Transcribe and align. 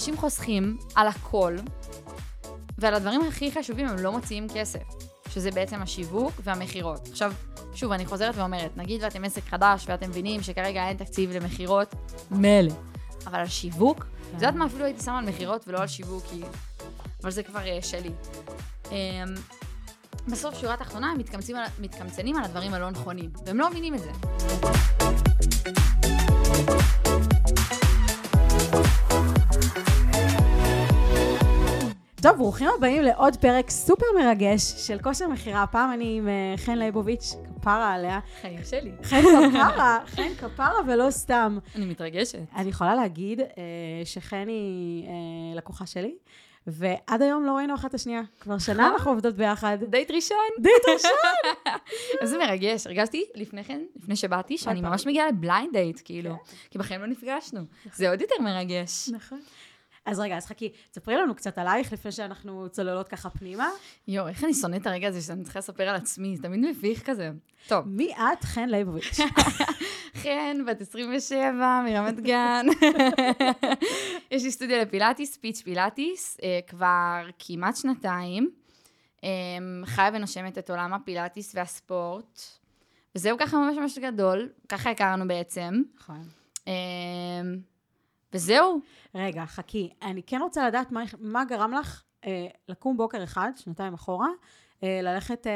אנשים 0.00 0.16
חוסכים 0.16 0.78
על 0.94 1.08
הכל, 1.08 1.56
ועל 2.78 2.94
הדברים 2.94 3.20
הכי 3.28 3.52
חשובים 3.52 3.88
הם 3.88 3.96
לא 3.96 4.12
מוציאים 4.12 4.46
כסף, 4.54 4.82
שזה 5.28 5.50
בעצם 5.50 5.82
השיווק 5.82 6.32
והמכירות. 6.44 7.08
עכשיו, 7.08 7.32
שוב, 7.74 7.92
אני 7.92 8.06
חוזרת 8.06 8.36
ואומרת, 8.36 8.76
נגיד 8.76 9.02
ואתם 9.02 9.24
עסק 9.24 9.44
חדש 9.44 9.84
ואתם 9.88 10.10
מבינים 10.10 10.42
שכרגע 10.42 10.88
אין 10.88 10.96
תקציב 10.96 11.30
למכירות, 11.30 11.94
מילא. 12.30 12.72
אבל 13.26 13.38
על 13.38 13.46
שיווק, 13.46 13.98
את 13.98 14.34
יודעת 14.34 14.54
מה 14.54 14.66
אפילו 14.66 14.84
הייתי 14.84 15.02
שמה 15.02 15.18
על 15.18 15.24
מכירות 15.24 15.68
ולא 15.68 15.78
על 15.78 15.86
שיווק, 15.86 16.24
כי... 16.30 16.42
אבל 17.22 17.30
זה 17.30 17.42
כבר 17.42 17.60
uh, 17.60 17.84
שלי. 17.84 18.10
Um, 18.84 18.90
בסוף, 20.28 20.54
שורה 20.54 20.76
תחתונה, 20.76 21.10
הם 21.10 21.18
מתקמצנים 21.18 21.56
על, 21.56 21.66
מתקמצנים 21.78 22.36
על 22.36 22.44
הדברים 22.44 22.74
הלא 22.74 22.90
נכונים, 22.90 23.30
והם 23.46 23.58
לא 23.58 23.70
מבינים 23.70 23.94
את 23.94 24.00
זה. 24.00 24.10
טוב, 32.22 32.36
ברוכים 32.36 32.68
הבאים 32.78 33.02
לעוד 33.02 33.36
פרק 33.36 33.70
סופר 33.70 34.06
מרגש 34.18 34.62
של 34.62 34.98
כושר 34.98 35.28
מכירה. 35.28 35.62
הפעם 35.62 35.92
אני 35.92 36.18
עם 36.18 36.28
אה, 36.28 36.54
חן 36.56 36.78
ליבוביץ', 36.78 37.34
כפרה 37.60 37.94
עליה. 37.94 38.20
חיים 38.40 38.58
שלי. 38.64 38.92
חן 39.02 39.20
כפרה, 39.50 39.98
חן 40.06 40.34
כפרה 40.38 40.78
ולא 40.86 41.10
סתם. 41.10 41.58
אני 41.76 41.84
מתרגשת. 41.84 42.38
אני 42.56 42.68
יכולה 42.68 42.94
להגיד 42.94 43.40
אה, 43.40 43.46
שחן 44.04 44.48
היא 44.48 45.06
אה, 45.06 45.56
לקוחה 45.56 45.86
שלי, 45.86 46.14
ועד 46.66 47.22
היום 47.22 47.44
לא 47.44 47.52
ראינו 47.52 47.74
אחת 47.74 47.90
את 47.90 47.94
השנייה. 47.94 48.22
כבר 48.40 48.58
שנה 48.58 48.88
אנחנו 48.88 49.10
עובדות 49.10 49.34
ביחד. 49.34 49.78
דייט 49.88 50.10
ראשון. 50.10 50.38
דייט 50.58 50.82
ראשון. 50.94 51.70
איזה 52.20 52.38
מרגש. 52.38 52.86
הרגשתי 52.86 53.24
לפני 53.34 53.64
כן, 53.64 53.80
לפני 53.96 54.16
שבאתי, 54.16 54.58
שאני 54.58 54.80
ממש 54.80 55.06
מגיעה 55.06 55.28
ל 55.28 55.35
blind 55.35 55.72
date, 55.72 56.00
כאילו. 56.04 56.34
כי 56.70 56.78
בחיים 56.78 57.00
לא 57.00 57.06
נפגשנו. 57.06 57.60
זה 57.94 58.10
עוד 58.10 58.20
יותר 58.20 58.34
מרגש. 58.40 59.08
נכון. 59.12 59.40
אז 60.06 60.20
רגע, 60.20 60.36
אז 60.36 60.46
חכי, 60.46 60.72
תספרי 60.90 61.16
לנו 61.16 61.34
קצת 61.34 61.58
עלייך 61.58 61.92
לפני 61.92 62.12
שאנחנו 62.12 62.68
צוללות 62.68 63.08
ככה 63.08 63.30
פנימה. 63.30 63.68
יואו, 64.08 64.28
איך 64.28 64.44
אני 64.44 64.54
שונאת 64.54 64.80
את 64.82 64.86
הרגע 64.86 65.08
הזה 65.08 65.22
שאני 65.22 65.44
צריכה 65.44 65.58
לספר 65.58 65.88
על 65.88 65.96
עצמי, 65.96 66.36
זה 66.36 66.42
תמיד 66.42 66.60
מביך 66.60 67.02
כזה. 67.06 67.30
טוב. 67.68 67.88
מי 67.88 68.14
את? 68.14 68.44
חן 68.44 68.68
ליבוביץ'. 68.68 69.18
חן, 70.22 70.64
בת 70.66 70.80
27, 70.80 71.82
מרמת 71.84 72.20
גן. 72.20 72.66
יש 74.30 74.44
לי 74.44 74.50
סטודיו 74.50 74.78
לפילאטיס, 74.82 75.36
פיץ' 75.36 75.62
פילאטיס, 75.62 76.38
אה, 76.42 76.60
כבר 76.66 77.28
כמעט 77.38 77.76
שנתיים. 77.76 78.50
אה, 79.24 79.28
חיה 79.84 80.10
ונושמת 80.14 80.58
את 80.58 80.70
עולם 80.70 80.92
הפילאטיס 80.92 81.54
והספורט. 81.54 82.40
וזהו 83.14 83.38
ככה 83.38 83.56
ממש 83.56 83.76
ממש 83.78 83.98
גדול, 83.98 84.48
ככה 84.68 84.90
הכרנו 84.90 85.28
בעצם. 85.28 85.82
נכון. 85.96 86.28
וזהו. 88.32 88.80
רגע, 89.14 89.46
חכי, 89.46 89.90
אני 90.02 90.22
כן 90.22 90.40
רוצה 90.42 90.68
לדעת 90.68 90.92
מה, 90.92 91.02
מה 91.18 91.44
גרם 91.44 91.72
לך 91.72 92.02
אה, 92.24 92.46
לקום 92.68 92.96
בוקר 92.96 93.24
אחד, 93.24 93.52
שנתיים 93.56 93.94
אחורה, 93.94 94.28
אה, 94.82 95.00
ללכת 95.02 95.46
אה, 95.46 95.52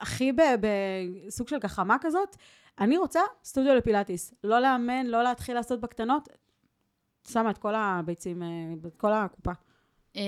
הכי 0.00 0.32
בסוג 0.60 1.48
של 1.48 1.58
גחמה 1.58 1.96
כזאת, 2.00 2.36
אני 2.80 2.98
רוצה 2.98 3.20
סטודיו 3.44 3.74
לפילאטיס. 3.74 4.34
לא 4.44 4.60
לאמן, 4.60 5.06
לא 5.06 5.22
להתחיל 5.22 5.54
לעשות 5.54 5.80
בקטנות, 5.80 6.28
שמה 7.28 7.50
את 7.50 7.58
כל 7.58 7.74
הביצים, 7.74 8.42
אה, 8.42 8.48
את 8.86 8.96
כל 8.96 9.12
הקופה. 9.12 9.52
אה, 10.16 10.22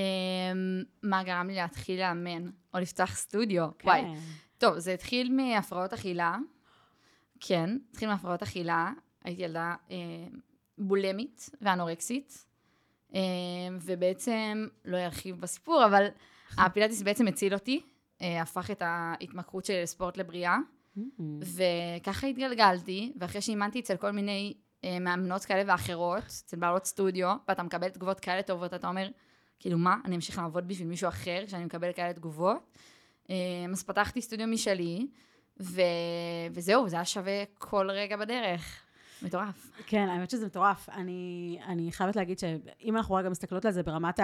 מה 1.03 1.25
גרם 1.25 1.47
לי 1.47 1.55
להתחיל 1.55 2.01
לאמן, 2.01 2.51
או 2.75 2.79
לפתוח 2.79 3.15
סטודיו? 3.15 3.69
כן. 3.79 3.89
וואי. 3.89 4.05
טוב, 4.59 4.79
זה 4.79 4.93
התחיל 4.95 5.33
מהפרעות 5.37 5.93
אכילה. 5.93 6.37
כן, 7.41 7.77
התחיל 7.91 8.09
מהפרעות 8.09 8.43
אכילה. 8.43 8.93
הייתי 9.25 9.43
ילדה 9.43 9.75
אה, 9.91 9.97
בולמית 10.81 11.51
ואנורקסית, 11.61 12.45
אה, 13.15 13.21
ובעצם, 13.81 14.67
לא 14.85 14.97
ארחיב 14.97 15.41
בסיפור, 15.41 15.85
אבל 15.85 16.07
הפילאטיס 16.59 17.03
בעצם 17.03 17.27
הציל 17.27 17.55
אותי, 17.55 17.81
אה, 18.23 18.43
הפך 18.43 18.71
את 18.71 18.83
ההתמכרות 18.85 19.65
שלי 19.65 19.83
לספורט 19.83 20.17
לבריאה, 20.17 20.57
וככה 21.41 22.27
התגלגלתי, 22.27 23.13
ואחרי 23.17 23.41
שאימנתי 23.41 23.81
אצל 23.81 23.97
כל 23.97 24.11
מיני 24.11 24.55
אה, 24.85 24.99
מאמנות 24.99 25.45
כאלה 25.45 25.63
ואחרות, 25.67 26.25
אצל 26.25 26.57
בעלות 26.57 26.85
סטודיו, 26.85 27.35
ואתה 27.49 27.63
מקבל 27.63 27.89
תגובות 27.89 28.21
כאלה 28.21 28.43
טובות, 28.43 28.75
אתה 28.75 28.89
אומר, 28.89 29.09
כאילו 29.59 29.79
מה, 29.79 29.97
אני 30.05 30.17
אמשיך 30.17 30.39
לעבוד 30.39 30.69
בשביל 30.69 30.89
מישהו 30.89 31.09
אחר, 31.09 31.43
כשאני 31.47 31.65
מקבל 31.65 31.93
כאלה 31.93 32.13
תגובות. 32.13 32.77
אה, 33.31 33.35
אז 33.73 33.83
פתחתי 33.83 34.23
סטודיו 34.23 34.47
משלי, 34.47 35.07
ו... 35.61 35.81
וזהו, 36.53 36.89
זה 36.89 36.97
היה 36.97 37.05
שווה 37.05 37.45
כל 37.59 37.91
רגע 37.91 38.17
בדרך. 38.17 38.83
מטורף. 39.23 39.71
כן, 39.87 40.09
האמת 40.09 40.31
שזה 40.31 40.47
מטורף. 40.47 40.89
אני, 40.89 41.59
אני 41.67 41.93
חייבת 41.93 42.17
להגיד 42.17 42.39
שאם 42.39 42.97
אנחנו 42.97 43.15
רגע 43.15 43.29
מסתכלות 43.29 43.65
על 43.65 43.73
זה 43.73 43.83
ברמת 43.83 44.21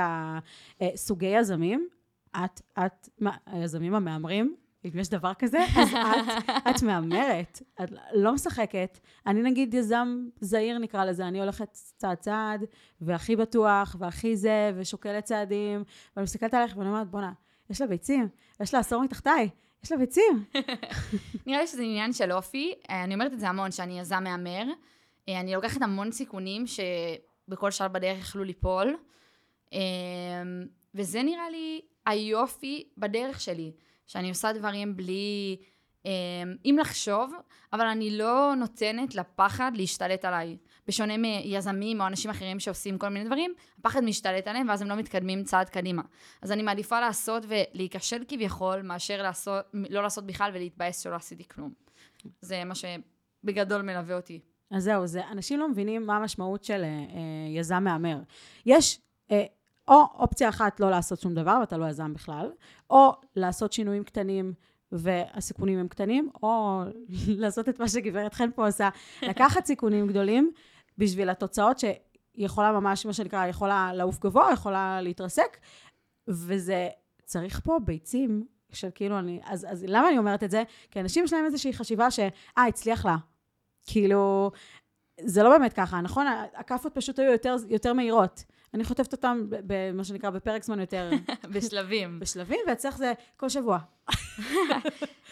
הסוגי 0.80 1.26
יזמים, 1.26 1.88
את, 2.36 2.60
את, 2.78 3.08
מה, 3.20 3.36
היזמים 3.46 3.94
המהמרים, 3.94 4.56
אם 4.84 4.98
יש 4.98 5.08
דבר 5.08 5.34
כזה, 5.34 5.58
אז 5.76 5.88
את, 5.88 6.50
את 6.70 6.82
מהמרת, 6.82 7.62
את 7.82 7.90
לא 8.14 8.34
משחקת. 8.34 8.98
אני 9.26 9.42
נגיד 9.42 9.74
יזם 9.74 10.26
זהיר 10.40 10.78
נקרא 10.78 11.04
לזה, 11.04 11.28
אני 11.28 11.40
הולכת 11.40 11.68
צעד 11.72 12.16
צעד, 12.16 12.64
והכי 13.00 13.36
בטוח, 13.36 13.96
והכי 13.98 14.36
זה, 14.36 14.72
ושוקלת 14.76 15.24
צעדים, 15.24 15.84
ואני 16.16 16.24
מסתכלת 16.24 16.54
עליך 16.54 16.76
ואני 16.76 16.88
אומרת, 16.88 17.10
בואנה, 17.10 17.32
יש 17.70 17.80
לה 17.80 17.86
ביצים, 17.86 18.28
יש 18.60 18.74
לה 18.74 18.80
עשור 18.80 19.02
מתחתיי, 19.02 19.48
יש 19.84 19.92
לה 19.92 19.98
ביצים. 19.98 20.44
נראה 21.46 21.60
לי 21.60 21.66
שזה 21.66 21.82
עניין 21.82 22.12
של 22.12 22.32
אופי. 22.32 22.74
אה, 22.90 23.04
אני 23.04 23.14
אומרת 23.14 23.32
את 23.32 23.40
זה 23.40 23.48
המון, 23.48 23.70
שאני 23.70 24.00
יזם 24.00 24.24
מהמר. 24.24 24.64
אה, 25.28 25.40
אני 25.40 25.54
לוקחת 25.54 25.82
המון 25.82 26.12
סיכונים 26.12 26.64
שבכל 26.66 27.70
שלב 27.70 27.92
בדרך 27.92 28.18
יכלו 28.18 28.44
ליפול. 28.44 28.96
אה, 29.72 29.78
וזה 30.94 31.22
נראה 31.22 31.50
לי 31.50 31.80
היופי 32.06 32.88
בדרך 32.98 33.40
שלי, 33.40 33.72
שאני 34.06 34.28
עושה 34.28 34.52
דברים 34.52 34.96
בלי... 34.96 35.56
אם 36.64 36.76
לחשוב, 36.80 37.32
אבל 37.72 37.86
אני 37.86 38.18
לא 38.18 38.54
נותנת 38.56 39.14
לפחד 39.14 39.72
להשתלט 39.74 40.24
עליי. 40.24 40.56
בשונה 40.88 41.16
מיזמים 41.16 42.00
או 42.00 42.06
אנשים 42.06 42.30
אחרים 42.30 42.60
שעושים 42.60 42.98
כל 42.98 43.08
מיני 43.08 43.24
דברים, 43.24 43.54
הפחד 43.78 44.04
משתלט 44.04 44.48
עליהם 44.48 44.68
ואז 44.68 44.82
הם 44.82 44.88
לא 44.88 44.94
מתקדמים 44.94 45.44
צעד 45.44 45.68
קדימה. 45.68 46.02
אז 46.42 46.52
אני 46.52 46.62
מעדיפה 46.62 47.00
לעשות 47.00 47.42
ולהיכשל 47.48 48.24
כביכול, 48.28 48.82
מאשר 48.82 49.22
לעשות, 49.22 49.64
לא 49.90 50.02
לעשות 50.02 50.26
בכלל 50.26 50.50
ולהתבאס 50.54 51.00
שלא 51.00 51.14
עשיתי 51.14 51.44
כלום. 51.48 51.72
זה 52.40 52.64
מה 52.64 52.74
שבגדול 52.74 53.82
מלווה 53.82 54.16
אותי. 54.16 54.40
אז 54.70 54.84
זהו, 54.84 55.06
זה, 55.06 55.20
אנשים 55.30 55.60
לא 55.60 55.68
מבינים 55.68 56.06
מה 56.06 56.16
המשמעות 56.16 56.64
של 56.64 56.82
אה, 56.84 57.58
יזם 57.58 57.84
מהמר. 57.84 58.18
יש 58.66 59.00
אה, 59.30 59.44
או 59.88 60.02
אופציה 60.14 60.48
אחת 60.48 60.80
לא 60.80 60.90
לעשות 60.90 61.20
שום 61.20 61.34
דבר, 61.34 61.56
ואתה 61.60 61.76
לא 61.76 61.86
יזם 61.86 62.14
בכלל, 62.14 62.50
או 62.90 63.12
לעשות 63.36 63.72
שינויים 63.72 64.04
קטנים 64.04 64.52
והסיכונים 64.92 65.78
הם 65.78 65.88
קטנים, 65.88 66.30
או 66.42 66.82
לעשות 67.42 67.68
את 67.68 67.80
מה 67.80 67.88
שגברת 67.88 68.34
חן 68.34 68.50
פה 68.54 68.66
עושה, 68.66 68.88
לקחת 69.22 69.66
סיכונים 69.66 70.06
גדולים 70.06 70.52
בשביל 70.98 71.30
התוצאות 71.30 71.76
שיכולה 71.78 72.72
ממש, 72.72 73.06
מה 73.06 73.12
שנקרא, 73.12 73.46
יכולה 73.46 73.92
לעוף 73.94 74.18
גבוה, 74.18 74.52
יכולה 74.52 75.00
להתרסק, 75.00 75.56
וזה, 76.28 76.88
צריך 77.24 77.60
פה 77.64 77.78
ביצים 77.84 78.46
של 78.72 78.88
כאילו, 78.94 79.18
אני, 79.18 79.40
אז, 79.44 79.66
אז 79.70 79.84
למה 79.88 80.08
אני 80.08 80.18
אומרת 80.18 80.42
את 80.42 80.50
זה? 80.50 80.62
כי 80.90 81.00
אנשים 81.00 81.24
יש 81.24 81.32
להם 81.32 81.44
איזושהי 81.44 81.72
חשיבה 81.72 82.10
ש, 82.10 82.20
אה, 82.58 82.66
הצליח 82.66 83.04
לה. 83.04 83.16
כאילו, 83.86 84.50
זה 85.20 85.42
לא 85.42 85.58
באמת 85.58 85.72
ככה, 85.72 86.00
נכון? 86.00 86.26
הכאפות 86.54 86.94
פשוט 86.94 87.18
היו 87.18 87.32
יותר, 87.32 87.56
יותר 87.68 87.92
מהירות. 87.92 88.44
אני 88.74 88.84
חוטפת 88.84 89.12
אותם, 89.12 89.46
במה 89.48 90.04
שנקרא, 90.04 90.30
בפרק 90.30 90.64
זמן 90.64 90.80
יותר... 90.80 91.10
בשלבים. 91.54 92.20
בשלבים, 92.20 92.60
ואצלך 92.68 92.96
זה 92.96 93.12
כל 93.36 93.48
שבוע. 93.48 93.78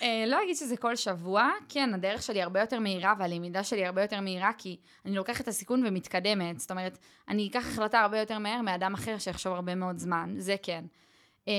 אה, 0.03 0.25
לא 0.27 0.43
אגיד 0.43 0.57
שזה 0.57 0.77
כל 0.77 0.97
שבוע, 0.97 1.51
כן, 1.69 1.95
הדרך 1.95 2.23
שלי 2.23 2.43
הרבה 2.43 2.61
יותר 2.61 2.81
מהירה, 2.81 3.15
והלמידה 3.19 3.65
שלי 3.65 3.87
הרבה 3.87 4.03
יותר 4.03 4.21
מהירה, 4.21 4.51
כי 4.59 4.77
אני 5.05 5.17
לוקחת 5.17 5.41
את 5.41 5.49
הסיכון 5.49 5.87
ומתקדמת. 5.87 6.61
זאת 6.61 6.71
אומרת, 6.71 6.99
אני 7.29 7.49
אקח 7.49 7.67
החלטה 7.69 8.01
הרבה 8.01 8.19
יותר 8.19 8.39
מהר 8.39 8.63
מאדם 8.63 8.95
אחר 8.95 9.19
שיחשוב 9.19 9.53
הרבה 9.53 9.75
מאוד 9.75 9.99
זמן, 9.99 10.35
זה 10.39 10.57
כן. 10.63 10.85
אמ, 11.47 11.53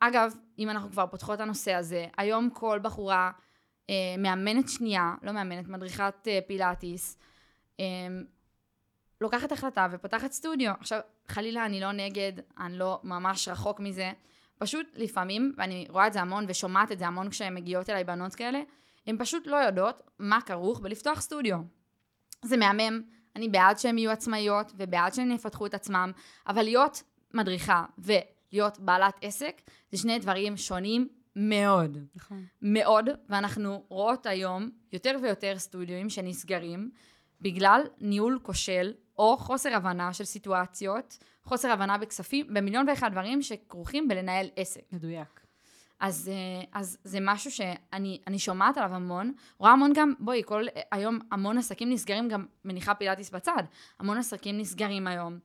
אגב, 0.00 0.34
אם 0.58 0.70
אנחנו 0.70 0.90
כבר 0.90 1.06
פותחות 1.06 1.34
את 1.34 1.40
הנושא 1.40 1.74
הזה, 1.74 2.06
היום 2.16 2.50
כל 2.50 2.78
בחורה 2.82 3.30
אה, 3.90 3.94
מאמנת 4.18 4.68
שנייה, 4.68 5.14
לא 5.22 5.32
מאמנת, 5.32 5.68
מדריכת 5.68 6.14
אה, 6.26 6.38
פילאטיס, 6.46 7.18
אמ, 7.78 7.84
לוקחת 9.20 9.52
החלטה 9.52 9.86
ופותחת 9.90 10.32
סטודיו. 10.32 10.72
עכשיו, 10.80 11.00
חלילה, 11.28 11.66
אני 11.66 11.80
לא 11.80 11.92
נגד, 11.92 12.32
אני 12.58 12.78
לא 12.78 13.00
ממש 13.04 13.48
רחוק 13.48 13.80
מזה. 13.80 14.12
פשוט 14.58 14.86
לפעמים, 14.94 15.54
ואני 15.56 15.86
רואה 15.90 16.06
את 16.06 16.12
זה 16.12 16.20
המון 16.20 16.44
ושומעת 16.48 16.92
את 16.92 16.98
זה 16.98 17.06
המון 17.06 17.30
כשהן 17.30 17.54
מגיעות 17.54 17.90
אליי 17.90 18.04
בנות 18.04 18.34
כאלה, 18.34 18.60
הן 19.06 19.16
פשוט 19.18 19.46
לא 19.46 19.56
יודעות 19.56 20.02
מה 20.18 20.40
כרוך 20.40 20.80
בלפתוח 20.80 21.20
סטודיו. 21.20 21.58
זה 22.44 22.56
מהמם, 22.56 23.02
אני 23.36 23.48
בעד 23.48 23.78
שהן 23.78 23.98
יהיו 23.98 24.10
עצמאיות 24.10 24.72
ובעד 24.76 25.14
שהן 25.14 25.30
יפתחו 25.30 25.66
את 25.66 25.74
עצמם, 25.74 26.12
אבל 26.46 26.62
להיות 26.62 27.02
מדריכה 27.34 27.84
ולהיות 27.98 28.78
בעלת 28.78 29.14
עסק 29.20 29.60
זה 29.92 29.98
שני 29.98 30.18
דברים 30.18 30.56
שונים 30.56 31.08
מאוד. 31.36 31.98
נכון. 32.14 32.44
מאוד, 32.62 33.08
ואנחנו 33.28 33.84
רואות 33.88 34.26
היום 34.26 34.70
יותר 34.92 35.16
ויותר 35.22 35.58
סטודיואים 35.58 36.10
שנסגרים 36.10 36.90
בגלל 37.40 37.82
ניהול 38.00 38.38
כושל 38.42 38.92
או 39.18 39.36
חוסר 39.36 39.74
הבנה 39.74 40.12
של 40.12 40.24
סיטואציות, 40.24 41.18
חוסר 41.44 41.70
הבנה 41.70 41.98
בכספים, 41.98 42.46
במיליון 42.54 42.88
ואחד 42.88 43.12
דברים 43.12 43.42
שכרוכים 43.42 44.08
בלנהל 44.08 44.46
עסק. 44.56 44.82
מדויק. 44.92 45.40
אז, 46.00 46.30
אה, 46.32 46.64
אז 46.72 46.98
זה 47.04 47.18
משהו 47.20 47.50
שאני 47.50 48.20
אני 48.26 48.38
שומעת 48.38 48.76
עליו 48.76 48.94
המון, 48.94 49.32
רואה 49.58 49.72
המון 49.72 49.92
גם, 49.94 50.14
בואי, 50.18 50.42
כל, 50.46 50.64
היום 50.92 51.18
המון 51.30 51.58
עסקים 51.58 51.90
נסגרים, 51.90 52.28
גם 52.28 52.46
מניחה 52.64 52.94
פילאטיס 52.94 53.30
בצד, 53.30 53.62
המון 53.98 54.18
עסקים 54.18 54.58
נסגרים 54.58 55.06
היום, 55.06 55.38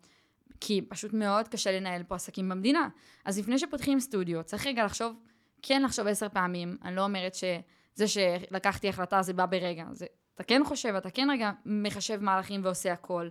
כי 0.60 0.81
פשוט 0.90 1.14
מאוד 1.14 1.48
קשה 1.48 1.72
לנהל 1.72 2.04
פה 2.04 2.16
עסקים 2.16 2.50
במדינה. 2.50 2.90
אז 3.26 3.40
לפני 3.40 3.58
שפותחים 3.58 4.00
סטודיו, 4.00 4.44
צריך 4.44 4.68
רגע 4.68 4.86
לחשוב, 4.86 5.14
כן 5.62 5.81
לחשוב 5.81 6.08
עשר 6.08 6.30
פעמים, 6.30 6.78
אני 6.84 6.96
לא 6.96 7.04
אומרת 7.04 7.36
שזה 7.36 8.08
שלקחתי 8.08 8.90
החלטה 8.90 9.22
זה 9.22 9.34
בא 9.34 9.46
ברגע, 9.46 9.86
זה, 9.92 10.06
אתה 10.36 10.44
כן 10.44 10.62
חושב, 10.66 10.96
אתה 10.96 11.10
כן 11.10 11.28
רגע 11.31 11.52
מחשב 11.66 12.19
מהלכים 12.22 12.62
ועושה 12.64 12.94
הכל, 12.94 13.30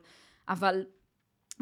אבל 0.49 0.85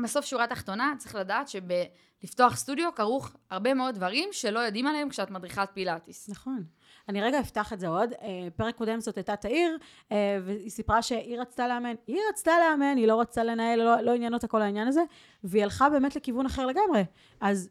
בסוף 0.02 0.24
שורה 0.24 0.46
תחתונה, 0.46 0.92
צריך 0.98 1.14
לדעת 1.14 1.48
שבלפתוח 1.48 2.56
סטודיו 2.56 2.94
כרוך 2.94 3.36
הרבה 3.50 3.74
מאוד 3.74 3.94
דברים 3.94 4.28
שלא 4.32 4.58
יודעים 4.58 4.86
עליהם 4.86 5.08
כשאת 5.08 5.30
מדריכת 5.30 5.68
פילאטיס. 5.74 6.28
נכון. 6.28 6.64
אני 7.08 7.22
רגע 7.22 7.40
אפתח 7.40 7.72
את 7.72 7.80
זה 7.80 7.88
עוד. 7.88 8.12
אה, 8.12 8.48
פרק 8.56 8.76
קודם 8.76 9.00
זאת 9.00 9.16
הייתה 9.16 9.36
תאיר, 9.36 9.78
אה, 10.12 10.38
והיא 10.44 10.70
סיפרה 10.70 11.02
שהיא 11.02 11.40
רצתה 11.40 11.68
לאמן. 11.68 11.94
היא 12.06 12.18
רצתה 12.30 12.52
לאמן, 12.60 12.96
היא 12.96 13.06
לא 13.06 13.20
רצתה 13.20 13.44
לנהל, 13.44 13.82
לא, 13.82 14.00
לא 14.00 14.14
עניין 14.14 14.34
אותה 14.34 14.46
כל 14.46 14.62
העניין 14.62 14.88
הזה, 14.88 15.02
והיא 15.44 15.62
הלכה 15.62 15.90
באמת 15.90 16.16
לכיוון 16.16 16.46
אחר 16.46 16.66
לגמרי. 16.66 17.04
אז 17.40 17.70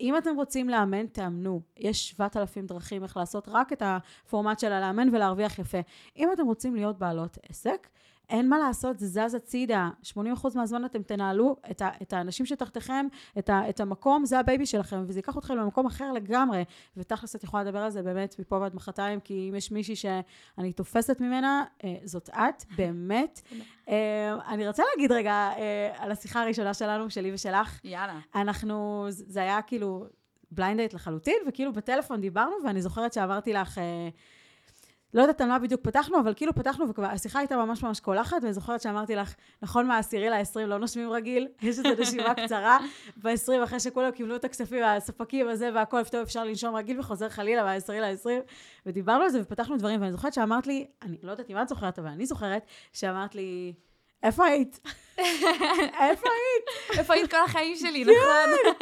אם 0.00 0.16
אתם 0.16 0.36
רוצים 0.36 0.68
לאמן, 0.68 1.06
תאמנו. 1.06 1.60
יש 1.76 2.08
7,000 2.08 2.66
דרכים 2.66 3.02
איך 3.02 3.16
לעשות 3.16 3.48
רק 3.48 3.72
את 3.72 3.82
הפורמט 3.84 4.58
של 4.58 4.72
הלאמן 4.72 5.14
ולהרוויח 5.14 5.58
יפה. 5.58 5.78
אם 6.16 6.32
אתם 6.32 6.46
רוצים 6.46 6.74
להיות 6.74 6.98
בעלות 6.98 7.38
עסק, 7.48 7.88
אין 8.30 8.48
מה 8.48 8.58
לעשות, 8.58 8.98
זה 8.98 9.06
זז 9.06 9.34
הצידה. 9.34 9.90
80% 10.14 10.16
מהזמן 10.54 10.84
אתם 10.84 11.02
תנהלו 11.02 11.56
את, 11.70 11.82
ה, 11.82 11.90
את 12.02 12.12
האנשים 12.12 12.46
שתחתיכם, 12.46 13.06
את, 13.38 13.50
ה, 13.50 13.68
את 13.68 13.80
המקום, 13.80 14.24
זה 14.24 14.38
ה 14.38 14.44
baby 14.44 14.66
שלכם, 14.66 15.04
וזה 15.06 15.18
ייקח 15.18 15.38
אתכם 15.38 15.56
למקום 15.56 15.86
אחר 15.86 16.12
לגמרי. 16.12 16.64
ותכלס 16.96 17.36
את 17.36 17.44
יכולה 17.44 17.64
לדבר 17.64 17.78
על 17.78 17.90
זה 17.90 18.02
באמת 18.02 18.38
מפה 18.38 18.56
ועד 18.56 18.74
מחרתיים, 18.74 19.20
כי 19.20 19.46
אם 19.50 19.54
יש 19.54 19.72
מישהי 19.72 19.96
שאני 19.96 20.72
תופסת 20.72 21.20
ממנה, 21.20 21.64
אה, 21.84 21.96
זאת 22.04 22.28
את, 22.28 22.64
באמת. 22.78 23.40
אה, 23.88 24.36
אני 24.48 24.68
רוצה 24.68 24.82
להגיד 24.94 25.12
רגע 25.12 25.32
אה, 25.32 25.90
על 25.96 26.12
השיחה 26.12 26.42
הראשונה 26.42 26.74
שלנו, 26.74 27.10
שלי 27.10 27.34
ושלך. 27.34 27.80
יאללה. 27.84 28.18
אנחנו, 28.34 29.06
זה 29.10 29.40
היה 29.40 29.62
כאילו 29.62 30.06
blind 30.50 30.74
date 30.74 30.94
לחלוטין, 30.94 31.36
וכאילו 31.48 31.72
בטלפון 31.72 32.20
דיברנו, 32.20 32.56
ואני 32.64 32.82
זוכרת 32.82 33.12
שאמרתי 33.12 33.52
לך... 33.52 33.80
לא 35.14 35.22
יודעת 35.22 35.40
על 35.40 35.48
מה 35.48 35.58
בדיוק 35.58 35.80
פתחנו, 35.80 36.20
אבל 36.20 36.34
כאילו 36.34 36.54
פתחנו 36.54 36.88
וכבר 36.88 37.04
השיחה 37.04 37.38
הייתה 37.38 37.56
ממש 37.56 37.82
ממש 37.82 38.00
קולחת, 38.00 38.36
ואני 38.42 38.52
זוכרת 38.52 38.80
שאמרתי 38.80 39.14
לך, 39.14 39.34
נכון 39.62 39.86
מהעשירי 39.86 40.28
לעשרים 40.28 40.68
לא 40.68 40.78
נושמים 40.78 41.10
רגיל, 41.10 41.48
יש 41.62 41.78
איזו 41.78 41.88
נשימה 41.98 42.34
קצרה, 42.34 42.78
בעשרים 43.16 43.62
אחרי 43.62 43.80
שכולם 43.80 44.10
קיבלו 44.10 44.36
את 44.36 44.44
הכספים, 44.44 44.82
הספקים 44.84 45.48
הזה 45.48 45.70
והכל, 45.74 46.04
פתאום 46.04 46.22
אפשר 46.22 46.44
לנשום 46.44 46.74
רגיל 46.74 47.00
וחוזר 47.00 47.28
חלילה 47.28 47.64
מהעשירי 47.64 48.00
לעשרים, 48.00 48.42
ודיברנו 48.86 49.22
על 49.22 49.30
זה 49.30 49.40
ופתחנו 49.42 49.76
דברים, 49.76 50.00
ואני 50.00 50.12
זוכרת 50.12 50.32
שאמרת 50.32 50.66
לי, 50.66 50.86
אני 51.02 51.16
לא 51.22 51.30
יודעת 51.30 51.50
אם 51.50 51.58
את 51.62 51.68
זוכרת, 51.68 51.98
אבל 51.98 52.08
אני 52.08 52.26
זוכרת, 52.26 52.66
שאמרת 52.92 53.34
לי, 53.34 53.72
איפה 54.22 54.44
היית? 54.44 54.80
איפה 55.18 56.28
היית? 56.28 56.98
איפה 56.98 57.14
היית 57.14 57.30
כל 57.30 57.44
החיים 57.44 57.76
שלי, 57.76 58.04
נכון? 58.04 58.74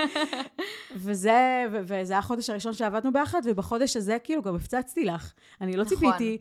וזה, 0.93 1.65
וזה 1.71 2.13
היה 2.13 2.19
החודש 2.19 2.51
הראשון 2.51 2.73
שעבדנו 2.73 3.13
ביחד, 3.13 3.41
ובחודש 3.45 3.97
הזה 3.97 4.19
כאילו 4.25 4.43
גם 4.43 4.57
הפצצתי 4.57 5.05
לך. 5.05 5.33
אני 5.61 5.77
לא 5.77 5.85
נכון. 5.85 5.97
ציפיתי. 5.97 6.39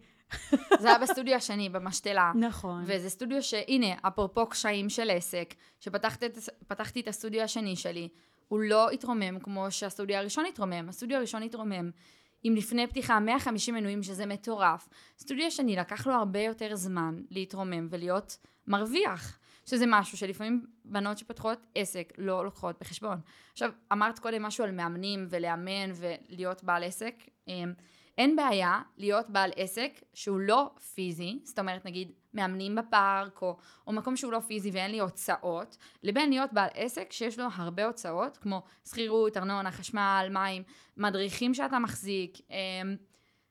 זה 0.79 0.87
היה 0.87 0.97
בסטודיו 0.97 1.35
השני, 1.35 1.69
במשתלה. 1.69 2.31
נכון. 2.35 2.83
וזה 2.85 3.09
סטודיו 3.09 3.43
שהנה, 3.43 3.93
אפרופו 4.01 4.45
קשיים 4.45 4.89
של 4.89 5.09
עסק, 5.09 5.53
שפתחתי 5.79 6.99
את 6.99 7.07
הסטודיו 7.07 7.41
השני 7.41 7.75
שלי, 7.75 8.09
הוא 8.47 8.59
לא 8.59 8.89
התרומם 8.89 9.39
כמו 9.39 9.71
שהסטודיו 9.71 10.17
הראשון 10.17 10.45
התרומם. 10.45 10.89
הסטודיו 10.89 11.17
הראשון 11.17 11.43
התרומם 11.43 11.91
עם 12.47 12.55
לפני 12.55 12.87
פתיחה 12.87 13.19
150 13.19 13.75
מנויים, 13.75 14.03
שזה 14.03 14.25
מטורף. 14.25 14.87
סטודיו 15.19 15.45
השני 15.45 15.75
לקח 15.75 16.07
לו 16.07 16.13
הרבה 16.13 16.39
יותר 16.39 16.75
זמן 16.75 17.21
להתרומם 17.31 17.87
ולהיות 17.89 18.37
מרוויח. 18.67 19.39
שזה 19.65 19.85
משהו 19.87 20.17
שלפעמים 20.17 20.65
בנות 20.85 21.17
שפתחות 21.17 21.67
עסק 21.75 22.13
לא 22.17 22.45
לוקחות 22.45 22.75
בחשבון. 22.79 23.17
עכשיו, 23.51 23.71
אמרת 23.91 24.19
קודם 24.19 24.43
משהו 24.43 24.63
על 24.63 24.71
מאמנים 24.71 25.27
ולאמן 25.29 25.91
ולהיות 25.95 26.63
בעל 26.63 26.83
עסק. 26.83 27.15
אמ, 27.47 27.73
אין 28.17 28.35
בעיה 28.35 28.81
להיות 28.97 29.29
בעל 29.29 29.51
עסק 29.55 29.91
שהוא 30.13 30.39
לא 30.39 30.71
פיזי, 30.93 31.39
זאת 31.43 31.59
אומרת 31.59 31.85
נגיד 31.85 32.11
מאמנים 32.35 32.75
בפארק 32.75 33.41
או, 33.41 33.57
או 33.87 33.93
מקום 33.93 34.15
שהוא 34.15 34.31
לא 34.31 34.39
פיזי 34.39 34.71
ואין 34.71 34.91
לי 34.91 34.99
הוצאות, 34.99 35.77
לבין 36.03 36.29
להיות 36.29 36.53
בעל 36.53 36.69
עסק 36.73 37.11
שיש 37.11 37.39
לו 37.39 37.45
הרבה 37.55 37.85
הוצאות 37.85 38.37
כמו 38.37 38.63
שכירות, 38.89 39.37
ארנונה, 39.37 39.71
חשמל, 39.71 40.27
מים, 40.31 40.63
מדריכים 40.97 41.53
שאתה 41.53 41.79
מחזיק, 41.79 42.37
אמ, 42.49 42.95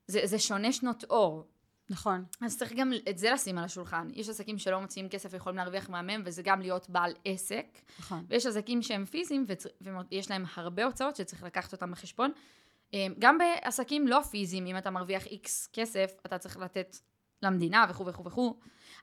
זה, 0.06 0.20
זה 0.25 0.38
שונה 0.38 0.72
שנות 0.72 1.04
אור. 1.10 1.44
נכון. 1.90 2.25
אז 2.40 2.58
צריך 2.58 2.72
גם 2.72 2.92
את 3.08 3.19
זה 3.19 3.31
לשים 3.31 3.58
על 3.58 3.64
השולחן. 3.64 4.08
יש 4.12 4.28
עסקים 4.28 4.58
שלא 4.58 4.81
מוציאים 4.81 5.08
כסף 5.08 5.28
ויכולים 5.32 5.56
להרוויח 5.56 5.90
מהמם, 5.90 6.22
וזה 6.25 6.42
גם 6.42 6.60
להיות 6.60 6.90
בעל 6.90 7.12
עסק. 7.25 7.66
נכון. 7.98 8.25
ויש 8.28 8.46
עסקים 8.46 8.82
שהם 8.82 9.04
פיזיים 9.04 9.46
ויש 10.10 10.31
להם 10.31 10.44
הרבה 10.54 10.84
הוצאות 10.84 11.16
שצריך 11.16 11.42
לקחת 11.42 11.72
אותם 11.72 11.90
בחשבון. 11.90 12.31
אמ, 12.92 13.14
גם 13.19 13.38
בעסקים 13.38 14.08
לא 14.08 14.20
פיזיים, 14.31 14.66
אם 14.66 14.78
אתה 14.78 14.90
מרוויח 14.90 15.26
איקס 15.26 15.69
כסף, 15.72 16.12
אתה 16.26 16.38
צריך 16.38 16.56
לתת 16.56 16.96
למדינה 17.44 17.87
וכו' 17.91 18.06
וכו' 18.06 18.25
וכו'. 18.25 18.55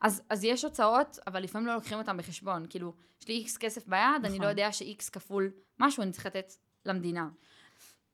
אז, 0.01 0.21
אז 0.29 0.43
יש 0.43 0.65
הוצאות, 0.65 1.19
אבל 1.27 1.43
לפעמים 1.43 1.67
לא 1.67 1.73
לוקחים 1.73 1.97
אותם 1.97 2.17
בחשבון. 2.17 2.65
כאילו, 2.69 2.93
יש 3.21 3.27
לי 3.27 3.33
איקס 3.33 3.57
כסף 3.57 3.87
ביד, 3.87 4.01
נכון. 4.19 4.25
אני 4.25 4.39
לא 4.39 4.45
יודע 4.45 4.71
שאיקס 4.71 5.09
כפול 5.09 5.51
משהו, 5.79 6.03
אני 6.03 6.11
צריך 6.11 6.25
לתת 6.25 6.53
למדינה. 6.85 7.29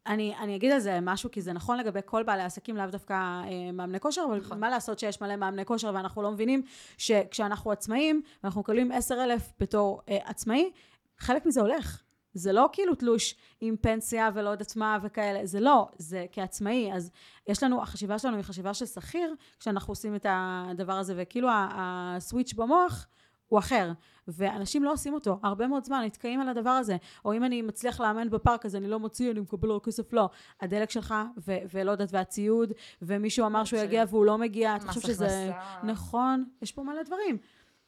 אני, 0.08 0.36
אני 0.40 0.56
אגיד 0.56 0.72
על 0.72 0.80
זה 0.80 1.00
משהו, 1.02 1.32
כי 1.32 1.42
זה 1.42 1.54
נכון 1.54 1.78
לגבי 1.78 2.00
כל 2.06 2.24
בעלי 2.24 2.44
עסקים, 2.44 2.78
לאו 2.78 2.86
דווקא 2.86 3.14
אה, 3.14 3.72
מאמני 3.74 4.00
כושר, 4.00 4.22
אבל 4.30 4.40
נכון. 4.40 4.60
מה 4.60 4.70
לעשות 4.70 5.00
שיש 5.00 5.22
מלא 5.22 5.36
מאמני 5.36 5.66
כושר 5.66 5.92
ואנחנו 5.94 6.22
לא 6.22 6.32
מבינים 6.32 6.62
שכשאנחנו 6.98 7.72
עצמאים, 7.72 8.22
ואנחנו 8.44 8.62
מקבלים 8.62 8.92
עשר 8.92 9.24
אלף 9.24 9.52
בתור 9.60 10.02
אה, 10.10 10.18
עצמאי, 10.24 10.72
חלק 11.18 11.46
מזה 11.46 11.62
הולך. 11.62 12.04
זה 12.38 12.52
לא 12.52 12.70
כאילו 12.74 12.96
תלוש 12.96 13.36
עם 13.62 13.76
פנסיה 13.82 14.30
ולא 14.34 14.50
יודעת 14.50 14.76
מה 14.76 14.98
וכאלה, 15.04 15.46
זה 15.46 15.60
לא, 15.60 15.88
זה 15.98 16.26
כעצמאי. 16.32 16.94
אז 16.94 17.12
יש 17.48 17.64
לנו, 17.64 17.82
החשיבה 17.82 18.20
שלנו 18.20 18.36
היא 18.36 18.44
חשיבה 18.44 18.74
של 18.74 18.86
שכיר, 18.86 19.36
כשאנחנו 19.60 19.92
עושים 19.92 20.16
את 20.16 20.26
הדבר 20.30 20.94
הזה, 20.94 21.14
וכאילו 21.18 21.50
הסוויץ' 21.52 22.54
במוח 22.54 23.08
הוא 23.48 23.60
אחר. 23.60 23.92
ואנשים 24.28 24.84
לא 24.84 24.92
עושים 24.92 25.14
אותו 25.14 25.40
הרבה 25.44 25.68
מאוד 25.68 25.84
זמן, 25.84 26.04
נתקעים 26.06 26.42
על 26.42 26.50
הדבר 26.50 26.70
הזה. 26.70 26.98
או 27.26 27.34
אם 27.34 27.44
אני 27.44 27.62
מצליח 27.62 28.02
לאמן 28.02 28.30
בפארק 28.30 28.66
אז 28.66 28.76
אני 28.76 28.88
לא 28.88 29.00
מוציא, 29.00 29.32
אני 29.32 29.40
מקבל 29.40 29.70
עוד 29.70 29.84
כסף, 29.84 30.14
לא. 30.14 30.30
הדלק 30.62 30.90
שלך, 30.90 31.14
ו- 31.48 31.58
ולא 31.74 31.92
יודעת, 31.92 32.10
והציוד, 32.12 32.74
ומישהו 33.02 33.46
אמר 33.46 33.64
שהוא 33.64 33.80
יגיע 33.80 34.04
והוא 34.10 34.26
לא 34.26 34.38
מגיע, 34.38 34.76
אתה 34.76 34.88
חושב 34.88 35.02
שזה... 35.02 35.52
נכון, 35.84 36.46
יש 36.62 36.72
פה 36.72 36.84
מלא 36.84 37.04
דברים. 37.04 37.38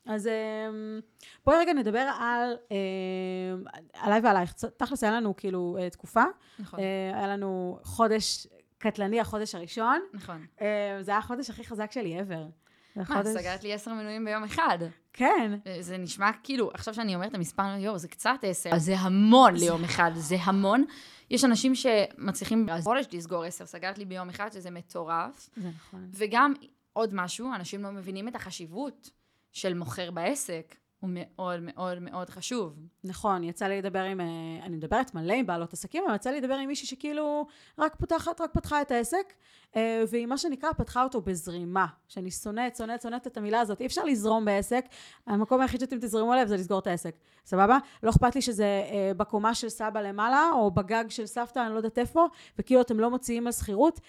אז 0.06 0.28
אמ, 0.28 1.00
בואי 1.46 1.58
רגע 1.58 1.74
נדבר 1.74 2.10
על, 2.20 2.56
אמ, 2.72 3.64
עליי 3.94 4.22
ועלייך. 4.24 4.54
תכלס 4.54 5.04
היה 5.04 5.14
לנו 5.14 5.36
כאילו 5.36 5.78
אה, 5.80 5.90
תקופה. 5.90 6.24
נכון. 6.60 6.80
אה, 6.80 7.18
היה 7.18 7.28
לנו 7.28 7.80
חודש 7.84 8.48
קטלני, 8.78 9.20
החודש 9.20 9.56
הראשון. 9.56 10.02
נכון. 10.14 10.46
אה, 10.62 10.98
זה 11.02 11.12
היה 11.12 11.18
החודש 11.18 11.50
הכי 11.50 11.64
חזק 11.64 11.92
שלי 11.92 12.20
ever. 12.20 12.52
מה, 12.96 13.24
סגרת 13.24 13.64
לי 13.64 13.74
עשר 13.74 13.94
מנויים 13.94 14.26
ביום 14.26 14.44
אחד. 14.44 14.78
כן. 15.14 15.52
זה 15.80 15.98
נשמע 15.98 16.32
כאילו, 16.44 16.72
עכשיו 16.74 16.94
שאני 16.94 17.16
אומרת 17.16 17.30
את 17.30 17.36
המספר, 17.36 17.64
יואו, 17.80 17.98
זה 17.98 18.08
קצת 18.08 18.40
עשר. 18.42 18.70
זה 18.78 18.96
המון 19.00 19.56
ליום 19.56 19.84
אחד, 19.84 20.12
זה 20.16 20.36
המון. 20.40 20.86
יש 21.30 21.46
אנשים 21.46 21.76
שמצליחים 21.76 22.66
בחודש 22.66 23.06
לסגור 23.12 23.44
עשר, 23.44 23.66
סגרת 23.66 23.98
לי 23.98 24.06
ביום 24.06 24.30
אחד, 24.30 24.52
שזה 24.52 24.72
מטורף. 24.72 25.50
זה 25.58 25.70
נכון. 25.70 26.10
וגם 26.14 26.54
עוד 26.94 27.14
משהו, 27.14 27.54
אנשים 27.56 27.84
לא 27.84 27.92
מבינים 27.92 28.28
את 28.28 28.36
החשיבות 28.36 29.10
של 29.52 29.74
מוכר 29.74 30.12
בעסק. 30.12 30.76
הוא 31.00 31.10
מאוד 31.14 31.60
מאוד 31.62 32.00
מאוד 32.00 32.30
חשוב. 32.30 32.76
נכון, 33.04 33.44
יצא 33.44 33.66
לי 33.66 33.78
לדבר 33.82 34.04
עם, 34.04 34.22
אה, 34.22 34.26
אני 34.64 34.76
מדברת 34.76 35.14
מלא 35.14 35.34
עם 35.34 35.46
בעלות 35.46 35.74
עסקים, 35.74 36.04
אבל 36.08 36.16
יצא 36.16 36.30
לי 36.30 36.42
לדבר 36.42 36.54
עם 36.54 36.68
מישהי 36.68 36.88
שכאילו 36.88 37.48
רק 37.78 37.96
פותחת, 37.96 38.42
רק 38.42 38.54
פתחה 38.54 38.82
את 38.82 38.92
העסק, 38.92 39.34
אה, 39.76 40.04
והיא 40.10 40.26
מה 40.26 40.38
שנקרא 40.38 40.72
פתחה 40.72 41.04
אותו 41.04 41.22
בזרימה, 41.22 41.86
שאני 42.08 42.32
שונאת, 42.32 42.76
שונאת, 42.76 43.02
שונאת 43.02 43.28
את 43.28 43.38
המילה 43.38 43.60
הזאת, 43.60 43.82
אי 43.82 43.86
אפשר 43.86 44.04
לזרום 44.04 44.46
בעסק, 44.46 44.86
המקום 45.28 45.62
היחיד 45.62 45.80
שאתם 45.80 45.98
תזרמו 46.00 46.34
עליו 46.34 46.48
זה 46.48 46.56
לסגור 46.56 46.80
את 46.80 46.88
העסק, 46.88 47.16
סבבה? 47.46 47.78
לא 48.04 48.10
אכפת 48.10 48.36
לי 48.36 48.42
שזה 48.42 48.84
אה, 48.92 49.12
בקומה 49.18 49.56
של 49.56 49.70
סבא 49.70 50.02
למעלה, 50.02 50.50
או 50.54 50.72
בגג 50.72 51.06
של 51.10 51.26
סבתא, 51.26 51.60
אני 51.60 51.72
לא 51.74 51.78
יודעת 51.78 51.98
איפה, 51.98 52.28
וכאילו 52.60 52.82
אתם 52.82 53.00
לא 53.00 53.10
מוציאים 53.10 53.48
על 53.48 53.54
שכירות, 53.54 54.00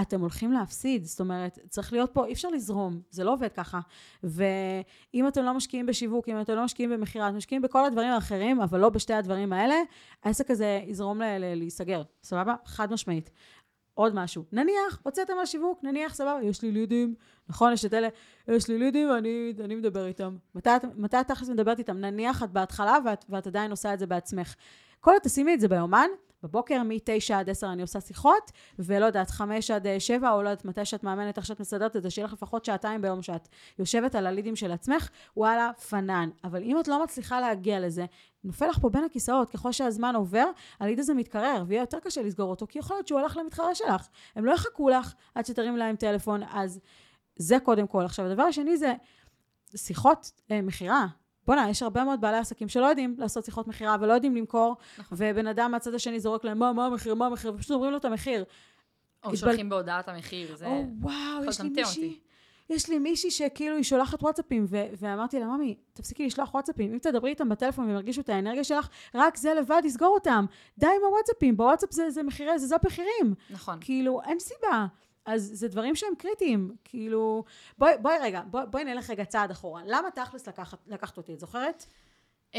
אתם 0.00 0.20
הולכים 0.20 0.52
להפסיד, 0.52 1.04
זאת 1.04 1.20
אומרת, 1.20 1.58
צריך 1.68 1.92
להיות 1.92 2.10
פה, 2.12 2.26
אי 2.26 2.32
אפשר 2.32 2.48
לזרום, 2.48 3.00
זה 3.10 3.24
לא 3.24 3.32
עובד 3.32 3.52
ככה. 3.52 3.80
ואם 4.22 5.28
אתם 5.28 5.44
לא 5.44 5.54
משקיעים 5.54 5.86
בשיווק, 5.86 6.28
אם 6.28 6.40
אתם 6.40 6.54
לא 6.54 6.64
משקיעים 6.64 6.90
במכירה, 6.90 7.28
אתם 7.28 7.36
משקיעים 7.36 7.62
בכל 7.62 7.84
הדברים 7.84 8.10
האחרים, 8.10 8.60
אבל 8.60 8.80
לא 8.80 8.88
בשתי 8.88 9.14
הדברים 9.14 9.52
האלה, 9.52 9.74
העסק 10.24 10.50
הזה 10.50 10.80
יזרום 10.86 11.20
להיסגר, 11.38 12.02
סבבה? 12.22 12.54
חד 12.64 12.92
משמעית. 12.92 13.30
עוד 13.94 14.14
משהו. 14.14 14.44
נניח, 14.52 15.00
הוצאתם 15.02 15.36
מהשיווק, 15.36 15.80
נניח, 15.82 16.14
סבבה, 16.14 16.38
יש 16.42 16.62
לי 16.62 16.72
לידים, 16.72 17.14
נכון, 17.48 17.72
יש 17.72 17.84
את 17.84 17.94
אלה, 17.94 18.08
יש 18.48 18.68
לי 18.68 18.78
לידים, 18.78 19.12
אני, 19.12 19.52
אני 19.64 19.74
מדבר 19.74 20.06
איתם. 20.06 20.36
מתי, 20.54 20.70
מתי 20.96 21.20
את 21.20 21.28
תכלס 21.28 21.48
מדברת 21.48 21.78
איתם? 21.78 21.96
נניח 21.96 22.42
את 22.42 22.50
בהתחלה 22.50 22.98
ואת, 23.04 23.24
ואת 23.28 23.46
עדיין 23.46 23.70
עושה 23.70 23.94
את 23.94 23.98
זה 23.98 24.06
בעצמך. 24.06 24.54
כל 25.00 25.10
עוד 25.10 25.22
תשימי 25.22 25.54
את 25.54 25.60
זה 25.60 25.68
ביומן, 25.68 26.08
בבוקר 26.42 26.82
מ-9 26.82 27.34
עד 27.34 27.50
10 27.50 27.72
אני 27.72 27.82
עושה 27.82 28.00
שיחות, 28.00 28.52
ולא 28.78 29.04
יודעת, 29.04 29.30
5 29.30 29.70
עד 29.70 29.86
7, 29.98 30.30
או 30.32 30.42
לא 30.42 30.48
יודעת, 30.48 30.64
מתי 30.64 30.84
שאת 30.84 31.04
מאמנת, 31.04 31.36
איך 31.36 31.46
שאת 31.46 31.60
מסדרת 31.60 31.96
את 31.96 32.02
זה, 32.02 32.10
שיהיה 32.10 32.26
לך 32.26 32.32
לפחות 32.32 32.64
שעתיים 32.64 33.02
ביום 33.02 33.22
שאת 33.22 33.48
יושבת 33.78 34.14
על 34.14 34.26
הלידים 34.26 34.56
של 34.56 34.72
עצמך, 34.72 35.08
וואלה, 35.36 35.70
פנן. 35.88 36.30
אבל 36.44 36.62
אם 36.62 36.80
את 36.80 36.88
לא 36.88 37.04
מצליחה 37.04 37.40
להגיע 37.40 37.80
לזה, 37.80 38.06
נופל 38.44 38.66
לך 38.66 38.78
פה 38.78 38.88
בין 38.88 39.04
הכיסאות, 39.04 39.50
ככל 39.50 39.72
שהזמן 39.72 40.14
עובר, 40.16 40.46
הליד 40.80 40.98
הזה 40.98 41.14
מתקרר, 41.14 41.64
ויהיה 41.66 41.82
יותר 41.82 42.00
קשה 42.00 42.22
לסגור 42.22 42.50
אותו, 42.50 42.66
כי 42.66 42.78
יכול 42.78 42.96
להיות 42.96 43.08
שהוא 43.08 43.20
הלך 43.20 43.36
למתחרה 43.36 43.74
שלך. 43.74 44.08
הם 44.36 44.44
לא 44.44 44.52
יחכו 44.52 44.88
לך 44.88 45.14
עד 45.34 45.46
שתרים 45.46 45.76
להם 45.76 45.96
טלפון, 45.96 46.42
אז 46.42 46.80
זה 47.36 47.56
קודם 47.60 47.86
כל. 47.86 48.04
עכשיו, 48.04 48.26
הדבר 48.26 48.42
השני 48.42 48.76
זה 48.76 48.94
שיחות 49.76 50.32
אה, 50.50 50.62
מכירה. 50.62 51.06
בואנה, 51.48 51.70
יש 51.70 51.82
הרבה 51.82 52.04
מאוד 52.04 52.20
בעלי 52.20 52.36
עסקים 52.36 52.68
שלא 52.68 52.86
יודעים 52.86 53.14
לעשות 53.18 53.44
שיחות 53.44 53.68
מכירה 53.68 53.96
ולא 54.00 54.12
יודעים 54.12 54.36
למכור, 54.36 54.76
נכון. 54.98 55.18
ובן 55.20 55.46
אדם 55.46 55.70
מהצד 55.70 55.94
השני 55.94 56.20
זורק 56.20 56.44
להם, 56.44 56.58
מה, 56.58 56.72
מה 56.72 56.86
המחיר, 56.86 57.14
מה 57.14 57.26
המחיר, 57.26 57.52
ופשוט 57.54 57.70
אומרים 57.70 57.92
לו 57.92 57.96
את 57.98 58.04
המחיר. 58.04 58.44
או 59.24 59.36
שולחים 59.36 59.68
בהודעת 59.68 60.08
המחיר, 60.08 60.56
זה... 60.56 60.66
או, 60.66 60.84
וואו, 61.00 61.44
יש 61.48 61.60
לי 61.60 61.68
מישהי... 61.68 62.18
יש 62.70 62.88
לי 62.88 62.98
מישהי 62.98 63.30
שכאילו 63.30 63.76
היא 63.76 63.84
שולחת 63.84 64.22
וואטסאפים, 64.22 64.64
ו- 64.68 64.86
ואמרתי 64.98 65.40
לה, 65.40 65.46
ממי, 65.46 65.76
תפסיקי 65.92 66.26
לשלוח 66.26 66.54
וואטסאפים, 66.54 66.92
אם 66.92 66.98
תדברי 66.98 67.30
איתם 67.30 67.48
בטלפון 67.48 67.84
והם 67.84 67.94
ירגישו 67.94 68.20
את 68.20 68.28
האנרגיה 68.28 68.64
שלך, 68.64 68.88
רק 69.14 69.36
זה 69.36 69.54
לבד 69.54 69.82
יסגור 69.84 70.14
אותם. 70.14 70.46
די 70.78 70.86
עם 70.86 71.04
הוואטסאפים, 71.04 71.56
בוואטסאפ 71.56 71.92
זה, 71.92 72.10
זה 72.10 72.22
מחירי, 72.22 72.58
זה 72.58 72.66
זו 72.66 72.76
מחירים. 72.86 73.34
נכון. 73.50 73.78
כאילו, 73.80 74.20
אין 74.22 74.38
סיבה. 74.38 74.86
אז 75.28 75.50
זה 75.54 75.68
דברים 75.68 75.96
שהם 75.96 76.14
קריטיים, 76.18 76.76
כאילו... 76.84 77.44
בואי, 77.78 77.92
בואי 78.02 78.16
רגע, 78.20 78.42
בואי, 78.46 78.64
בואי 78.70 78.84
נלך 78.84 79.10
רגע 79.10 79.24
צעד 79.24 79.50
אחורה. 79.50 79.82
למה 79.86 80.10
תכלס 80.10 80.48
לקחת, 80.48 80.78
לקחת 80.86 81.16
אותי, 81.16 81.34
את 81.34 81.40
זוכרת? 81.40 81.84
Um, 82.52 82.56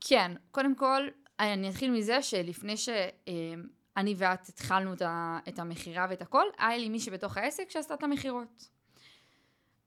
כן, 0.00 0.32
קודם 0.50 0.74
כל, 0.74 1.08
אני 1.40 1.70
אתחיל 1.70 1.90
מזה 1.90 2.22
שלפני 2.22 2.76
שאני 2.76 4.14
ואת 4.16 4.48
התחלנו 4.48 4.92
את 5.48 5.58
המכירה 5.58 6.06
ואת 6.10 6.22
הכל, 6.22 6.44
היה 6.58 6.78
לי 6.78 6.88
מישהי 6.88 7.12
בתוך 7.12 7.36
העסק 7.36 7.70
שעשתה 7.70 7.94
את 7.94 8.02
המכירות. 8.02 8.68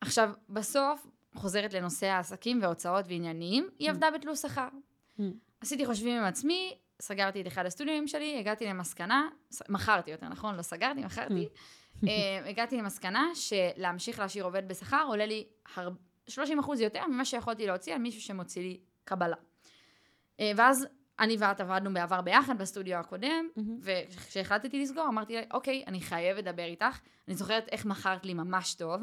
עכשיו, 0.01 0.29
בסוף, 0.49 1.07
חוזרת 1.35 1.73
לנושא 1.73 2.05
העסקים 2.05 2.61
וההוצאות 2.61 3.05
ועניינים, 3.07 3.69
היא 3.79 3.87
mm. 3.87 3.91
עבדה 3.91 4.11
בתלוש 4.11 4.39
שכר. 4.39 4.67
Mm. 5.19 5.21
עשיתי 5.61 5.85
חושבים 5.85 6.17
עם 6.17 6.23
עצמי, 6.23 6.77
סגרתי 7.01 7.41
את 7.41 7.47
אחד 7.47 7.65
הסטודיואים 7.65 8.07
שלי, 8.07 8.39
הגעתי 8.39 8.65
למסקנה, 8.65 9.29
מכרתי 9.69 10.11
יותר, 10.11 10.29
נכון? 10.29 10.55
לא 10.55 10.61
סגרתי, 10.61 11.05
מכרתי. 11.05 11.47
אה, 12.07 12.49
הגעתי 12.49 12.77
למסקנה 12.77 13.29
שלהמשיך 13.35 14.19
להשאיר 14.19 14.43
עובד 14.43 14.67
בשכר 14.67 15.05
עולה 15.07 15.25
לי 15.25 15.47
30 16.27 16.59
אחוז 16.59 16.81
יותר 16.81 17.07
ממה 17.07 17.25
שיכולתי 17.25 17.67
להוציא 17.67 17.93
על 17.93 17.99
מישהו 17.99 18.21
שמוציא 18.21 18.61
לי 18.61 18.79
קבלה. 19.03 19.35
אה, 20.39 20.51
ואז 20.55 20.87
אני 21.19 21.35
ואת 21.39 21.59
עבדנו 21.59 21.93
בעבר 21.93 22.21
ביחד 22.21 22.57
בסטודיו 22.57 22.97
הקודם, 22.97 23.47
וכשהחלטתי 23.81 24.81
לסגור 24.81 25.07
אמרתי 25.07 25.35
לה, 25.35 25.41
אוקיי, 25.53 25.83
אני 25.87 26.01
חייבת 26.01 26.45
לדבר 26.45 26.63
איתך, 26.63 26.99
אני 27.27 27.35
זוכרת 27.35 27.67
איך 27.71 27.85
מכרת 27.85 28.25
לי 28.25 28.33
ממש 28.33 28.73
טוב. 28.73 29.01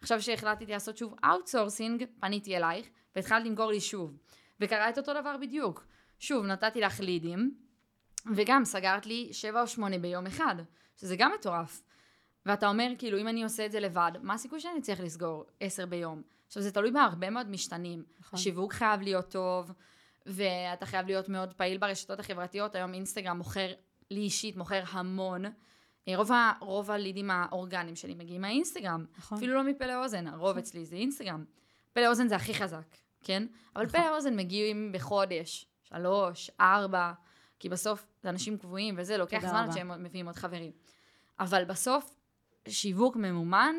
עכשיו 0.00 0.22
שהחלטתי 0.22 0.66
לעשות 0.66 0.96
שוב 0.96 1.14
outsourcing, 1.24 2.04
פניתי 2.20 2.56
אלייך, 2.56 2.86
והתחלת 3.16 3.44
למכור 3.44 3.70
לי 3.70 3.80
שוב. 3.80 4.16
וקרה 4.60 4.88
את 4.88 4.98
אותו 4.98 5.14
דבר 5.20 5.36
בדיוק. 5.36 5.86
שוב, 6.18 6.46
נתתי 6.46 6.80
לך 6.80 7.00
לידים, 7.00 7.54
וגם 8.34 8.64
סגרת 8.64 9.06
לי 9.06 9.28
7 9.32 9.60
או 9.60 9.66
8 9.66 9.98
ביום 9.98 10.26
אחד, 10.26 10.54
שזה 10.96 11.16
גם 11.16 11.32
מטורף. 11.38 11.82
ואתה 12.46 12.68
אומר, 12.68 12.92
כאילו, 12.98 13.18
אם 13.18 13.28
אני 13.28 13.44
עושה 13.44 13.66
את 13.66 13.72
זה 13.72 13.80
לבד, 13.80 14.12
מה 14.22 14.34
הסיכוי 14.34 14.60
שאני 14.60 14.80
צריך 14.80 15.00
לסגור 15.00 15.44
עשר 15.60 15.86
ביום? 15.86 16.22
עכשיו, 16.46 16.62
זה 16.62 16.72
תלוי 16.72 16.90
בהרבה 16.90 17.30
מאוד 17.30 17.50
משתנים. 17.50 18.04
נכון. 18.20 18.38
שיווק 18.38 18.72
חייב 18.72 19.00
להיות 19.02 19.30
טוב, 19.30 19.72
ואתה 20.26 20.86
חייב 20.86 21.06
להיות 21.06 21.28
מאוד 21.28 21.54
פעיל 21.54 21.78
ברשתות 21.78 22.20
החברתיות. 22.20 22.74
היום 22.74 22.94
אינסטגרם 22.94 23.38
מוכר, 23.38 23.72
לי 24.10 24.20
אישית, 24.20 24.56
מוכר 24.56 24.82
המון. 24.88 25.44
אה, 26.08 26.16
רוב, 26.16 26.32
ה, 26.32 26.52
רוב 26.60 26.90
הלידים 26.90 27.30
האורגניים 27.30 27.96
שלי 27.96 28.14
מגיעים 28.14 28.40
מהאינסטגרם. 28.40 29.04
נכון. 29.18 29.38
אפילו 29.38 29.54
לא 29.54 29.62
מפה 29.62 29.86
לאוזן, 29.86 30.26
הרוב 30.26 30.50
נכון. 30.50 30.58
אצלי 30.58 30.84
זה 30.84 30.96
אינסטגרם. 30.96 31.44
פה 31.92 32.00
לאוזן 32.00 32.28
זה 32.28 32.36
הכי 32.36 32.54
חזק, 32.54 32.96
כן? 33.24 33.46
אבל 33.76 33.84
נכון. 33.84 34.00
פה 34.00 34.10
לאוזן 34.10 34.36
מגיעים 34.36 34.92
בחודש, 34.92 35.66
שלוש, 35.82 36.50
ארבע, 36.60 37.12
כי 37.58 37.68
בסוף 37.68 38.06
זה 38.22 38.28
אנשים 38.28 38.58
קבועים 38.58 38.94
וזה, 38.98 39.16
לוקח 39.16 39.40
זמן 39.40 39.64
עד 39.68 39.72
שהם 39.72 40.02
מביאים 40.04 40.26
עוד 40.26 40.36
חברים. 40.36 40.72
אבל 41.40 41.64
בסוף 41.64 42.15
שיווק 42.68 43.16
ממומן 43.16 43.74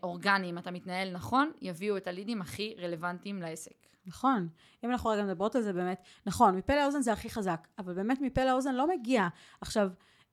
ואורגני, 0.00 0.50
אם 0.50 0.58
אתה 0.58 0.70
מתנהל 0.70 1.10
נכון, 1.10 1.52
יביאו 1.60 1.96
את 1.96 2.06
הלידים 2.06 2.40
הכי 2.40 2.74
רלוונטיים 2.78 3.42
לעסק. 3.42 3.86
נכון. 4.06 4.48
אם 4.84 4.90
אנחנו 4.90 5.10
רגע 5.10 5.22
מדברות 5.22 5.56
על 5.56 5.62
זה 5.62 5.72
באמת, 5.72 6.02
נכון, 6.26 6.56
מפה 6.56 6.74
לאוזן 6.76 7.02
זה 7.02 7.12
הכי 7.12 7.30
חזק, 7.30 7.68
אבל 7.78 7.94
באמת 7.94 8.20
מפה 8.20 8.44
לאוזן 8.44 8.74
לא 8.74 8.88
מגיע. 8.88 9.28
עכשיו, 9.60 9.88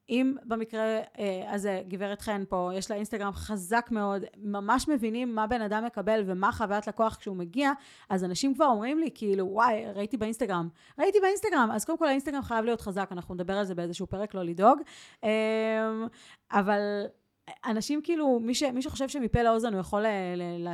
אם 0.09 0.33
במקרה 0.45 0.99
אה, 1.19 1.51
הזה 1.53 1.81
גברת 1.87 2.21
חן 2.21 2.43
פה, 2.49 2.69
יש 2.73 2.91
לה 2.91 2.97
אינסטגרם 2.97 3.33
חזק 3.33 3.87
מאוד, 3.91 4.23
ממש 4.37 4.87
מבינים 4.87 5.35
מה 5.35 5.47
בן 5.47 5.61
אדם 5.61 5.85
מקבל 5.85 6.23
ומה 6.25 6.51
חוויית 6.51 6.87
לקוח 6.87 7.15
כשהוא 7.15 7.37
מגיע, 7.37 7.71
אז 8.09 8.23
אנשים 8.23 8.53
כבר 8.55 8.65
אומרים 8.65 8.99
לי, 8.99 9.09
כאילו, 9.15 9.47
וואי, 9.51 9.85
ראיתי 9.95 10.17
באינסטגרם. 10.17 10.69
ראיתי 10.99 11.19
באינסטגרם, 11.19 11.69
אז 11.73 11.85
קודם 11.85 11.97
כל 11.97 12.07
האינסטגרם 12.07 12.41
חייב 12.41 12.65
להיות 12.65 12.81
חזק, 12.81 13.09
אנחנו 13.11 13.35
נדבר 13.35 13.57
על 13.57 13.65
זה 13.65 13.75
באיזשהו 13.75 14.07
פרק, 14.07 14.33
לא 14.33 14.43
לדאוג. 14.43 14.79
אמ, 15.23 15.29
אבל 16.51 16.79
אנשים 17.65 18.01
כאילו, 18.03 18.39
מי, 18.39 18.55
ש, 18.55 18.63
מי 18.63 18.81
שחושב 18.81 19.09
שמפה 19.09 19.43
לאוזן 19.43 19.73
הוא 19.73 19.79
יכול 19.79 20.01
ל, 20.01 20.07
ל, 20.35 20.67
ל, 20.67 20.73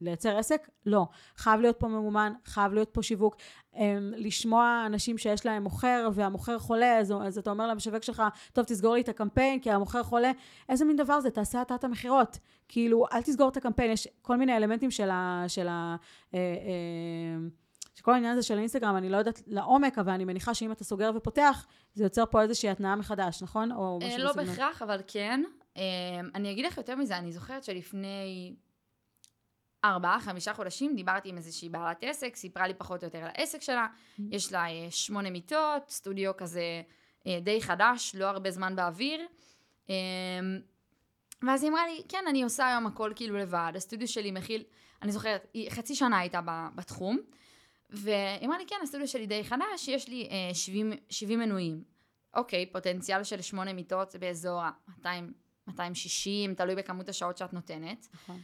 לייצר 0.00 0.36
עסק, 0.36 0.68
לא. 0.86 1.06
חייב 1.36 1.60
להיות 1.60 1.76
פה 1.78 1.88
ממומן, 1.88 2.32
חייב 2.44 2.72
להיות 2.72 2.88
פה 2.92 3.02
שיווק. 3.02 3.36
הם, 3.74 4.12
לשמוע 4.16 4.82
אנשים 4.86 5.18
שיש 5.18 5.46
להם 5.46 5.62
מוכר 5.62 6.08
והמוכר 6.14 6.58
חולה, 6.58 6.98
אז, 6.98 7.14
אז 7.22 7.38
אתה 7.38 7.50
אומר 7.50 7.66
למשווק 7.66 8.02
שלך, 8.02 8.22
טוב, 8.52 8.64
תסגור 8.64 8.94
לי 8.94 9.00
את 9.00 9.08
הקמפיין, 9.08 9.60
כי 9.60 9.70
המוכר 9.70 10.02
חולה. 10.02 10.32
איזה 10.68 10.84
מין 10.84 10.96
דבר 10.96 11.20
זה? 11.20 11.30
תעשה 11.30 11.62
אתה 11.62 11.74
את 11.74 11.84
המכירות. 11.84 12.38
כאילו, 12.68 13.04
אל 13.12 13.22
תסגור 13.22 13.48
את 13.48 13.56
הקמפיין, 13.56 13.90
יש 13.90 14.08
כל 14.22 14.36
מיני 14.36 14.56
אלמנטים 14.56 14.90
של 14.90 15.10
ה... 15.10 15.44
של 15.48 15.68
ה 15.68 15.96
אה, 16.34 16.38
אה, 16.38 17.48
שכל 17.94 18.12
העניין 18.12 18.32
הזה 18.32 18.42
של 18.42 18.58
אינסטגרם, 18.58 18.96
אני 18.96 19.08
לא 19.08 19.16
יודעת 19.16 19.42
לעומק, 19.46 19.98
אבל 19.98 20.12
אני 20.12 20.24
מניחה 20.24 20.54
שאם 20.54 20.72
אתה 20.72 20.84
סוגר 20.84 21.10
ופותח, 21.14 21.66
זה 21.94 22.04
יוצר 22.04 22.24
פה 22.30 22.42
איזושהי 22.42 22.68
התנאה 22.68 22.96
מחדש, 22.96 23.42
נכון? 23.42 23.72
או 23.72 23.98
אה, 24.02 24.18
לא 24.18 24.32
בהכרח, 24.32 24.82
אבל 24.82 25.00
כן. 25.06 25.42
אמ, 25.76 26.30
אני 26.34 26.52
אגיד 26.52 26.64
לך 26.64 26.76
יותר 26.76 26.96
מזה, 26.96 27.18
אני 27.18 27.32
זוכרת 27.32 27.64
שלפני 27.64 28.54
ארבעה, 29.84 30.20
חמישה 30.20 30.54
חודשים 30.54 30.96
דיברתי 30.96 31.28
עם 31.28 31.36
איזושהי 31.36 31.68
בעלת 31.68 31.98
עסק, 32.00 32.36
סיפרה 32.36 32.66
לי 32.66 32.74
פחות 32.74 33.02
או 33.02 33.06
יותר 33.06 33.18
על 33.18 33.30
העסק 33.34 33.62
שלה, 33.62 33.86
mm-hmm. 33.86 34.22
יש 34.30 34.52
לה 34.52 34.66
אה, 34.70 34.90
שמונה 34.90 35.30
מיטות, 35.30 35.90
סטודיו 35.90 36.36
כזה 36.36 36.82
אה, 37.26 37.38
די 37.42 37.62
חדש, 37.62 38.14
לא 38.14 38.24
הרבה 38.24 38.50
זמן 38.50 38.76
באוויר. 38.76 39.26
אמ, 39.88 39.94
ואז 41.46 41.62
היא 41.62 41.70
אמרה 41.70 41.86
לי, 41.86 42.02
כן, 42.08 42.24
אני 42.28 42.42
עושה 42.42 42.68
היום 42.68 42.86
הכל 42.86 43.12
כאילו 43.16 43.36
לבד, 43.36 43.72
הסטודיו 43.76 44.08
שלי 44.08 44.30
מכיל, 44.30 44.64
אני 45.02 45.12
זוכרת, 45.12 45.46
היא 45.54 45.70
חצי 45.70 45.94
שנה 45.94 46.18
הייתה 46.18 46.40
בתחום, 46.74 47.18
והיא 47.90 48.46
אמרה 48.46 48.58
לי, 48.58 48.64
כן, 48.66 48.76
הסטודיו 48.82 49.08
שלי 49.08 49.26
די 49.26 49.44
חדש, 49.44 49.88
יש 49.88 50.08
לי 50.08 50.28
70, 50.52 50.92
70 51.10 51.38
מנויים. 51.38 51.84
אוקיי, 52.34 52.66
פוטנציאל 52.66 53.24
של 53.24 53.42
שמונה 53.42 53.72
מיטות 53.72 54.16
באזור 54.16 54.62
ה-200 54.62 55.08
260, 55.68 56.54
תלוי 56.54 56.74
בכמות 56.74 57.08
השעות 57.08 57.36
שאת 57.36 57.52
נותנת. 57.52 58.08
נכון. 58.14 58.40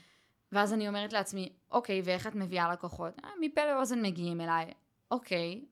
ואז 0.52 0.73
אני 0.73 0.88
אומרת 0.88 1.12
לעצמי, 1.12 1.52
אוקיי, 1.71 2.02
ואיך 2.05 2.26
את 2.26 2.35
מביאה 2.35 2.73
לקוחות? 2.73 3.14
אה, 3.25 3.31
מפה 3.41 3.61
לאוזן 3.64 4.02
מגיעים 4.02 4.41
אליי. 4.41 4.73
אוקיי, 5.11 5.64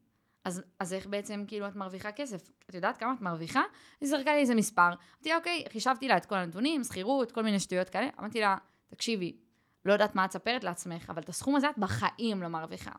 אז, 0.45 0.63
אז 0.79 0.93
איך 0.93 1.07
בעצם 1.07 1.45
כאילו 1.47 1.69
את 1.69 1.77
מרוויחה 1.77 2.13
כסף? 2.13 2.51
את 2.71 2.75
יודעת 2.75 2.99
כמה 2.99 3.13
את 3.13 3.21
מרוויחה? 3.21 3.63
היא 4.01 4.09
זרקה 4.09 4.33
לי 4.33 4.41
איזה 4.41 4.55
מספר. 4.55 4.89
אמרתי 4.89 5.29
לה, 5.29 5.37
אוקיי, 5.37 5.65
חישבתי 5.73 6.09
לה 6.09 6.17
את 6.17 6.27
כל 6.27 6.35
הנתונים, 6.35 6.85
שכירות, 6.85 7.33
כל 7.33 7.43
מיני 7.43 7.61
שטויות 7.61 7.89
כאלה. 7.89 8.09
אמרתי 8.19 8.41
לה, 8.41 8.57
תקשיבי, 8.89 9.37
לא 9.85 9.93
יודעת 9.93 10.15
מה 10.15 10.25
את 10.25 10.33
ספרת 10.33 10.65
לעצמך, 10.65 11.11
אבל 11.11 11.23
את 11.23 11.29
הסכום 11.29 11.57
הזה 11.57 11.71
את 11.71 11.79
בחיים 11.79 12.43
לא 12.43 12.49
מרוויחה. 12.49 12.91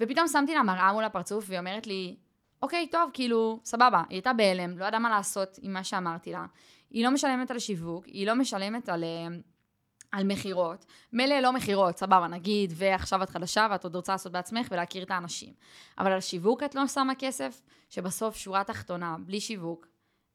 ופתאום 0.00 0.28
שמתי 0.28 0.54
לה 0.54 0.62
מראה 0.62 0.92
מול 0.92 1.04
הפרצוף, 1.04 1.44
והיא 1.48 1.58
אומרת 1.58 1.86
לי, 1.86 2.16
אוקיי, 2.62 2.88
טוב, 2.90 3.10
כאילו, 3.12 3.60
סבבה. 3.64 4.02
היא 4.08 4.16
הייתה 4.16 4.32
בהלם, 4.32 4.78
לא 4.78 4.84
ידעה 4.84 5.00
מה 5.00 5.10
לעשות 5.10 5.58
עם 5.62 5.72
מה 5.72 5.84
שאמרתי 5.84 6.32
לה. 6.32 6.46
היא 6.90 7.04
לא 7.04 7.10
משלמת 7.10 7.50
על 7.50 7.58
שיווק, 7.58 8.06
היא 8.06 8.26
לא 8.26 8.34
משלמת 8.34 8.88
על, 8.88 9.04
אה, 9.04 9.26
על 10.12 10.24
מכירות. 10.24 10.84
מילא 11.12 11.40
לא 11.40 11.52
מכירות, 11.52 11.98
סבבה, 11.98 12.26
נגיד, 12.26 12.72
ועכשיו 12.76 13.22
את 13.22 13.30
חדשה 13.30 13.66
ואת 13.70 13.84
עוד 13.84 13.96
רוצה 13.96 14.12
לעשות 14.12 14.32
בעצמך 14.32 14.68
ולהכיר 14.70 15.02
את 15.02 15.10
האנשים. 15.10 15.52
אבל 15.98 16.12
על 16.12 16.20
שיווק 16.20 16.62
את 16.62 16.74
לא 16.74 16.86
שמה 16.86 17.14
כסף, 17.14 17.62
שבסוף, 17.88 18.36
שורה 18.36 18.64
תחתונה, 18.64 19.16
בלי 19.26 19.40
שיווק, 19.40 19.86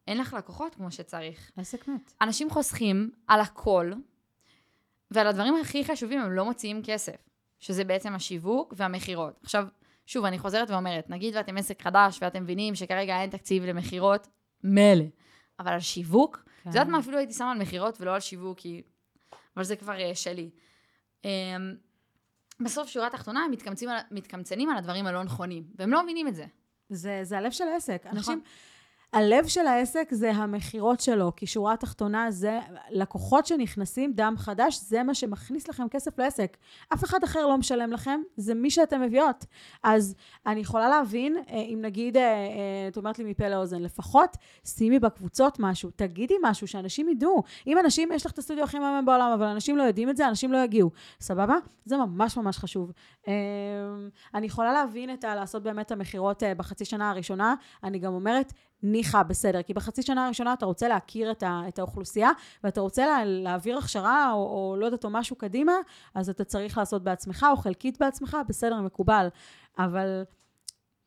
אין 0.08 0.18
לך 0.18 0.34
לקוחות 0.34 0.76
כמו 0.76 0.92
שצריך. 0.92 1.52
עסק 1.58 1.88
מת. 1.88 2.14
אנשים 2.22 2.50
חוסכים 2.50 3.12
על 3.28 3.40
הכל, 3.42 3.92
ועל 5.12 5.28
הדברים 5.28 5.56
הכי 5.62 5.86
חשובים 5.86 6.20
הם 6.20 6.32
לא 6.32 6.46
מוציאים 6.46 6.82
כסף, 6.84 7.16
שזה 7.60 7.84
בעצם 7.84 8.14
השיווק 8.14 8.74
והמכירות. 8.78 9.40
עכשיו, 9.44 9.68
שוב, 10.06 10.26
אני 10.26 10.40
חוזרת 10.40 10.70
ואומרת, 10.70 11.10
נגיד 11.10 11.36
ואתם 11.36 11.58
עסק 11.58 11.82
חדש 11.82 12.20
ואתם 12.22 12.44
מבינים 12.44 12.76
שכרגע 12.76 13.22
אין 13.22 13.30
תקציב 13.30 13.66
למכירות, 13.66 14.28
מילא. 14.64 15.06
אבל 15.60 15.72
על 15.72 15.80
שיווק, 15.80 16.38
כן. 16.38 16.70
את 16.70 16.76
יודעת 16.76 16.88
מה, 16.88 17.00
אפילו 17.00 17.18
הייתי 17.18 17.34
שמה 17.34 17.52
על 17.52 17.58
מכירות 17.58 18.02
ולא 18.02 18.14
על 18.14 18.20
שיווק, 18.20 18.60
כי... 18.60 18.82
אבל 19.56 19.64
זה 19.64 19.76
כבר 19.76 20.00
אה, 20.00 20.16
שלי. 20.16 20.50
אמ, 21.26 21.30
בסוף, 22.60 22.88
שורה 22.90 23.10
תחתונה, 23.10 23.40
הם 23.46 23.52
מתקמצנים 23.52 23.90
על, 23.90 24.00
מתקמצנים 24.12 24.70
על 24.70 24.78
הדברים 24.78 25.08
הלא 25.08 25.24
נכונים, 25.24 25.64
והם 25.76 25.92
לא 25.92 26.04
מבינים 26.04 26.28
את 26.28 26.36
זה. 26.36 26.46
זה, 26.90 27.20
זה 27.24 27.38
הלב 27.38 27.52
של 27.52 27.64
העסק. 27.64 28.02
נכון. 28.06 28.18
אנשים, 28.18 28.42
הלב 29.13 29.48
של 29.48 29.67
העסק 29.67 30.08
זה 30.12 30.32
המכירות 30.32 31.00
שלו, 31.00 31.36
כי 31.36 31.48
שורה 31.48 31.77
תחתונה 31.77 32.32
זה 32.32 32.60
לקוחות 32.89 33.46
שנכנסים, 33.46 34.13
דם 34.13 34.34
חדש, 34.38 34.79
זה 34.82 35.03
מה 35.03 35.13
שמכניס 35.13 35.67
לכם 35.67 35.88
כסף 35.89 36.20
לעסק. 36.20 36.58
אף 36.93 37.03
אחד 37.03 37.24
אחר 37.24 37.48
לא 37.48 37.58
משלם 37.58 37.91
לכם, 37.91 38.22
זה 38.38 38.53
מי 38.53 38.70
שאתם 38.70 39.01
מביאות. 39.01 39.46
אז 39.84 40.15
אני 40.46 40.60
יכולה 40.60 40.89
להבין, 40.89 41.38
אה, 41.38 41.53
אם 41.53 41.79
נגיד, 41.82 42.17
אה, 42.17 42.24
אה, 42.24 42.88
את 42.88 42.98
אומרת 42.98 43.20
לי 43.20 43.25
מפה 43.25 43.50
לאוזן, 43.50 43.82
לפחות 43.82 44.38
שימי 44.65 45.00
בקבוצות 45.00 45.60
משהו, 45.60 45.89
תגידי 45.96 46.36
משהו, 46.41 46.67
שאנשים 46.67 47.10
ידעו. 47.10 47.43
אם 47.67 47.79
אנשים, 47.79 48.12
יש 48.12 48.25
לך 48.25 48.32
את 48.32 48.38
הסטודיו 48.38 48.63
הכי 48.63 48.79
מהמם 48.79 49.05
בעולם, 49.05 49.32
אבל 49.34 49.46
אנשים 49.46 49.77
לא 49.77 49.84
יודעים 49.84 50.10
את 50.10 50.17
זה, 50.17 50.27
אנשים 50.27 50.51
לא 50.51 50.58
יגיעו. 50.58 50.91
סבבה? 51.20 51.55
זה 51.86 51.98
ממש 51.98 52.38
ממש 52.38 52.58
חשוב. 52.58 52.91
אה, 53.27 53.34
אני 54.34 54.46
יכולה 54.46 54.74
להבין 54.74 55.13
את 55.13 55.24
ה... 55.24 55.36
לעשות 55.36 55.63
באמת 55.63 55.86
את 55.86 55.91
המכירות 55.91 56.43
בחצי 56.58 56.86
שנה 56.86 57.10
הראשונה. 57.10 57.55
אני 57.84 58.00
גם 58.00 58.13
אומרת, 58.13 58.53
ניחא, 58.84 59.24
בסדר. 59.24 59.62
כי 59.62 59.74
בחצי 59.74 60.02
שנה 60.02 60.25
הראשונה 60.25 60.54
אתה 60.54 60.66
רוצה 60.66 60.88
להכיר 60.88 61.32
את, 61.32 61.44
ה, 61.44 61.62
את 61.68 61.80
האוכלוסייה, 61.80 62.30
ואתה 62.63 62.82
רוצה 62.82 63.06
לה, 63.06 63.25
להעביר 63.25 63.78
הכשרה, 63.78 64.32
או, 64.34 64.38
או 64.38 64.75
לא 64.80 64.86
יודעת, 64.86 65.06
או 65.06 65.10
משהו 65.10 65.36
קדימה, 65.36 65.74
אז 66.16 66.30
אתה 66.30 66.44
צריך 66.44 66.78
לעשות 66.78 67.04
בעצמך, 67.04 67.46
או 67.52 67.58
חלקית 67.58 68.00
בעצמך, 68.00 68.38
בסדר, 68.48 68.82
מקובל. 68.82 69.28
אבל 69.80 70.24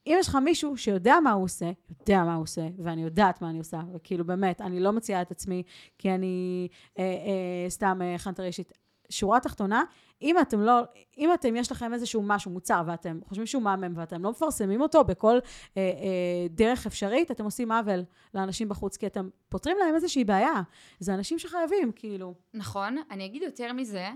אם 0.06 0.16
יש 0.20 0.28
לך 0.28 0.34
מישהו 0.34 0.76
שיודע 0.76 1.20
מה 1.24 1.32
הוא 1.32 1.44
עושה, 1.44 1.70
יודע 1.90 2.24
מה 2.24 2.34
הוא 2.34 2.42
עושה, 2.42 2.68
ואני 2.78 3.02
יודעת 3.02 3.42
מה 3.42 3.50
אני 3.50 3.58
עושה, 3.58 3.80
וכאילו 3.94 4.24
באמת, 4.24 4.60
אני 4.60 4.80
לא 4.80 4.92
מציעה 4.92 5.22
את 5.22 5.30
עצמי, 5.30 5.62
כי 5.98 6.10
אני 6.10 6.68
אה, 6.98 7.04
אה, 7.04 7.70
סתם 7.70 8.00
אה, 8.02 8.18
חנטר 8.18 8.44
אישית. 8.44 8.72
שורה 9.10 9.40
תחתונה, 9.40 9.84
אם 10.22 10.40
אתם 10.40 10.60
לא, 10.60 10.80
אם 11.18 11.30
אתם, 11.34 11.56
יש 11.56 11.72
לכם 11.72 11.94
איזשהו 11.94 12.22
משהו, 12.22 12.50
מוצר, 12.50 12.82
ואתם 12.86 13.18
חושבים 13.28 13.46
שהוא 13.46 13.62
מהמם, 13.62 13.92
ואתם 13.96 14.22
לא 14.22 14.30
מפרסמים 14.30 14.80
אותו 14.80 15.04
בכל 15.04 15.38
אה, 15.76 15.82
אה, 15.82 16.48
דרך 16.50 16.86
אפשרית, 16.86 17.30
אתם 17.30 17.44
עושים 17.44 17.72
עוול 17.72 18.04
לאנשים 18.34 18.68
בחוץ, 18.68 18.96
כי 18.96 19.06
אתם 19.06 19.28
פותרים 19.48 19.76
להם 19.78 19.94
איזושהי 19.94 20.24
בעיה. 20.24 20.62
זה 21.00 21.14
אנשים 21.14 21.38
שחייבים, 21.38 21.92
כאילו. 21.92 22.34
נכון, 22.54 22.96
אני 23.10 23.26
אגיד 23.26 23.42
יותר 23.42 23.72
מזה, 23.72 24.08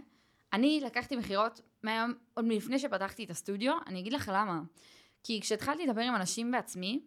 אני 0.52 0.80
לקחתי 0.84 1.16
מכירות 1.16 1.60
מהיום, 1.82 2.12
עוד 2.34 2.44
מלפני 2.44 2.78
שפתחתי 2.78 3.24
את 3.24 3.30
הסטודיו, 3.30 3.72
אני 3.86 4.00
אגיד 4.00 4.12
לך 4.12 4.30
למה. 4.34 4.60
כי 5.22 5.40
כשהתחלתי 5.40 5.86
לדבר 5.86 6.02
עם 6.02 6.14
אנשים 6.14 6.50
בעצמי, 6.50 7.00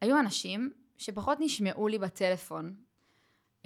היו 0.00 0.18
אנשים 0.18 0.70
שפחות 0.98 1.38
נשמעו 1.40 1.88
לי 1.88 1.98
בטלפון. 1.98 2.74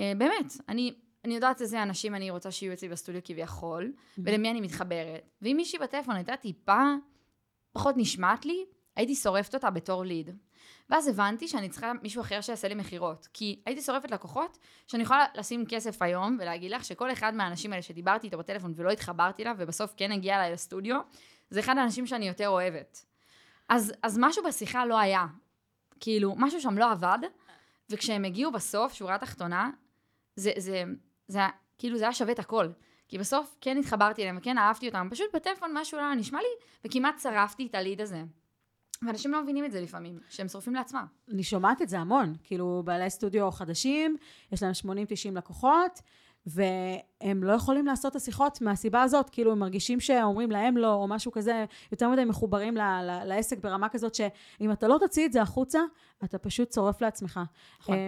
אה, 0.00 0.12
באמת, 0.18 0.52
אני, 0.68 0.94
אני 1.26 1.34
יודעת 1.34 1.60
איזה 1.60 1.82
אנשים 1.82 2.14
אני 2.14 2.30
רוצה 2.30 2.50
שיהיו 2.50 2.72
אצלי 2.72 2.88
בסטודיו 2.88 3.20
כביכול, 3.24 3.92
ולמי 4.18 4.50
אני 4.50 4.60
מתחברת. 4.60 5.30
ואם 5.42 5.54
מישהי 5.56 5.78
בטלפון 5.78 6.16
הייתה 6.16 6.36
טיפה 6.36 6.82
פחות 7.72 7.94
נשמעת 7.96 8.44
לי, 8.44 8.64
הייתי 8.96 9.14
שורפת 9.14 9.54
אותה 9.54 9.70
בתור 9.70 10.04
ליד. 10.04 10.30
ואז 10.90 11.08
הבנתי 11.08 11.48
שאני 11.48 11.68
צריכה 11.68 11.92
מישהו 12.02 12.20
אחר 12.20 12.40
שיעשה 12.40 12.68
לי 12.68 12.74
מכירות. 12.74 13.28
כי 13.32 13.62
הייתי 13.66 13.82
שורפת 13.82 14.10
לקוחות 14.10 14.58
שאני 14.86 15.02
יכולה 15.02 15.24
לשים 15.34 15.64
כסף 15.68 16.02
היום 16.02 16.36
ולהגיד 16.40 16.70
לך 16.70 16.84
שכל 16.84 17.12
אחד 17.12 17.34
מהאנשים 17.34 17.72
האלה 17.72 17.82
שדיברתי 17.82 18.26
איתו 18.26 18.38
בטלפון 18.38 18.72
ולא 18.76 18.90
התחברתי 18.90 19.42
אליו 19.42 19.54
ובסוף 19.58 19.94
כן 19.96 20.12
הגיע 20.12 20.36
אליי 20.36 20.52
לסטודיו, 20.52 21.00
זה 21.50 21.60
אחד 21.60 21.78
האנשים 21.78 22.06
שאני 22.06 22.28
יותר 22.28 22.48
אוהבת. 22.48 23.06
אז, 23.68 23.92
אז 24.02 24.18
משהו 24.20 24.44
בשיחה 24.44 24.86
לא 24.86 24.98
היה. 24.98 25.26
כאילו, 26.00 26.34
משהו 26.36 26.60
שם 26.60 26.78
לא 26.78 26.90
עבד, 26.90 27.18
וכשהם 27.90 28.24
הגיעו 28.24 28.52
בסוף, 28.52 28.92
שורה 28.92 29.18
תחתונה, 29.18 29.70
זה, 30.36 30.52
זה, 30.56 30.84
זה, 31.28 31.38
היה- 31.38 31.48
כאילו 31.78 31.98
זה 31.98 32.04
היה 32.04 32.12
שווה 32.12 32.32
את 32.32 32.38
הכל. 32.38 32.68
כי 33.08 33.18
בסוף 33.18 33.56
כן 33.60 33.76
התחברתי 33.76 34.22
אליהם 34.22 34.36
וכן 34.38 34.58
אהבתי 34.58 34.86
אותם, 34.88 35.08
פשוט 35.10 35.26
בטלפון 35.34 35.70
משהו 35.74 35.98
לא 35.98 36.14
נשמע 36.14 36.38
לי, 36.38 36.48
וכמעט 36.84 37.18
שרפתי 37.20 37.66
את 37.66 37.74
הליד 37.74 38.00
הזה. 38.00 38.22
ואנשים 39.06 39.32
לא 39.32 39.42
מבינים 39.42 39.64
את 39.64 39.72
זה 39.72 39.80
לפעמים, 39.80 40.18
שהם 40.30 40.48
שורפים 40.48 40.74
לעצמם. 40.74 41.06
אני 41.32 41.42
שומעת 41.42 41.82
את 41.82 41.88
זה 41.88 41.98
המון, 41.98 42.34
כאילו 42.44 42.82
בעלי 42.84 43.10
סטודיו 43.10 43.50
חדשים, 43.50 44.16
יש 44.52 44.62
להם 44.62 44.72
80-90 44.72 44.88
לקוחות, 45.36 46.00
והם 46.46 47.44
לא 47.44 47.52
יכולים 47.52 47.86
לעשות 47.86 48.10
את 48.10 48.16
השיחות 48.16 48.60
מהסיבה 48.60 49.02
הזאת, 49.02 49.30
כאילו 49.30 49.52
הם 49.52 49.58
מרגישים 49.58 50.00
שאומרים 50.00 50.50
להם 50.50 50.76
לא, 50.76 50.94
או 50.94 51.08
משהו 51.08 51.32
כזה, 51.32 51.64
יותר 51.92 52.08
מדי 52.10 52.24
מחוברים 52.24 52.76
ל- 52.76 52.80
ל- 52.80 53.24
לעסק 53.24 53.58
ברמה 53.58 53.88
כזאת, 53.88 54.14
שאם 54.14 54.72
אתה 54.72 54.88
לא 54.88 54.96
תוציא 55.00 55.26
את 55.26 55.32
זה 55.32 55.42
החוצה, 55.42 55.80
אתה 56.24 56.38
פשוט 56.38 56.72
שורף 56.72 57.00
לעצמך. 57.00 57.40
נכון. 57.80 57.94
אה, 57.94 58.00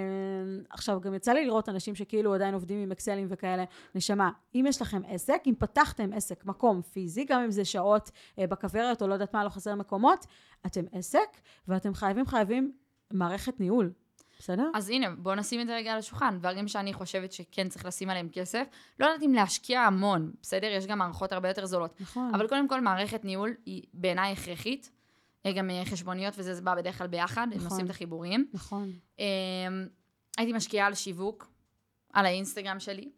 עכשיו, 0.70 1.00
גם 1.00 1.14
יצא 1.14 1.32
לי 1.32 1.44
לראות 1.46 1.68
אנשים 1.68 1.94
שכאילו 1.94 2.34
עדיין 2.34 2.54
עובדים 2.54 2.82
עם 2.82 2.92
אקסלים 2.92 3.26
וכאלה. 3.30 3.64
נשמה, 3.94 4.30
אם 4.54 4.64
יש 4.68 4.82
לכם 4.82 5.02
עסק, 5.08 5.42
אם 5.46 5.54
פתחתם 5.58 6.12
עסק, 6.12 6.44
מקום 6.44 6.82
פיזי, 6.82 7.24
גם 7.24 7.42
אם 7.42 7.50
זה 7.50 7.64
שעות 7.64 8.10
אה, 8.38 8.46
בכוורת, 8.46 9.02
או 9.02 9.08
לא 9.08 9.12
יודעת 9.12 9.34
מה, 9.34 9.44
לא 9.44 9.48
חסר 9.48 9.74
מקומות, 9.74 10.26
אתם 10.66 10.84
עסק, 10.92 11.28
ואתם 11.68 11.94
חייבים, 11.94 12.26
חייבים 12.26 12.72
מערכת 13.12 13.60
ניהול. 13.60 13.92
בסדר? 14.38 14.70
אז 14.74 14.90
הנה, 14.90 15.10
בואו 15.10 15.34
נשים 15.34 15.60
את 15.60 15.66
זה 15.66 15.76
רגע 15.76 15.92
על 15.92 15.98
השולחן. 15.98 16.38
דברים 16.38 16.68
שאני 16.68 16.92
חושבת 16.92 17.32
שכן 17.32 17.68
צריך 17.68 17.84
לשים 17.84 18.10
עליהם 18.10 18.28
כסף. 18.32 18.66
לא 19.00 19.06
יודעת 19.06 19.22
אם 19.22 19.32
להשקיע 19.32 19.80
המון, 19.80 20.32
בסדר? 20.42 20.66
יש 20.66 20.86
גם 20.86 20.98
מערכות 20.98 21.32
הרבה 21.32 21.48
יותר 21.48 21.66
זולות. 21.66 22.00
נכון. 22.00 22.34
אבל 22.34 22.48
קודם 22.48 22.68
כל, 22.68 22.80
מערכת 22.80 23.24
ניהול 23.24 23.54
היא 23.66 23.82
בעיניי 23.94 24.32
הכרחית. 24.32 24.90
אה, 25.46 25.52
גם 25.52 25.70
אה, 25.70 25.82
חשבוניות 25.84 26.34
וזה, 26.38 26.54
זה 26.54 26.62
בא 26.62 26.74
בדרך 26.74 26.98
כלל 26.98 27.06
ביחד, 27.06 27.46
הם 27.52 27.58
נכון. 27.58 27.70
עושים 27.70 27.84
את 27.84 27.90
החיבורים. 27.90 28.48
נכון. 28.52 28.92
אמ, 29.18 29.24
הייתי 30.38 30.52
משקיעה 30.52 30.86
על 30.86 30.94
שיווק, 30.94 31.50
על 32.12 32.26
האינסטגרם 32.26 32.80
שלי, 32.80 33.10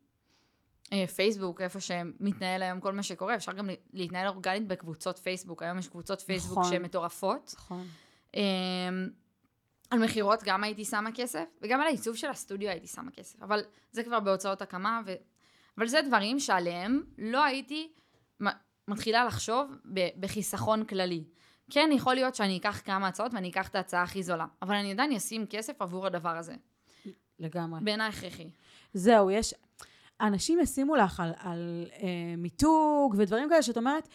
אה, 0.92 1.06
פייסבוק, 1.06 1.60
איפה 1.60 1.80
שמתנהל 1.80 2.62
היום 2.62 2.80
כל 2.80 2.92
מה 2.92 3.02
שקורה, 3.02 3.34
אפשר 3.34 3.52
גם 3.52 3.68
להתנהל 3.92 4.28
אורגנית 4.28 4.66
בקבוצות 4.66 5.18
פייסבוק, 5.18 5.62
היום 5.62 5.78
יש 5.78 5.88
קבוצות 5.88 6.20
פייסבוק 6.20 6.58
נכון. 6.58 6.72
שהן 6.72 6.82
מטורפות. 6.82 7.54
נכון. 7.56 7.86
על 9.90 9.98
מכירות 9.98 10.42
גם 10.44 10.64
הייתי 10.64 10.84
שמה 10.84 11.12
כסף, 11.12 11.44
וגם 11.62 11.80
על 11.80 11.86
העיצוב 11.86 12.16
של 12.16 12.30
הסטודיו 12.30 12.70
הייתי 12.70 12.86
שמה 12.86 13.10
כסף, 13.10 13.42
אבל 13.42 13.60
זה 13.92 14.04
כבר 14.04 14.20
בהוצאות 14.20 14.62
הקמה, 14.62 15.00
ו... 15.06 15.14
אבל 15.78 15.86
זה 15.86 16.02
דברים 16.02 16.38
שעליהם 16.38 17.02
לא 17.18 17.44
הייתי 17.44 17.92
מתחילה 18.88 19.24
לחשוב 19.24 19.72
בחיסכון 20.20 20.84
כללי. 20.84 21.24
כן, 21.70 21.90
יכול 21.92 22.14
להיות 22.14 22.34
שאני 22.34 22.56
אקח 22.56 22.80
כמה 22.84 23.08
הצעות 23.08 23.34
ואני 23.34 23.50
אקח 23.50 23.68
את 23.68 23.74
ההצעה 23.74 24.02
הכי 24.02 24.22
זולה, 24.22 24.46
אבל 24.62 24.74
אני 24.74 24.92
עדיין 24.92 25.12
אשים 25.12 25.46
כסף 25.46 25.82
עבור 25.82 26.06
הדבר 26.06 26.36
הזה. 26.36 26.54
לגמרי. 27.38 27.80
בעיניי 27.82 28.08
הכרחי. 28.08 28.50
זהו, 28.94 29.30
יש... 29.30 29.54
אנשים 30.20 30.60
ישימו 30.60 30.96
לך 30.96 31.20
על, 31.20 31.32
על 31.38 31.86
אה, 31.92 32.34
מיתוג 32.36 33.14
ודברים 33.18 33.48
כאלה 33.48 33.62
שאת 33.62 33.76
אומרת, 33.76 34.08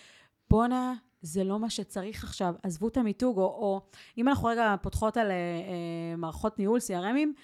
בואנה, 0.49 0.93
זה 1.25 1.43
לא 1.43 1.59
מה 1.59 1.69
שצריך 1.69 2.23
עכשיו, 2.23 2.53
עזבו 2.63 2.87
את 2.87 2.97
המיתוג, 2.97 3.37
או, 3.37 3.43
או 3.43 3.81
אם 4.17 4.27
אנחנו 4.27 4.47
רגע 4.47 4.75
פותחות 4.81 5.17
על 5.17 5.31
אה, 5.31 5.35
אה, 5.35 6.15
מערכות 6.17 6.59
ניהול, 6.59 6.79
CRMים, 6.79 7.41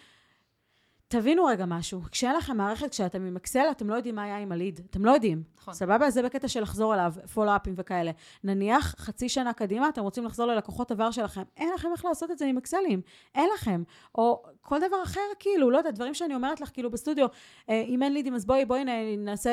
תבינו 1.11 1.45
רגע 1.45 1.65
משהו, 1.65 2.01
כשאין 2.11 2.35
לכם 2.35 2.57
מערכת, 2.57 2.91
כשאתם 2.91 3.25
עם 3.25 3.35
אקסל, 3.35 3.65
אתם 3.71 3.89
לא 3.89 3.95
יודעים 3.95 4.15
מה 4.15 4.23
היה 4.23 4.37
עם 4.37 4.51
הליד, 4.51 4.79
אתם 4.89 5.05
לא 5.05 5.11
יודעים. 5.11 5.43
נכון. 5.57 5.73
סבבה? 5.73 6.09
זה 6.09 6.23
בקטע 6.23 6.47
של 6.47 6.61
לחזור 6.61 6.93
אליו, 6.93 7.13
פולו-אפים 7.33 7.73
וכאלה. 7.77 8.11
נניח 8.43 8.95
חצי 8.97 9.29
שנה 9.29 9.53
קדימה, 9.53 9.89
אתם 9.89 10.01
רוצים 10.01 10.25
לחזור 10.25 10.45
ללקוחות 10.45 10.91
עבר 10.91 11.11
שלכם, 11.11 11.41
אין 11.57 11.69
לכם 11.75 11.87
איך 11.91 12.05
לעשות 12.05 12.31
את 12.31 12.37
זה 12.37 12.45
עם 12.45 12.57
אקסלים, 12.57 13.01
אין 13.35 13.49
לכם. 13.55 13.83
או 14.15 14.43
כל 14.61 14.79
דבר 14.79 15.03
אחר, 15.03 15.21
כאילו, 15.39 15.71
לא 15.71 15.77
יודעת, 15.77 15.95
דברים 15.95 16.13
שאני 16.13 16.35
אומרת 16.35 16.61
לך, 16.61 16.69
כאילו, 16.73 16.91
בסטודיו, 16.91 17.27
אה, 17.69 17.81
אם 17.87 18.03
אין 18.03 18.13
לידים, 18.13 18.35
אז 18.35 18.45
בואי, 18.45 18.65
בואי 18.65 18.83
נעשה 19.17 19.51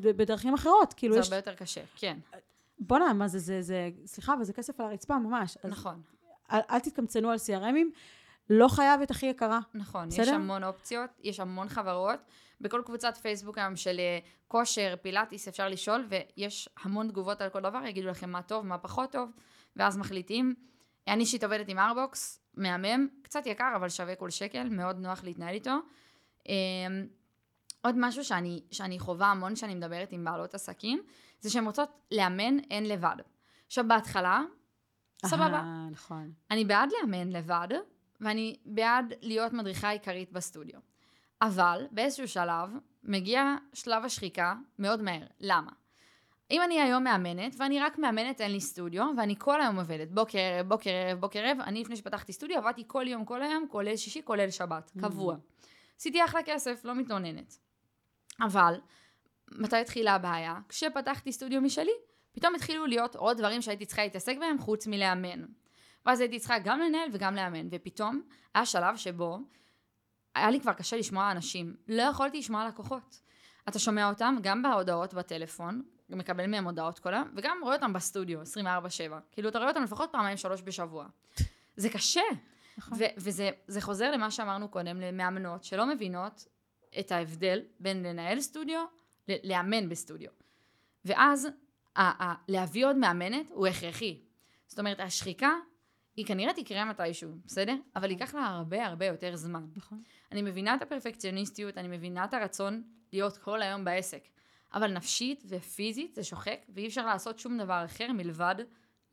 בדרכים 0.00 0.54
אחרות. 0.54 0.94
כאילו, 0.96 1.14
זה 1.14 1.20
יש... 1.20 1.26
הרבה 1.26 1.36
יותר 1.36 1.54
קשה, 1.54 1.80
כן, 1.96 2.18
בואנה, 2.80 3.12
מה 3.12 3.28
זה, 3.28 3.38
זה, 3.38 3.62
זה, 3.62 3.90
סליחה, 4.06 4.34
אבל 4.34 4.44
זה 4.44 4.52
כסף 4.52 4.80
על 4.80 4.86
הרצפה 4.86 5.18
ממש. 5.18 5.58
נכון, 5.64 6.02
אל, 6.52 6.60
אל 6.70 6.78
תתקמצנו 6.78 7.30
על 7.30 7.36
CRMים, 7.36 7.96
לא 8.50 8.68
חייב 8.68 9.00
את 9.00 9.10
הכי 9.10 9.26
יקרה. 9.26 9.60
נכון. 9.74 10.08
יש 10.08 10.20
בסדר? 10.20 10.34
המון 10.34 10.64
אופציות, 10.64 11.10
יש 11.22 11.40
המון 11.40 11.68
חברות. 11.68 12.20
בכל 12.60 12.82
קבוצת 12.86 13.16
פייסבוק 13.16 13.58
היום 13.58 13.76
של 13.76 13.96
אה, 13.98 14.18
כושר, 14.48 14.94
פילאטיס, 15.02 15.48
אפשר 15.48 15.68
לשאול, 15.68 16.06
ויש 16.08 16.68
המון 16.82 17.08
תגובות 17.08 17.40
על 17.40 17.48
כל 17.48 17.60
דבר, 17.60 17.84
יגידו 17.86 18.08
לכם 18.08 18.30
מה 18.30 18.42
טוב, 18.42 18.66
מה 18.66 18.78
פחות 18.78 19.12
טוב, 19.12 19.30
ואז 19.76 19.96
מחליטים. 19.96 20.54
אני 21.08 21.20
אישית 21.20 21.44
עובדת 21.44 21.68
עם 21.68 21.78
ארבוקס, 21.78 22.40
מהמם, 22.54 23.08
קצת 23.22 23.46
יקר, 23.46 23.72
אבל 23.76 23.88
שווה 23.88 24.14
כל 24.14 24.30
שקל, 24.30 24.68
מאוד 24.68 24.98
נוח 24.98 25.24
להתנהל 25.24 25.54
איתו. 25.54 25.74
אמ, 26.48 26.52
עוד 27.82 27.94
משהו 27.98 28.24
שאני, 28.24 28.62
שאני 28.70 28.98
חווה 28.98 29.26
המון 29.26 29.54
כשאני 29.54 29.74
מדברת 29.74 30.12
עם 30.12 30.24
בעלות 30.24 30.54
עסקים, 30.54 31.02
זה 31.40 31.50
שהן 31.50 31.66
רוצות 31.66 31.88
לאמן 32.10 32.56
הן 32.70 32.84
לבד. 32.84 33.16
עכשיו, 33.66 33.84
בהתחלה, 33.88 34.42
סבבה, 35.26 35.54
אה, 35.54 35.86
נכון. 35.90 36.32
אני 36.50 36.64
בעד 36.64 36.88
לאמן 37.00 37.30
לבד, 37.30 37.68
ואני 38.20 38.56
בעד 38.64 39.12
להיות 39.22 39.52
מדריכה 39.52 39.90
עיקרית 39.90 40.32
בסטודיו. 40.32 40.78
אבל 41.42 41.86
באיזשהו 41.90 42.28
שלב 42.28 42.70
מגיע 43.04 43.56
שלב 43.72 44.04
השחיקה 44.04 44.54
מאוד 44.78 45.02
מהר. 45.02 45.26
למה? 45.40 45.70
אם 46.50 46.62
אני 46.62 46.80
היום 46.80 47.04
מאמנת, 47.04 47.54
ואני 47.58 47.80
רק 47.80 47.98
מאמנת, 47.98 48.40
אין 48.40 48.52
לי 48.52 48.60
סטודיו, 48.60 49.06
ואני 49.16 49.34
כל 49.38 49.60
היום 49.60 49.78
עובדת, 49.78 50.08
בוקר 50.10 50.38
ערב, 50.38 50.68
בוקר 50.68 50.90
ערב, 50.90 51.20
בוקר 51.20 51.40
ערב, 51.40 51.60
אני 51.60 51.80
לפני 51.80 51.96
שפתחתי 51.96 52.32
סטודיו 52.32 52.58
עבדתי 52.58 52.84
כל 52.86 53.08
יום, 53.08 53.24
כל 53.24 53.42
היום, 53.42 53.66
כולל 53.68 53.96
שישי, 53.96 54.22
כולל 54.24 54.50
שבת, 54.50 54.90
קבוע. 55.00 55.36
עשיתי 55.96 56.24
אחלה 56.24 56.42
כסף, 56.42 56.84
לא 56.84 56.94
מתלוננת. 56.94 57.58
אבל, 58.40 58.80
מתי 59.50 59.76
התחילה 59.76 60.14
הבעיה? 60.14 60.54
כשפתחתי 60.68 61.32
סטודיו 61.32 61.60
משלי, 61.60 61.92
פתאום 62.32 62.54
התחילו 62.54 62.86
להיות 62.86 63.16
עוד 63.16 63.38
דברים 63.38 63.62
שהייתי 63.62 63.86
צריכה 63.86 64.02
להתעסק 64.02 64.36
בהם 64.38 64.58
חוץ 64.58 64.86
מלאמן. 64.86 65.44
ואז 66.06 66.20
הייתי 66.20 66.38
צריכה 66.38 66.58
גם 66.58 66.80
לנהל 66.80 67.08
וגם 67.12 67.34
לאמן, 67.34 67.68
ופתאום 67.70 68.22
היה 68.54 68.66
שלב 68.66 68.96
שבו 68.96 69.38
היה 70.34 70.50
לי 70.50 70.60
כבר 70.60 70.72
קשה 70.72 70.96
לשמוע 70.96 71.30
אנשים, 71.30 71.76
לא 71.88 72.02
יכולתי 72.02 72.38
לשמוע 72.38 72.68
לקוחות. 72.68 73.20
אתה 73.68 73.78
שומע 73.78 74.08
אותם 74.08 74.36
גם 74.42 74.62
בהודעות 74.62 75.14
בטלפון, 75.14 75.82
מקבל 76.08 76.46
מהם 76.46 76.64
הודעות 76.64 76.98
כל 76.98 77.14
היום, 77.14 77.28
וגם 77.36 77.58
רואה 77.62 77.74
אותם 77.74 77.92
בסטודיו, 77.92 78.42
24-7. 78.42 78.44
כאילו, 79.32 79.48
אתה 79.48 79.58
רואה 79.58 79.68
אותם 79.68 79.82
לפחות 79.82 80.12
פעמיים 80.12 80.36
שלוש 80.36 80.62
בשבוע. 80.62 81.06
זה 81.76 81.88
קשה. 81.88 82.20
נכון. 82.78 82.98
וזה 83.16 83.80
חוזר 83.80 84.10
למה 84.10 84.30
שאמרנו 84.30 84.68
קודם, 84.68 85.00
למאמנות 85.00 85.64
שלא 85.64 85.86
מבינות 85.86 86.44
את 86.98 87.12
ההבדל 87.12 87.62
בין 87.80 88.02
לנהל 88.02 88.40
סטודיו 88.40 88.84
לאמן 89.42 89.88
בסטודיו. 89.88 90.30
ואז 91.04 91.48
ה- 91.96 92.24
ה- 92.24 92.34
להביא 92.48 92.86
עוד 92.86 92.96
מאמנת 92.96 93.46
הוא 93.50 93.66
הכרחי. 93.66 94.20
זאת 94.66 94.78
אומרת, 94.78 95.00
השחיקה 95.00 95.50
היא 96.16 96.26
כנראה 96.26 96.52
תקרה 96.54 96.84
מתישהו, 96.84 97.30
בסדר? 97.44 97.74
אבל 97.96 98.10
ייקח 98.10 98.34
לה 98.34 98.46
הרבה 98.46 98.86
הרבה 98.86 99.06
יותר 99.06 99.36
זמן. 99.36 99.66
נכון. 99.76 100.02
אני 100.32 100.42
מבינה 100.42 100.74
את 100.74 100.82
הפרפקציוניסטיות, 100.82 101.78
אני 101.78 101.88
מבינה 101.88 102.24
את 102.24 102.34
הרצון 102.34 102.82
להיות 103.12 103.36
כל 103.36 103.62
היום 103.62 103.84
בעסק. 103.84 104.28
אבל 104.74 104.92
נפשית 104.92 105.44
ופיזית 105.48 106.14
זה 106.14 106.24
שוחק, 106.24 106.60
ואי 106.68 106.86
אפשר 106.86 107.06
לעשות 107.06 107.38
שום 107.38 107.58
דבר 107.58 107.84
אחר 107.84 108.12
מלבד 108.12 108.54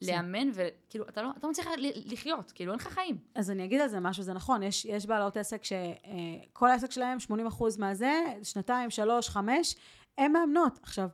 לאמן, 0.01 0.49
וכאילו, 0.53 1.09
אתה 1.09 1.21
לא, 1.21 1.29
אתה 1.31 1.39
לא 1.43 1.49
מצליח 1.51 1.67
לחיות, 2.05 2.51
כאילו, 2.51 2.71
אין 2.71 2.79
לך 2.79 2.87
חיים. 2.87 3.17
אז 3.35 3.51
אני 3.51 3.65
אגיד 3.65 3.81
על 3.81 3.87
זה 3.87 3.99
משהו, 3.99 4.23
זה 4.23 4.33
נכון, 4.33 4.63
יש, 4.63 4.85
יש 4.85 5.05
בעלות 5.05 5.37
עסק 5.37 5.61
שכל 5.63 6.69
העסק 6.69 6.91
שלהם, 6.91 7.17
80% 7.31 7.31
מהזה, 7.79 8.13
שנתיים, 8.43 8.89
שלוש, 8.89 9.29
חמש, 9.29 9.75
הן 10.17 10.31
מאמנות. 10.31 10.79
עכשיו, 10.83 11.09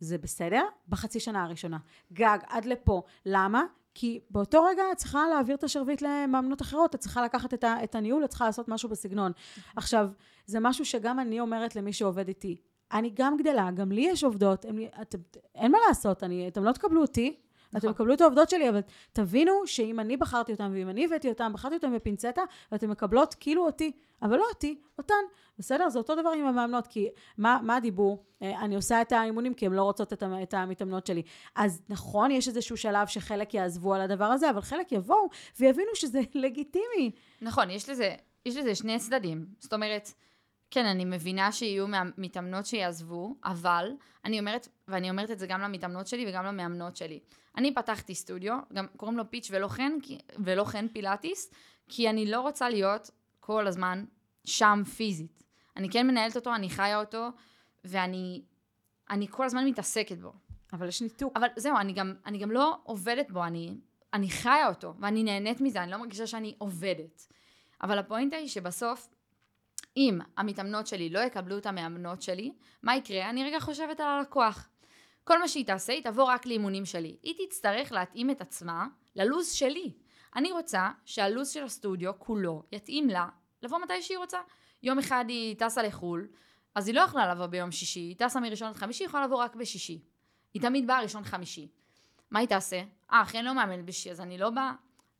זה 0.00 0.18
בסדר 0.18 0.62
בחצי 0.88 1.20
שנה 1.20 1.44
הראשונה. 1.44 1.78
גג, 2.12 2.38
עד 2.46 2.64
לפה. 2.64 3.02
למה? 3.26 3.62
כי 3.94 4.20
באותו 4.30 4.62
רגע 4.62 4.82
את 4.92 4.96
צריכה 4.96 5.28
להעביר 5.28 5.56
את 5.56 5.64
השרביט 5.64 6.02
למאמנות 6.02 6.62
אחרות, 6.62 6.94
את 6.94 7.00
צריכה 7.00 7.22
לקחת 7.22 7.54
את, 7.54 7.64
ה, 7.64 7.84
את 7.84 7.94
הניהול, 7.94 8.24
את 8.24 8.28
צריכה 8.30 8.46
לעשות 8.46 8.68
משהו 8.68 8.88
בסגנון. 8.88 9.32
עכשיו, 9.76 10.10
זה 10.46 10.60
משהו 10.60 10.84
שגם 10.84 11.20
אני 11.20 11.40
אומרת 11.40 11.76
למי 11.76 11.92
שעובד 11.92 12.28
איתי. 12.28 12.56
אני 12.92 13.10
גם 13.14 13.36
גדלה, 13.36 13.70
גם 13.70 13.92
לי 13.92 14.00
יש 14.00 14.24
עובדות, 14.24 14.64
הם, 14.64 14.78
את, 15.02 15.14
אין 15.54 15.72
מה 15.72 15.78
לעשות, 15.88 16.22
אני, 16.22 16.48
אתם 16.48 16.64
לא 16.64 16.72
תקבלו 16.72 17.00
אותי, 17.00 17.36
אתם 17.70 17.78
נכון. 17.78 17.92
תקבלו 17.92 18.14
את 18.14 18.20
העובדות 18.20 18.50
שלי, 18.50 18.68
אבל 18.68 18.80
תבינו 19.12 19.52
שאם 19.66 20.00
אני 20.00 20.16
בחרתי 20.16 20.52
אותם 20.52 20.70
ואם 20.74 20.88
אני 20.88 21.04
הבאתי 21.04 21.28
אותם, 21.28 21.52
בחרתי 21.52 21.74
אותם 21.74 21.94
בפינצטה, 21.94 22.42
ואתן 22.72 22.86
מקבלות 22.90 23.34
כאילו 23.34 23.66
אותי, 23.66 23.92
אבל 24.22 24.36
לא 24.36 24.44
אותי, 24.50 24.80
אותן. 24.98 25.14
בסדר? 25.58 25.88
זה 25.88 25.98
אותו 25.98 26.14
דבר 26.14 26.28
עם 26.28 26.46
המאמנות, 26.46 26.86
כי 26.86 27.08
מה, 27.38 27.58
מה 27.62 27.76
הדיבור? 27.76 28.24
אה, 28.42 28.60
אני 28.60 28.76
עושה 28.76 29.02
את 29.02 29.12
האימונים 29.12 29.54
כי 29.54 29.66
הן 29.66 29.72
לא 29.72 29.82
רוצות 29.82 30.12
את 30.12 30.54
המתאמנות 30.54 31.06
שלי. 31.06 31.22
אז 31.54 31.82
נכון, 31.88 32.30
יש 32.30 32.48
איזשהו 32.48 32.76
שלב 32.76 33.06
שחלק 33.06 33.54
יעזבו 33.54 33.94
על 33.94 34.00
הדבר 34.00 34.24
הזה, 34.24 34.50
אבל 34.50 34.60
חלק 34.60 34.92
יבואו 34.92 35.28
ויבינו 35.60 35.90
שזה 35.94 36.20
לגיטימי. 36.34 37.10
נכון, 37.42 37.70
יש 37.70 37.88
לזה, 37.88 38.14
יש 38.46 38.56
לזה 38.56 38.74
שני 38.74 38.98
צדדים. 38.98 39.46
זאת 39.58 39.72
אומרת, 39.72 40.12
כן, 40.70 40.86
אני 40.86 41.04
מבינה 41.04 41.52
שיהיו 41.52 41.86
מתאמנות 42.18 42.66
שיעזבו, 42.66 43.36
אבל 43.44 43.90
אני 44.24 44.40
אומרת, 44.40 44.68
ואני 44.88 45.10
אומרת 45.10 45.30
את 45.30 45.38
זה 45.38 45.46
גם 45.46 45.60
למתאמנות 45.60 46.06
שלי 46.06 46.28
וגם 46.28 46.44
למאמנות 46.44 46.96
שלי. 46.96 47.20
אני 47.56 47.74
פתחתי 47.74 48.14
סטודיו, 48.14 48.58
גם 48.72 48.86
קוראים 48.96 49.18
לו 49.18 49.30
פיץ' 49.30 49.48
ולא 49.50 49.68
חן, 49.68 49.92
ולא 50.38 50.64
חן 50.64 50.88
פילאטיס, 50.88 51.50
כי 51.88 52.10
אני 52.10 52.30
לא 52.30 52.40
רוצה 52.40 52.68
להיות 52.68 53.10
כל 53.40 53.66
הזמן 53.66 54.04
שם 54.44 54.82
פיזית. 54.96 55.42
אני 55.76 55.90
כן 55.90 56.06
מנהלת 56.06 56.36
אותו, 56.36 56.54
אני 56.54 56.70
חיה 56.70 57.00
אותו, 57.00 57.28
ואני 57.84 58.42
אני 59.10 59.26
כל 59.30 59.44
הזמן 59.44 59.66
מתעסקת 59.66 60.18
בו. 60.18 60.32
אבל 60.72 60.88
יש 60.88 61.02
ניתוק. 61.02 61.32
אבל 61.36 61.48
זהו, 61.56 61.76
אני 61.76 61.92
גם, 61.92 62.14
אני 62.26 62.38
גם 62.38 62.50
לא 62.50 62.78
עובדת 62.82 63.30
בו, 63.30 63.44
אני, 63.44 63.78
אני 64.12 64.30
חיה 64.30 64.68
אותו, 64.68 64.94
ואני 64.98 65.22
נהנית 65.22 65.60
מזה, 65.60 65.82
אני 65.82 65.90
לא 65.90 65.96
מרגישה 65.96 66.26
שאני 66.26 66.54
עובדת. 66.58 67.26
אבל 67.82 67.98
הפואנטה 67.98 68.36
היא 68.36 68.48
שבסוף, 68.48 69.08
אם 69.96 70.18
המתאמנות 70.36 70.86
שלי 70.86 71.10
לא 71.10 71.18
יקבלו 71.18 71.58
את 71.58 71.66
המאמנות 71.66 72.22
שלי, 72.22 72.52
מה 72.82 72.96
יקרה? 72.96 73.30
אני 73.30 73.44
רגע 73.44 73.60
חושבת 73.60 74.00
על 74.00 74.06
הלקוח. 74.06 74.68
כל 75.24 75.38
מה 75.38 75.48
שהיא 75.48 75.66
תעשה, 75.66 75.92
היא 75.92 76.02
תבוא 76.04 76.24
רק 76.24 76.46
לאימונים 76.46 76.84
שלי. 76.84 77.16
היא 77.22 77.34
תצטרך 77.46 77.92
להתאים 77.92 78.30
את 78.30 78.40
עצמה 78.40 78.86
ללוז 79.16 79.52
שלי. 79.52 79.92
אני 80.36 80.52
רוצה 80.52 80.90
שהלוז 81.04 81.48
של 81.48 81.64
הסטודיו 81.64 82.18
כולו 82.18 82.62
יתאים 82.72 83.08
לה 83.08 83.28
לבוא 83.62 83.78
מתי 83.78 84.02
שהיא 84.02 84.18
רוצה. 84.18 84.38
יום 84.82 84.98
אחד 84.98 85.24
היא 85.28 85.56
טסה 85.58 85.82
לחו"ל, 85.82 86.28
אז 86.74 86.88
היא 86.88 86.94
לא 86.94 87.00
יכולה 87.00 87.34
לבוא 87.34 87.46
ביום 87.46 87.70
שישי, 87.70 88.00
היא 88.00 88.16
טסה 88.18 88.40
מראשון 88.40 88.68
עד 88.68 88.76
חמישי, 88.76 89.04
היא 89.04 89.08
יכולה 89.08 89.24
לבוא 89.24 89.36
רק 89.36 89.56
בשישי. 89.56 90.00
היא 90.54 90.62
תמיד 90.62 90.86
באה 90.86 91.00
ראשון 91.00 91.24
חמישי. 91.24 91.68
מה 92.30 92.38
היא 92.38 92.48
תעשה? 92.48 92.82
אה, 93.12 93.22
אכן 93.22 93.44
לא 93.44 93.54
מאמנת 93.54 93.84
בשישי, 93.84 94.10
אז 94.10 94.20
אני 94.20 94.38
לא 94.38 94.50
באה, 94.50 94.72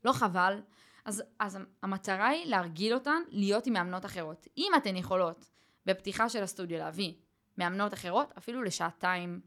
לא 0.04 0.12
חבל. 0.12 0.60
אז, 1.06 1.22
אז 1.38 1.58
המטרה 1.82 2.28
היא 2.28 2.46
להרגיל 2.46 2.94
אותן 2.94 3.22
להיות 3.28 3.66
עם 3.66 3.72
מאמנות 3.72 4.04
אחרות. 4.04 4.46
אם 4.58 4.72
אתן 4.76 4.96
יכולות 4.96 5.50
בפתיחה 5.86 6.28
של 6.28 6.42
הסטודיו 6.42 6.78
להביא 6.78 7.12
מאמנות 7.58 7.94
אחרות, 7.94 8.32
אפילו 8.38 8.62
לשעתיים, 8.62 9.40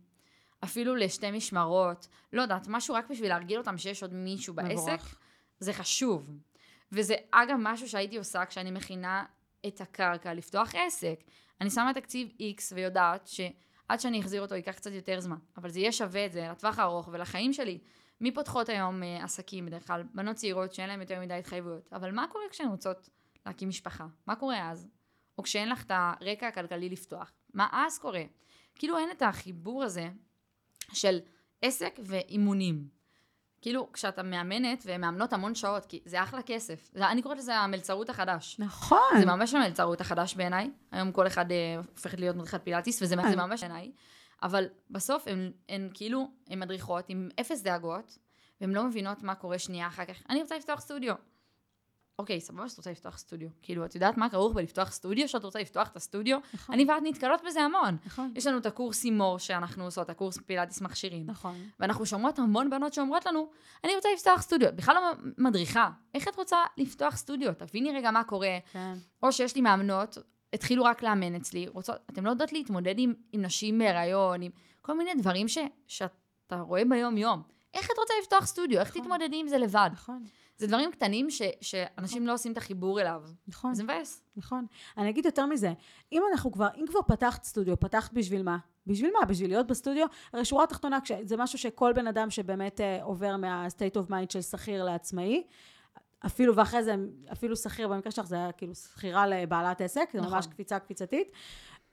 אפילו 0.63 0.95
לשתי 0.95 1.31
משמרות, 1.31 2.07
לא 2.33 2.41
יודעת, 2.41 2.67
משהו 2.67 2.95
רק 2.95 3.09
בשביל 3.09 3.29
להרגיל 3.29 3.57
אותם 3.57 3.77
שיש 3.77 4.03
עוד 4.03 4.13
מישהו 4.13 4.53
בעסק, 4.53 4.71
מבורך. 4.71 5.19
זה 5.59 5.73
חשוב. 5.73 6.29
וזה 6.91 7.15
אגב 7.31 7.55
משהו 7.59 7.89
שהייתי 7.89 8.17
עושה 8.17 8.45
כשאני 8.45 8.71
מכינה 8.71 9.25
את 9.67 9.81
הקרקע 9.81 10.33
לפתוח 10.33 10.71
עסק. 10.75 11.23
אני 11.61 11.69
שמה 11.69 11.93
תקציב 11.93 12.29
X 12.39 12.61
ויודעת 12.75 13.27
שעד 13.27 13.99
שאני 13.99 14.19
אחזיר 14.19 14.41
אותו 14.41 14.55
ייקח 14.55 14.71
קצת 14.71 14.91
יותר 14.91 15.19
זמן, 15.19 15.37
אבל 15.57 15.69
זה 15.69 15.79
יהיה 15.79 15.91
שווה 15.91 16.25
את 16.25 16.31
זה 16.31 16.47
לטווח 16.51 16.79
הארוך 16.79 17.09
ולחיים 17.11 17.53
שלי. 17.53 17.79
מי 18.21 18.32
פותחות 18.32 18.69
היום 18.69 19.03
אה, 19.03 19.23
עסקים 19.23 19.65
בדרך 19.65 19.88
כלל? 19.88 20.03
בנות 20.13 20.36
צעירות 20.36 20.73
שאין 20.73 20.89
להן 20.89 21.01
יותר 21.01 21.19
מדי 21.19 21.34
התחייבויות. 21.34 21.89
אבל 21.93 22.12
מה 22.12 22.25
קורה 22.32 22.45
כשהן 22.51 22.67
רוצות 22.67 23.10
להקים 23.45 23.69
משפחה? 23.69 24.08
מה 24.27 24.36
קורה 24.36 24.69
אז? 24.69 24.88
או 25.38 25.43
כשאין 25.43 25.69
לך 25.69 25.86
את 25.86 25.91
הרקע 25.93 26.47
הכלכלי 26.47 26.89
לפתוח? 26.89 27.32
מה 27.53 27.67
אז 27.71 27.99
קורה? 27.99 28.23
כאילו 28.75 28.97
אין 28.97 29.12
את 29.12 29.21
החיבור 29.21 29.84
הזה 29.84 30.10
של 30.93 31.19
עסק 31.62 31.99
ואימונים. 32.03 32.99
כאילו, 33.62 33.91
כשאתה 33.93 34.23
מאמנת 34.23 34.84
ומאמנות 34.86 35.34
המון 35.34 35.55
שעות, 35.55 35.86
כי 35.86 35.99
זה 36.05 36.23
אחלה 36.23 36.41
כסף. 36.41 36.89
זה, 36.93 37.08
אני 37.08 37.21
קוראת 37.21 37.38
לזה 37.38 37.55
המלצרות 37.55 38.10
החדש. 38.10 38.55
נכון. 38.60 39.19
זה 39.19 39.25
ממש 39.25 39.53
המלצרות 39.53 40.01
החדש 40.01 40.36
בעיניי. 40.36 40.71
היום 40.91 41.12
כל 41.12 41.27
אחד 41.27 41.51
אה, 41.51 41.58
הופכת 41.77 42.19
להיות 42.19 42.36
מדריכת 42.36 42.63
פילאטיס, 42.63 43.01
וזה 43.01 43.15
זה 43.29 43.36
ממש 43.36 43.63
בעיניי. 43.63 43.91
אבל 44.43 44.65
בסוף 44.89 45.28
הן, 45.28 45.52
הן 45.69 45.89
כאילו, 45.93 46.32
הן 46.47 46.60
מדריכות 46.60 47.06
עם 47.08 47.30
אפס 47.39 47.62
דאגות, 47.62 48.17
והן 48.62 48.71
לא 48.71 48.84
מבינות 48.84 49.23
מה 49.23 49.36
קורה 49.36 49.60
שנייה 49.60 49.88
אחר 49.88 50.06
כך. 50.06 50.23
אני 50.30 50.41
רוצה 50.41 50.58
לפתוח 50.58 50.80
סטודיו. 50.80 51.15
אוקיי, 52.19 52.41
סבבה 52.41 52.69
שאת 52.69 52.78
רוצה 52.78 52.91
לפתוח 52.91 53.17
סטודיו. 53.17 53.49
כאילו, 53.62 53.86
את 53.86 53.95
יודעת 53.95 54.17
מה 54.17 54.30
כרוך 54.30 54.54
בלפתוח 54.54 54.91
סטודיו? 54.91 55.28
שאת 55.28 55.43
רוצה 55.43 55.60
לפתוח 55.60 55.88
את 55.88 55.95
הסטודיו? 55.95 56.38
נכון. 56.54 56.75
אני 56.75 56.86
ואת 56.86 57.04
נתקלות 57.04 57.41
בזה 57.47 57.62
המון. 57.62 57.97
נכון. 58.06 58.34
יש 58.36 58.47
לנו 58.47 58.58
את 58.58 58.65
הקורס 58.65 59.04
הימור 59.04 59.39
שאנחנו 59.39 59.84
עושות, 59.84 60.10
הקורס 60.10 60.38
פילאטיס 60.38 60.82
מכשירים. 60.82 61.25
נכון. 61.25 61.56
ואנחנו 61.80 62.06
שומעות 62.06 62.39
המון 62.39 62.69
בנות 62.69 62.93
שאומרות 62.93 63.25
לנו, 63.25 63.49
אני 63.84 63.95
רוצה 63.95 64.10
לפתוח 64.15 64.41
סטודיו. 64.41 64.69
בכלל 64.75 64.95
לא 64.95 65.02
מדריכה. 65.38 65.89
איך 66.13 66.28
את 66.28 66.36
רוצה 66.36 66.58
לפתוח 66.78 67.15
סטודיו? 67.15 67.54
תביני 67.54 67.91
רגע 67.91 68.12
מה 68.12 68.23
קורה. 68.23 68.58
כן. 68.71 68.93
או 69.23 69.32
שיש 69.32 69.56
לי 69.56 69.62
מאמנות, 69.62 70.17
התחילו 70.53 70.83
רק 70.83 71.03
לאמן 71.03 71.35
אצלי, 71.35 71.67
רוצות, 71.67 71.95
אתן 72.09 72.23
לא 72.23 72.29
יודעות 72.29 72.53
להתמודד 72.53 72.95
עם, 72.97 73.13
עם 73.31 73.41
נשים 73.41 73.79
בהיריון, 73.79 74.41
עם 74.41 74.51
כל 74.81 74.97
מיני 74.97 75.13
דברים 75.15 75.47
ש, 75.47 75.57
שאתה 75.88 76.59
רואה 76.59 76.81
ביום-יום. 76.89 77.41
איך 77.73 77.85
את 77.85 77.97
רוצה 77.97 78.13
לפתוח 78.21 78.45
סטודיו? 78.45 78.79
איך 78.79 78.89
נכון. 78.89 79.01
תתמודדי 79.01 79.39
עם 79.39 79.47
זה 79.47 79.57
לבד? 79.57 79.89
נכון. 79.93 80.23
זה 80.57 80.67
דברים 80.67 80.91
קטנים 80.91 81.29
ש, 81.29 81.41
שאנשים 81.62 82.27
לא 82.27 82.33
עושים 82.33 82.51
את 82.51 82.57
החיבור 82.57 83.01
אליו. 83.01 83.23
נכון. 83.47 83.73
זה 83.73 83.83
מבאס. 83.83 84.23
נכון. 84.35 84.65
אני 84.97 85.09
אגיד 85.09 85.25
יותר 85.25 85.45
מזה, 85.45 85.73
אם 86.12 86.21
אנחנו 86.31 86.51
כבר, 86.51 86.67
אם 86.75 86.85
כבר 86.88 87.01
פתחת 87.07 87.43
סטודיו, 87.43 87.79
פתחת 87.79 88.13
בשביל 88.13 88.43
מה? 88.43 88.57
בשביל 88.88 89.12
מה? 89.19 89.25
בשביל 89.25 89.49
להיות 89.49 89.67
בסטודיו? 89.67 90.07
הרי 90.33 90.45
שורה 90.45 90.67
תחתונה, 90.67 91.01
כש- 91.01 91.12
זה 91.23 91.38
משהו 91.38 91.59
שכל 91.59 91.93
בן 91.93 92.07
אדם 92.07 92.29
שבאמת 92.29 92.81
אה, 92.81 93.03
עובר 93.03 93.38
מה-state 93.38 93.97
of 93.97 94.09
mind 94.09 94.33
של 94.33 94.41
שכיר 94.41 94.83
לעצמאי, 94.83 95.43
אפילו, 96.25 96.55
ואחרי 96.55 96.84
זה, 96.84 96.95
אפילו 97.32 97.55
שכיר, 97.55 97.88
במקרה 97.88 98.12
שלך 98.12 98.25
זה 98.25 98.36
היה 98.36 98.51
כאילו 98.51 98.75
שכירה 98.75 99.27
לבעלת 99.27 99.82
עסק, 99.82 100.10
זה 100.13 100.19
נכון. 100.21 100.34
ממש 100.34 100.47
קפיצה 100.47 100.79
קפיצתית. 100.79 101.32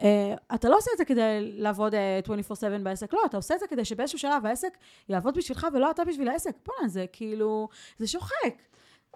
אה, 0.02 0.34
אתה 0.54 0.68
לא 0.68 0.76
עושה 0.76 0.90
את 0.92 0.98
זה 0.98 1.04
כדי 1.04 1.52
לעבוד 1.58 1.94
אה, 1.94 2.20
24/7 2.50 2.82
בעסק, 2.82 3.12
לא, 3.12 3.22
אתה 3.26 3.36
עושה 3.36 3.54
את 3.54 3.60
זה 3.60 3.66
כדי 3.66 3.84
שבאיזשהו 3.84 4.18
שלב 4.18 4.46
העסק 4.46 4.78
יעבוד 5.08 5.36
בשבילך 5.36 5.66
ולא 5.72 5.90
אתה 5.90 6.04
בשביל 6.04 6.28
העסק. 6.28 6.56
בוא'נה, 6.66 6.88
זה 6.88 7.06
כאילו, 7.12 7.68
זה 7.98 8.06
שוחק. 8.06 8.62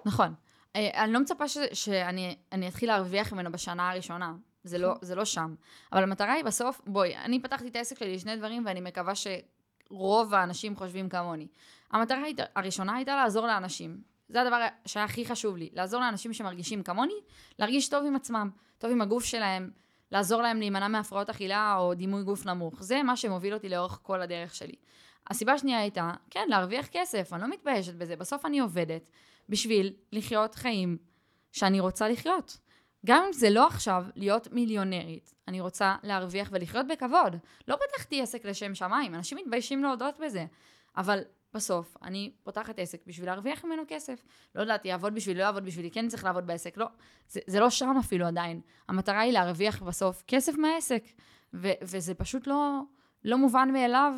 נכון. 0.05 0.35
אה, 0.77 1.05
אני 1.05 1.13
לא 1.13 1.21
מצפה 1.21 1.49
ש, 1.49 1.59
שאני 1.73 2.37
אני 2.53 2.69
אתחיל 2.69 2.89
להרוויח 2.89 3.33
ממנו 3.33 3.53
בשנה 3.53 3.91
הראשונה. 3.91 4.35
זה 4.65 4.79
לא, 4.79 4.95
זה 5.01 5.15
לא 5.15 5.25
שם. 5.25 5.55
אבל 5.93 6.03
המטרה 6.03 6.33
היא 6.33 6.45
בסוף, 6.45 6.81
בואי, 6.87 7.17
אני 7.17 7.43
פתחתי 7.43 7.69
את 7.69 7.77
העסק 7.77 7.99
שלי 7.99 8.15
לשני 8.15 8.37
דברים, 8.37 8.63
ואני 8.67 8.81
מקווה 8.81 9.13
שרוב 9.15 10.35
האנשים 10.35 10.77
חושבים 10.77 11.09
כמוני. 11.09 11.47
המטרה 11.91 12.19
הראשונה 12.55 12.97
הייתה 12.97 13.17
לעזור 13.17 13.47
לאנשים. 13.47 14.10
זה 14.31 14.41
הדבר 14.41 14.67
שהיה 14.87 15.05
הכי 15.05 15.25
חשוב 15.25 15.57
לי, 15.57 15.71
לעזור 15.73 16.01
לאנשים 16.01 16.33
שמרגישים 16.33 16.83
כמוני, 16.83 17.15
להרגיש 17.59 17.89
טוב 17.89 18.07
עם 18.07 18.17
עצמם, 18.17 18.51
טוב 18.79 18.91
עם 18.91 19.01
הגוף 19.01 19.25
שלהם, 19.25 19.71
לעזור 20.13 20.43
להם 20.43 20.59
להימנע 20.59 20.89
מהפרעות 20.89 21.31
אכילה 21.31 21.77
או 21.77 21.95
דימוי 21.95 22.23
גוף 22.23 22.47
נמוך. 22.47 22.83
זה 22.83 23.03
מה 23.03 23.17
שמוביל 23.17 23.55
אותי 23.55 23.69
לאורך 23.69 23.99
כל 24.03 24.23
הדרך 24.23 24.55
שלי. 24.55 24.75
הסיבה 25.31 25.53
השנייה 25.53 25.79
הייתה, 25.79 26.11
כן, 26.31 26.47
להרוויח 26.49 26.87
כסף, 26.87 27.33
אני 27.33 27.43
לא 27.43 27.49
מתביישת 27.49 27.95
בזה, 27.95 28.17
בסוף 28.17 28.47
אני 28.47 28.61
עובדת 28.61 29.11
בשביל 29.49 29.93
לחיות 30.13 30.55
חיים 30.55 30.99
שאני 31.53 31.81
רוצה 31.81 32.09
לחיות. 32.09 32.59
גם 33.07 33.23
אם 33.27 33.33
זה 33.33 33.51
לא 33.51 33.67
עכשיו 33.67 34.05
להיות 34.17 34.53
מיליונרית, 34.53 35.35
אני 35.49 35.61
רוצה 35.61 35.97
להרוויח 36.03 36.49
ולחיות 36.53 36.87
בכבוד. 36.87 37.37
לא 37.69 37.77
פתחתי 37.77 38.23
עסק 38.23 38.45
לשם 38.45 38.75
שמיים, 38.75 39.15
אנשים 39.15 39.39
מתביישים 39.39 39.83
להודות 39.83 40.15
בזה. 40.21 40.47
אבל 40.97 41.21
בסוף, 41.55 41.97
אני 42.03 42.33
פותחת 42.43 42.79
עסק 42.79 43.01
בשביל 43.07 43.27
להרוויח 43.29 43.65
ממנו 43.65 43.83
כסף. 43.89 44.25
לא 44.55 44.61
יודעת, 44.61 44.85
יעבוד 44.85 45.15
בשבילי, 45.15 45.39
לא 45.39 45.45
יעבוד 45.45 45.65
בשבילי, 45.65 45.91
כן 45.91 46.09
צריך 46.09 46.25
לעבוד 46.25 46.47
בעסק, 46.47 46.77
לא. 46.77 46.87
זה, 47.29 47.41
זה 47.47 47.61
לא 47.61 47.71
שם 47.71 47.95
אפילו 48.01 48.27
עדיין. 48.27 48.61
המטרה 48.89 49.21
היא 49.21 49.33
להרוויח 49.33 49.83
בסוף 49.83 50.23
כסף 50.27 50.53
מהעסק. 50.59 51.05
ו- 51.55 51.73
וזה 51.83 52.15
פשוט 52.15 52.47
לא, 52.47 52.81
לא 53.25 53.39
מובן 53.39 53.69
מאליו 53.73 54.13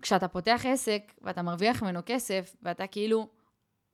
שכשאתה 0.00 0.28
פותח 0.28 0.62
עסק 0.68 1.02
ואתה 1.22 1.42
מרוויח 1.42 1.82
ממנו 1.82 2.00
כסף, 2.06 2.56
ואתה 2.62 2.86
כאילו 2.86 3.28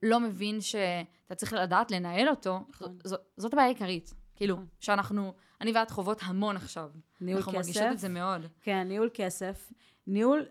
לא 0.03 0.19
מבין 0.19 0.61
שאתה 0.61 1.35
צריך 1.35 1.53
לדעת 1.53 1.91
לנהל 1.91 2.29
אותו, 2.29 2.59
נכון. 2.69 2.97
ז- 3.03 3.15
זאת 3.37 3.53
הבעיה 3.53 3.67
העיקרית. 3.67 4.13
כאילו, 4.35 4.55
נכון. 4.55 4.67
שאנחנו, 4.79 5.33
אני 5.61 5.71
ואת 5.71 5.91
חוות 5.91 6.19
המון 6.23 6.55
עכשיו. 6.55 6.89
ניהול 7.21 7.37
אנחנו 7.39 7.51
מרגישות 7.51 7.83
כסף. 7.83 7.91
את 7.91 7.99
זה 7.99 8.09
מאוד. 8.09 8.45
כן, 8.61 8.87
ניהול 8.87 9.09
כסף. 9.13 9.71
ניהול, 10.07 10.45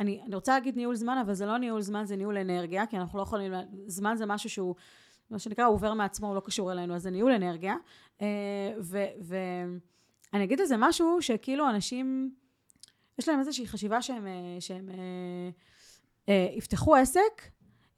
אני, 0.00 0.20
אני 0.26 0.34
רוצה 0.34 0.54
להגיד 0.54 0.76
ניהול 0.76 0.94
זמן, 0.94 1.18
אבל 1.18 1.34
זה 1.34 1.46
לא 1.46 1.58
ניהול 1.58 1.80
זמן, 1.80 2.04
זה 2.04 2.16
ניהול 2.16 2.38
אנרגיה, 2.38 2.86
כי 2.86 2.96
אנחנו 2.96 3.18
לא 3.18 3.22
יכולים, 3.22 3.52
זמן 3.86 4.16
זה 4.16 4.26
משהו 4.26 4.50
שהוא, 4.50 4.74
מה 5.30 5.38
שנקרא, 5.38 5.64
הוא 5.64 5.74
עובר 5.74 5.94
מעצמו, 5.94 6.26
הוא 6.26 6.34
לא 6.34 6.40
קשור 6.40 6.72
אלינו, 6.72 6.94
אז 6.94 7.02
זה 7.02 7.10
ניהול 7.10 7.32
אנרגיה. 7.32 7.74
אה, 8.20 8.26
ואני 9.20 10.44
אגיד 10.44 10.60
איזה 10.60 10.74
משהו 10.78 11.22
שכאילו 11.22 11.70
אנשים, 11.70 12.34
יש 13.18 13.28
להם 13.28 13.38
איזושהי 13.38 13.66
חשיבה 13.66 14.02
שהם, 14.02 14.26
אה, 14.26 14.60
שהם 14.60 14.88
אה, 16.28 16.48
יפתחו 16.56 16.96
עסק, 16.96 17.42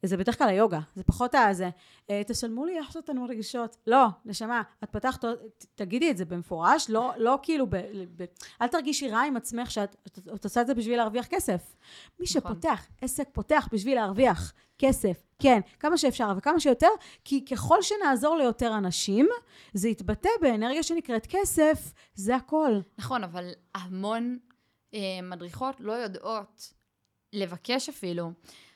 זה 0.05 0.17
בדרך 0.17 0.37
כלל 0.37 0.49
היוגה, 0.49 0.79
זה 0.95 1.03
פחות 1.03 1.35
הזה. 1.35 1.69
אה, 2.09 2.21
תשלמו 2.27 2.65
לי 2.65 2.77
איך 2.77 2.91
שאתן 2.91 3.17
מרגישות. 3.17 3.77
לא, 3.87 4.05
נשמה, 4.25 4.61
את 4.83 4.89
פתחת, 4.89 5.25
תגידי 5.75 6.11
את 6.11 6.17
זה 6.17 6.25
במפורש, 6.25 6.89
לא, 6.89 7.11
לא 7.17 7.39
כאילו, 7.41 7.67
ב, 7.69 7.75
ב, 8.15 8.25
אל 8.61 8.67
תרגישי 8.67 9.09
רע 9.09 9.21
עם 9.21 9.37
עצמך 9.37 9.71
שאת 9.71 9.95
את, 10.07 10.19
את 10.35 10.43
עושה 10.43 10.61
את 10.61 10.67
זה 10.67 10.73
בשביל 10.73 10.97
להרוויח 10.97 11.25
כסף. 11.25 11.75
מי 12.19 12.25
נכון. 12.25 12.41
שפותח 12.41 12.87
עסק 13.01 13.27
פותח 13.31 13.67
בשביל 13.71 13.95
להרוויח 13.95 14.53
כסף, 14.77 15.23
כן, 15.39 15.59
כמה 15.79 15.97
שאפשר 15.97 16.33
וכמה 16.37 16.59
שיותר, 16.59 16.87
כי 17.25 17.45
ככל 17.45 17.81
שנעזור 17.81 18.37
ליותר 18.37 18.77
אנשים, 18.77 19.29
זה 19.73 19.89
יתבטא 19.89 20.29
באנרגיה 20.41 20.83
שנקראת 20.83 21.27
כסף, 21.29 21.93
זה 22.15 22.35
הכל. 22.35 22.79
נכון, 22.97 23.23
אבל 23.23 23.51
המון 23.75 24.37
אה, 24.93 24.99
מדריכות 25.23 25.75
לא 25.79 25.93
יודעות 25.93 26.73
לבקש 27.33 27.89
אפילו. 27.89 28.31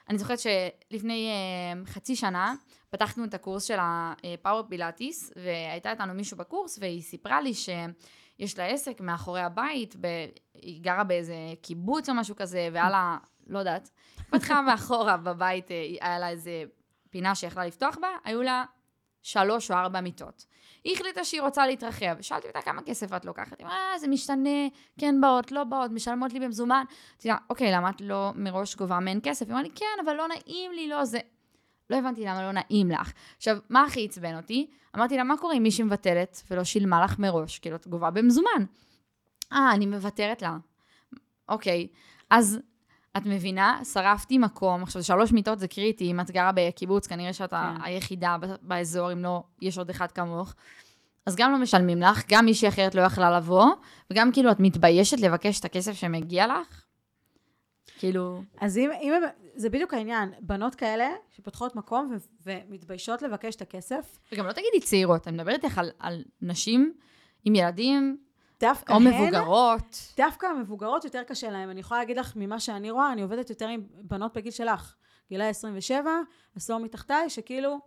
אני 0.10 0.18
זוכרת 0.18 0.40
שלפני 0.40 1.30
אה, 1.30 1.86
חצי 1.86 2.16
שנה 2.16 2.54
פתחנו 2.90 3.26
את 3.26 3.34
הקורס 3.34 3.64
של 3.64 3.78
הפאוור 3.80 4.64
פילאטיס, 4.70 5.34
והייתה 5.36 5.92
איתנו 5.92 6.14
מישהו 6.14 6.38
בקורס, 6.38 6.80
והיא 6.82 7.02
סיפרה 7.02 7.42
לי 7.42 7.54
שיש 7.54 8.58
לה 8.58 8.66
עסק 8.66 9.02
מאחורי 9.02 9.42
הבית, 9.42 9.96
ב... 10.02 10.08
היא 10.54 10.82
גרה 10.82 11.04
באיזה 11.04 11.36
קיבוץ 11.62 12.10
או 12.10 12.14
משהו 12.16 12.36
כזה, 12.36 12.70
והיה 12.74 12.90
לה, 12.90 13.18
לא 13.48 13.60
יודעת, 13.60 13.90
פתחה 14.30 14.62
מאחורה 14.68 15.18
בבית, 15.18 15.72
אה, 15.72 15.86
היה 16.02 16.20
לה 16.20 16.30
איזה 16.30 16.64
פינה 17.10 17.36
שיכלה 17.36 17.66
לפתוח 17.66 17.98
בה, 18.02 18.08
היו 18.24 18.42
לה 18.42 18.66
שלוש 19.22 19.72
או 19.72 19.76
ארבע 19.76 20.02
מיטות. 20.02 20.46
היא 20.84 20.96
החליטה 20.96 21.24
שהיא 21.24 21.42
רוצה 21.42 21.68
להתרחב. 21.68 22.22
שאלתי 22.22 22.48
אותה 22.48 22.62
כמה 22.62 22.82
כסף 22.82 23.14
את 23.14 23.26
לוקחת? 23.26 23.60
היא 23.60 23.66
אמרה, 23.68 23.78
"אה, 23.94 24.00
זה 24.00 24.08
משתנה, 24.08 24.68
כן 25.00 25.22
באות, 25.22 25.52
לא 25.52 25.64
באות, 25.64 25.92
משלמות 25.92 26.34
לי 26.34 26.40
במזומן. 26.40 26.84
אמרתי 27.12 27.28
לה, 27.28 27.38
אוקיי, 27.50 27.72
למה 27.72 27.90
את 27.90 28.02
לא 28.02 28.32
מראש 28.36 28.76
גובה 28.76 29.00
מהן 29.00 29.20
כסף? 29.24 29.46
היא 29.46 29.52
אמרה 29.52 29.64
לי, 29.64 29.70
כן, 29.76 30.06
אבל 30.06 30.14
לא 30.14 30.28
נעים 30.28 30.72
לי, 30.72 30.88
לא 30.88 31.06
זה. 31.06 31.20
לא 31.90 31.96
הבנתי 31.96 32.22
למה 32.22 32.42
לא 32.42 32.52
נעים 32.52 32.92
לך. 32.92 33.12
עכשיו, 33.38 33.58
מה 33.70 33.84
הכי 33.84 34.06
עצבן 34.06 34.38
אותי? 34.38 34.68
אמרתי 34.96 35.18
לה, 35.18 35.24
מה 35.24 35.38
קורה 35.38 35.54
אם 35.56 35.64
מישהי 35.64 35.84
מבטלת 35.84 36.44
ולא 36.52 36.64
שילמה 36.64 37.04
לך 37.04 37.20
מראש? 37.20 37.60
כאילו, 37.60 37.76
את 37.76 37.88
גובה 37.88 38.10
במזומן. 38.12 38.66
אה, 39.54 39.72
אני 39.74 39.86
מוותרת 39.86 40.42
לה. 40.42 40.58
אוקיי, 41.50 41.88
אז 42.30 42.60
את 43.18 43.26
מבינה? 43.26 43.80
שרפתי 43.94 44.38
מקום, 44.38 44.84
עכשיו 44.84 45.04
שלוש 45.04 45.32
מיטות 45.32 45.60
זה 45.60 45.68
קריטי, 45.68 46.12
אם 46.12 46.20
את 46.20 46.32
גרה 46.32 46.52
בקיבוץ, 46.56 47.08
כנראה 47.08 47.34
שאת 47.34 47.50
כן. 47.50 47.82
היחידה 47.84 48.36
באזור, 48.62 49.12
אם 49.12 49.24
לא, 49.24 49.44
יש 49.62 49.78
עוד 49.78 49.90
אחד 49.90 50.12
כמוך. 50.12 50.54
אז 51.26 51.36
גם 51.36 51.52
לא 51.52 51.58
משלמים 51.58 52.02
לך, 52.02 52.24
גם 52.30 52.46
מישהי 52.46 52.68
אחרת 52.68 52.96
לא 52.96 53.02
יכלה 53.02 53.38
לבוא, 53.38 53.66
וגם 54.12 54.32
כאילו 54.32 54.52
את 54.52 54.60
מתביישת 54.60 55.20
לבקש 55.20 55.60
את 55.60 55.66
הכסף 55.66 55.94
שמגיע 55.94 56.48
לך? 56.48 56.84
כאילו, 58.00 58.42
אז 58.62 58.78
אם, 58.78 58.90
אם 59.02 59.14
זה 59.56 59.70
בדיוק 59.70 59.94
העניין, 59.94 60.30
בנות 60.40 60.76
כאלה 60.76 61.10
שפותחות 61.36 61.76
מקום 61.76 62.12
ו, 62.12 62.18
ומתביישות 62.46 63.22
לבקש 63.22 63.56
את 63.56 63.62
הכסף, 63.62 64.20
וגם 64.32 64.46
לא 64.46 64.52
תגידי 64.52 64.80
צעירות, 64.82 65.28
אני 65.28 65.38
מדברת 65.38 65.64
איתך 65.64 65.78
על, 65.78 65.92
על 66.00 66.24
נשים 66.42 66.94
עם 67.46 67.56
ילדים, 67.56 68.18
דווקא 68.60 68.94
או 68.94 68.98
הן, 68.98 69.08
מבוגרות. 69.08 70.14
דווקא 70.18 70.46
המבוגרות 70.46 71.04
יותר 71.04 71.24
קשה 71.24 71.50
להן. 71.50 71.70
אני 71.70 71.80
יכולה 71.80 72.00
להגיד 72.00 72.18
לך, 72.18 72.34
ממה 72.36 72.60
שאני 72.60 72.92
רואה, 72.92 73.12
אני 73.12 73.22
עובדת 73.22 73.50
יותר 73.50 73.68
עם 73.68 73.82
בנות 73.92 74.38
בגיל 74.38 74.52
שלך, 74.52 74.96
גילאי 75.30 75.48
27, 75.48 76.12
עשור 76.56 76.78
מתחתיי, 76.78 77.30
שכאילו, 77.30 77.80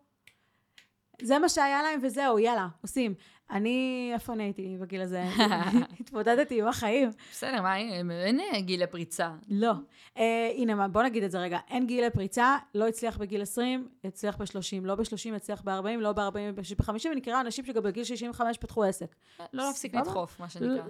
זה 1.23 1.39
מה 1.39 1.49
שהיה 1.49 1.83
להם 1.83 2.01
וזהו, 2.03 2.39
יאללה, 2.39 2.69
עושים. 2.83 3.15
אני, 3.53 4.11
איפה 4.15 4.33
אני 4.33 4.43
הייתי 4.43 4.77
בגיל 4.81 5.01
הזה? 5.01 5.25
התמודדתי 6.01 6.61
עם 6.61 6.67
החיים. 6.69 7.11
בסדר, 7.33 7.63
מה, 7.63 7.77
אין 7.77 8.41
אין 8.41 8.67
גיל 8.67 8.83
לפריצה. 8.83 9.31
לא. 9.49 9.73
אה, 10.19 10.51
הנה, 10.57 10.75
מה, 10.75 10.89
בוא 10.89 11.03
נגיד 11.03 11.23
את 11.23 11.31
זה 11.31 11.39
רגע. 11.39 11.59
אין 11.71 11.87
גיל 11.87 12.07
לפריצה, 12.07 12.57
לא 12.75 12.89
הצליח 12.89 13.19
בגיל 13.19 13.43
20, 13.43 13.89
הצליח 14.05 14.37
ב-30. 14.37 14.83
לא 14.83 14.95
ב-30, 14.95 15.35
הצליח 15.37 15.63
ב-40, 15.63 16.01
לא 16.01 16.13
ב-40, 16.13 16.33
ב-50. 16.55 16.91
אני 17.07 17.17
מכירה 17.17 17.41
אנשים 17.41 17.65
שגם 17.65 17.83
בגיל 17.83 18.05
65 18.05 18.59
פתחו 18.59 18.85
עסק. 18.85 19.15
לא 19.53 19.65
להפסיק? 19.67 19.95
לדחוף, 19.95 20.41
מה 20.41 20.49
שנקרא. 20.49 20.83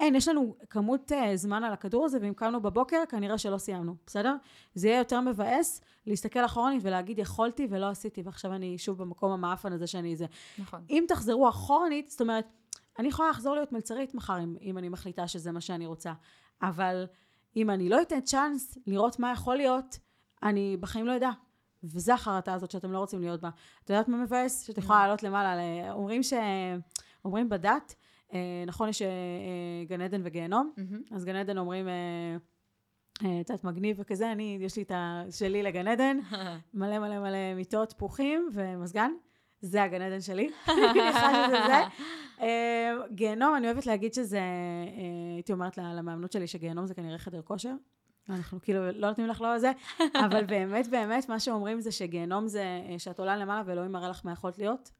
אין, 0.00 0.14
יש 0.14 0.28
לנו 0.28 0.56
כמות 0.70 1.12
uh, 1.12 1.36
זמן 1.36 1.64
על 1.64 1.72
הכדור 1.72 2.04
הזה, 2.04 2.18
ואם 2.20 2.34
קמנו 2.34 2.60
בבוקר, 2.60 3.02
כנראה 3.08 3.38
שלא 3.38 3.58
סיימנו, 3.58 3.94
בסדר? 4.06 4.36
זה 4.74 4.88
יהיה 4.88 4.98
יותר 4.98 5.20
מבאס 5.20 5.80
להסתכל 6.06 6.44
אחורנית 6.44 6.82
ולהגיד, 6.84 7.18
יכולתי 7.18 7.66
ולא 7.70 7.86
עשיתי, 7.88 8.22
ועכשיו 8.22 8.52
אני 8.52 8.78
שוב 8.78 8.98
במקום 8.98 9.32
המאפן 9.32 9.72
הזה 9.72 9.86
שאני 9.86 10.16
זה. 10.16 10.26
נכון. 10.58 10.84
אם 10.90 11.04
תחזרו 11.08 11.48
אחורנית, 11.48 12.08
זאת 12.10 12.20
אומרת, 12.20 12.46
אני 12.98 13.08
יכולה 13.08 13.30
לחזור 13.30 13.54
להיות 13.54 13.72
מלצרית 13.72 14.14
מחר, 14.14 14.38
אם, 14.42 14.56
אם 14.60 14.78
אני 14.78 14.88
מחליטה 14.88 15.28
שזה 15.28 15.52
מה 15.52 15.60
שאני 15.60 15.86
רוצה, 15.86 16.12
אבל 16.62 17.06
אם 17.56 17.70
אני 17.70 17.88
לא 17.88 18.02
אתן 18.02 18.20
צ'אנס 18.20 18.78
לראות 18.86 19.18
מה 19.18 19.32
יכול 19.32 19.56
להיות, 19.56 19.98
אני 20.42 20.76
בחיים 20.80 21.06
לא 21.06 21.16
אדע. 21.16 21.30
וזה 21.84 22.14
החרטה 22.14 22.54
הזאת 22.54 22.70
שאתם 22.70 22.92
לא 22.92 22.98
רוצים 22.98 23.20
להיות 23.20 23.40
בה. 23.40 23.50
את 23.84 23.90
יודעת 23.90 24.08
מה 24.08 24.16
מבאס? 24.16 24.66
שאת 24.66 24.78
יכולה 24.78 24.98
לעלות 24.98 25.22
למעלה. 25.22 25.92
אומרים 25.92 26.22
ש... 26.22 26.32
אומרים 27.24 27.48
בדת, 27.48 27.94
אה, 27.94 28.05
נכון, 28.66 28.88
יש 28.88 29.02
אה, 29.02 29.08
אה, 29.08 29.84
גן 29.88 30.00
עדן 30.00 30.20
וגיהנום. 30.24 30.72
אז 31.10 31.24
גן 31.24 31.36
עדן 31.36 31.58
אומרים, 31.58 31.88
אה, 31.88 32.36
אה, 33.24 33.40
את 33.40 33.50
יודעת, 33.50 33.64
מגניב 33.64 33.96
וכזה, 34.00 34.32
אני, 34.32 34.58
יש 34.60 34.76
לי 34.76 34.82
את 34.82 34.92
השלי 34.94 35.62
לגן 35.62 35.88
עדן, 35.88 36.18
מלא 36.74 36.98
מלא 36.98 37.18
מלא 37.18 37.54
מיטות 37.56 37.92
פרוחים 37.92 38.48
ומזגן. 38.52 39.12
זה 39.60 39.82
הגן 39.82 40.02
עדן 40.02 40.20
שלי. 40.20 40.50
אחד 41.10 41.48
זה. 41.50 41.74
אה, 42.40 42.96
גיהנום, 43.10 43.56
אני 43.56 43.66
אוהבת 43.66 43.86
להגיד 43.86 44.14
שזה, 44.14 44.38
אה, 44.38 45.34
הייתי 45.34 45.52
אומרת 45.52 45.78
למאמנות 45.78 46.32
שלי 46.32 46.46
שגיהנום 46.46 46.86
זה 46.86 46.94
כנראה 46.94 47.18
חדר 47.18 47.42
כושר. 47.42 47.74
אנחנו 48.30 48.60
כאילו 48.62 48.92
לא 48.92 49.08
נותנים 49.08 49.26
לך 49.26 49.40
לא 49.40 49.58
זה, 49.58 49.72
אבל 50.26 50.44
באמת 50.44 50.88
באמת 50.88 51.28
מה 51.28 51.40
שאומרים 51.40 51.80
זה 51.80 51.92
שגיהנום 51.92 52.48
זה 52.48 52.62
אה, 52.90 52.98
שאת 52.98 53.18
עולה 53.18 53.36
למעלה 53.36 53.62
ואלוהים 53.66 53.92
מראה 53.92 54.08
לך 54.08 54.20
מה 54.24 54.32
יכולת 54.32 54.58
להיות. 54.58 54.90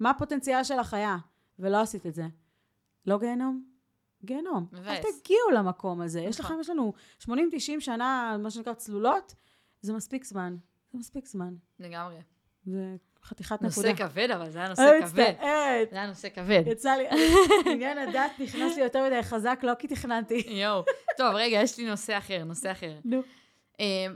מה 0.00 0.10
הפוטנציאל 0.10 0.64
של 0.64 0.78
החיה? 0.78 1.16
ולא 1.58 1.80
עשית 1.80 2.06
את 2.06 2.14
זה. 2.14 2.26
לא 3.06 3.18
גיהנום? 3.18 3.64
גיהנום. 4.24 4.66
אל. 4.74 4.96
תגיעו 4.96 5.50
למקום 5.54 6.00
הזה. 6.00 6.20
יש 6.20 6.40
נכון. 6.40 6.52
לכם, 6.52 6.60
יש 6.60 6.70
לנו 6.70 6.92
80-90 7.22 7.28
שנה, 7.78 8.36
מה 8.42 8.50
שנקרא 8.50 8.74
צלולות, 8.74 9.34
זה 9.80 9.92
מספיק 9.92 10.24
זמן. 10.24 10.56
זה 10.92 10.98
מספיק 10.98 11.26
זמן. 11.26 11.54
לגמרי. 11.78 12.16
זה 12.66 12.96
חתיכת 13.24 13.62
נקודה. 13.62 13.90
נושא 13.90 14.06
כבד, 14.06 14.30
אבל 14.30 14.50
זה 14.50 14.58
היה 14.58 14.68
נושא 14.68 14.82
אני 14.82 15.06
כבד. 15.06 15.30
מצטערת. 15.30 15.90
זה 15.90 15.96
היה 15.96 16.06
נושא 16.06 16.28
כבד. 16.28 16.62
יצא 16.66 16.90
לי, 16.90 17.08
עניין 17.72 17.98
הדת 17.98 18.30
נכנס 18.38 18.76
לי 18.76 18.82
יותר 18.82 19.06
מדי 19.06 19.22
חזק, 19.22 19.60
לא 19.62 19.74
כי 19.78 19.88
תכננתי. 19.88 20.44
יואו. 20.48 20.84
טוב, 21.16 21.34
רגע, 21.34 21.56
יש 21.62 21.78
לי 21.78 21.90
נושא 21.90 22.18
אחר, 22.18 22.44
נושא 22.44 22.72
אחר. 22.72 22.98
נו. 23.04 23.22
אה, 23.80 24.06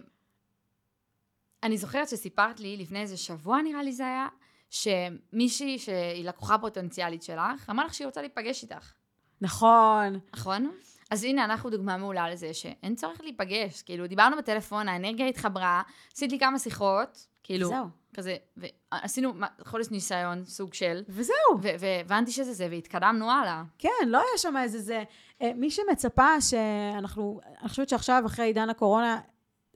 אני 1.62 1.78
זוכרת 1.78 2.08
שסיפרת 2.08 2.60
לי 2.60 2.76
לפני 2.76 3.00
איזה 3.00 3.16
שבוע, 3.16 3.62
נראה 3.62 3.82
לי 3.82 3.92
זה 3.92 4.06
היה, 4.06 4.28
שמישהי 4.70 5.78
שהיא 5.78 6.24
לקוחה 6.24 6.58
פוטנציאלית 6.58 7.22
שלך, 7.22 7.70
אמרה 7.70 7.84
לך 7.84 7.94
שהיא 7.94 8.06
רוצה 8.06 8.20
להיפגש 8.20 8.62
איתך, 8.62 8.92
נכון. 9.40 10.20
נכון? 10.34 10.70
אז 11.10 11.24
הנה, 11.24 11.44
אנחנו 11.44 11.70
דוגמה 11.70 11.96
מעולה 11.96 12.30
לזה 12.30 12.54
שאין 12.54 12.94
צורך 12.94 13.20
להיפגש. 13.20 13.82
כאילו, 13.82 14.06
דיברנו 14.06 14.36
בטלפון, 14.36 14.88
האנרגיה 14.88 15.26
התחברה, 15.26 15.82
עשית 16.12 16.32
לי 16.32 16.38
כמה 16.38 16.58
שיחות, 16.58 17.26
כאילו, 17.42 17.68
זהו. 17.68 17.84
כזה, 18.14 18.36
ועשינו 18.56 19.32
חודש 19.66 19.90
ניסיון, 19.90 20.44
סוג 20.44 20.74
של, 20.74 21.02
וזהו. 21.08 21.34
והבנתי 21.78 22.30
שזה 22.30 22.52
זה, 22.52 22.68
והתקדמנו 22.70 23.30
הלאה. 23.30 23.62
כן, 23.78 23.88
לא 24.06 24.18
היה 24.18 24.38
שם 24.38 24.56
איזה 24.56 24.80
זה. 24.80 25.04
אה, 25.42 25.52
מי 25.54 25.70
שמצפה 25.70 26.40
שאנחנו, 26.40 27.40
אני 27.60 27.68
חושבת 27.68 27.88
שעכשיו, 27.88 28.22
אחרי 28.26 28.44
עידן 28.44 28.70
הקורונה, 28.70 29.20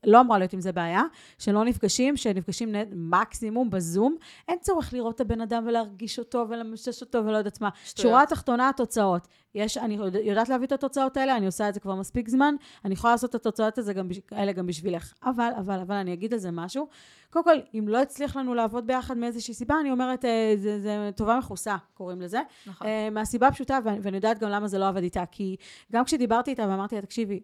לא 0.04 0.20
אמורה 0.20 0.38
להיות 0.38 0.52
עם 0.52 0.60
זה 0.60 0.72
בעיה, 0.72 1.02
שלא 1.38 1.64
נפגשים, 1.64 2.16
שנפגשים 2.16 2.74
מקסימום 2.92 3.70
בזום. 3.70 4.16
אין 4.48 4.58
צורך 4.60 4.92
לראות 4.92 5.14
את 5.14 5.20
הבן 5.20 5.40
אדם 5.40 5.64
ולהרגיש 5.66 6.18
אותו 6.18 6.46
ולמשש 6.48 7.00
אותו 7.02 7.26
ולא 7.26 7.36
יודעת 7.36 7.60
מה. 7.60 7.68
שורה 7.84 8.22
התחתונה, 8.22 8.68
התוצאות. 8.68 9.28
יש, 9.54 9.76
אני 9.76 9.94
יודע- 9.94 10.18
יודעת 10.20 10.48
להביא 10.48 10.66
את 10.66 10.72
התוצאות 10.72 11.16
האלה, 11.16 11.36
אני 11.36 11.46
עושה 11.46 11.68
את 11.68 11.74
זה 11.74 11.80
כבר 11.80 11.94
מספיק 11.94 12.28
זמן, 12.28 12.54
אני 12.84 12.94
יכולה 12.94 13.12
לעשות 13.12 13.30
את 13.30 13.34
התוצאות 13.34 13.78
הזה 13.78 13.92
גם, 13.92 14.08
האלה 14.30 14.52
גם 14.52 14.66
בשבילך. 14.66 15.12
אבל, 15.24 15.50
אבל, 15.58 15.80
אבל, 15.80 15.94
אני 15.94 16.12
אגיד 16.12 16.32
על 16.32 16.38
זה 16.38 16.50
משהו. 16.50 16.88
קודם 17.30 17.44
כל, 17.44 17.56
אם 17.74 17.84
לא 17.88 18.02
הצליח 18.02 18.36
לנו 18.36 18.54
לעבוד 18.54 18.86
ביחד 18.86 19.16
מאיזושהי 19.18 19.54
סיבה, 19.54 19.74
אני 19.80 19.90
אומרת, 19.90 20.24
אה, 20.24 20.52
זה, 20.56 20.80
זה 20.80 21.10
טובה 21.16 21.38
מכוסה, 21.38 21.76
קוראים 21.94 22.20
לזה. 22.20 22.40
נכון. 22.66 22.86
אה, 22.86 23.08
מהסיבה 23.10 23.46
הפשוטה, 23.46 23.78
ואני 24.02 24.16
יודעת 24.16 24.38
גם 24.38 24.50
למה 24.50 24.68
זה 24.68 24.78
לא 24.78 24.88
עבד 24.88 25.02
איתה, 25.02 25.24
כי 25.30 25.56
גם 25.92 26.04
כשדיברתי 26.04 26.50
איתה 26.50 26.66
ואמרתי 26.68 26.94
לה, 26.94 27.02
תקשיבי, 27.02 27.40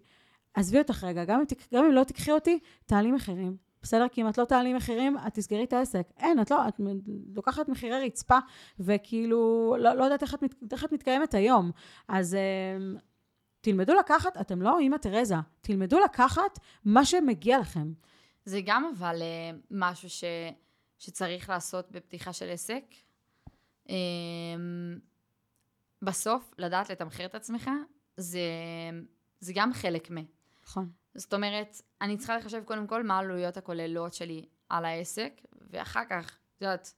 עזבי 0.57 0.79
אותך 0.79 1.05
רגע, 1.05 1.25
גם 1.25 1.41
אם, 1.41 1.47
גם 1.75 1.85
אם 1.85 1.93
לא 1.93 2.05
תקחי 2.05 2.33
אותי, 2.33 2.59
תעלי 2.87 3.13
מחירים. 3.13 3.57
בסדר? 3.83 4.09
כי 4.09 4.23
אם 4.23 4.29
את 4.29 4.39
לא 4.39 4.45
תעלי 4.45 4.75
מחירים, 4.75 5.17
את 5.27 5.35
תסגרי 5.35 5.65
את 5.65 5.73
העסק. 5.73 6.07
אין, 6.19 6.41
את 6.41 6.51
לא, 6.51 6.69
את 6.69 6.81
לוקחת 7.35 7.69
מחירי 7.69 8.07
רצפה, 8.07 8.39
וכאילו, 8.81 9.75
לא, 9.79 9.95
לא 9.95 10.05
יודעת 10.05 10.23
איך 10.23 10.35
את, 10.35 10.43
מת- 10.43 10.73
איך 10.73 10.85
את 10.85 10.93
מתקיימת 10.93 11.35
היום. 11.35 11.71
אז 12.09 12.35
אה, 12.35 12.99
תלמדו 13.61 13.95
לקחת, 13.95 14.37
אתם 14.41 14.63
לא 14.63 14.79
אימא 14.79 14.97
תרזה, 14.97 15.35
תלמדו 15.61 15.99
לקחת 16.01 16.59
מה 16.85 17.05
שמגיע 17.05 17.59
לכם. 17.59 17.93
זה 18.45 18.61
גם 18.65 18.91
אבל 18.99 19.23
אה, 19.23 19.51
משהו 19.71 20.11
ש, 20.11 20.25
שצריך 20.99 21.51
לעשות 21.51 21.91
בפתיחה 21.91 22.33
של 22.33 22.51
עסק. 22.51 22.85
אה, 23.91 23.95
בסוף, 26.03 26.55
לדעת 26.59 26.91
לתמחר 26.91 27.25
את 27.25 27.35
עצמך, 27.35 27.71
זה, 28.17 28.41
זה 29.41 29.53
גם 29.57 29.73
חלק 29.73 30.11
מ... 30.11 30.36
נכון. 30.67 30.91
זאת 31.15 31.35
אומרת, 31.35 31.83
אני 32.01 32.17
צריכה 32.17 32.37
לחשב 32.37 32.63
קודם 32.65 32.87
כל 32.87 33.03
מה 33.03 33.17
העלויות 33.17 33.57
הכוללות 33.57 34.15
שלי 34.15 34.47
על 34.69 34.85
העסק, 34.85 35.33
ואחר 35.71 36.03
כך, 36.11 36.39
את 36.57 36.63
יודעת, 36.63 36.95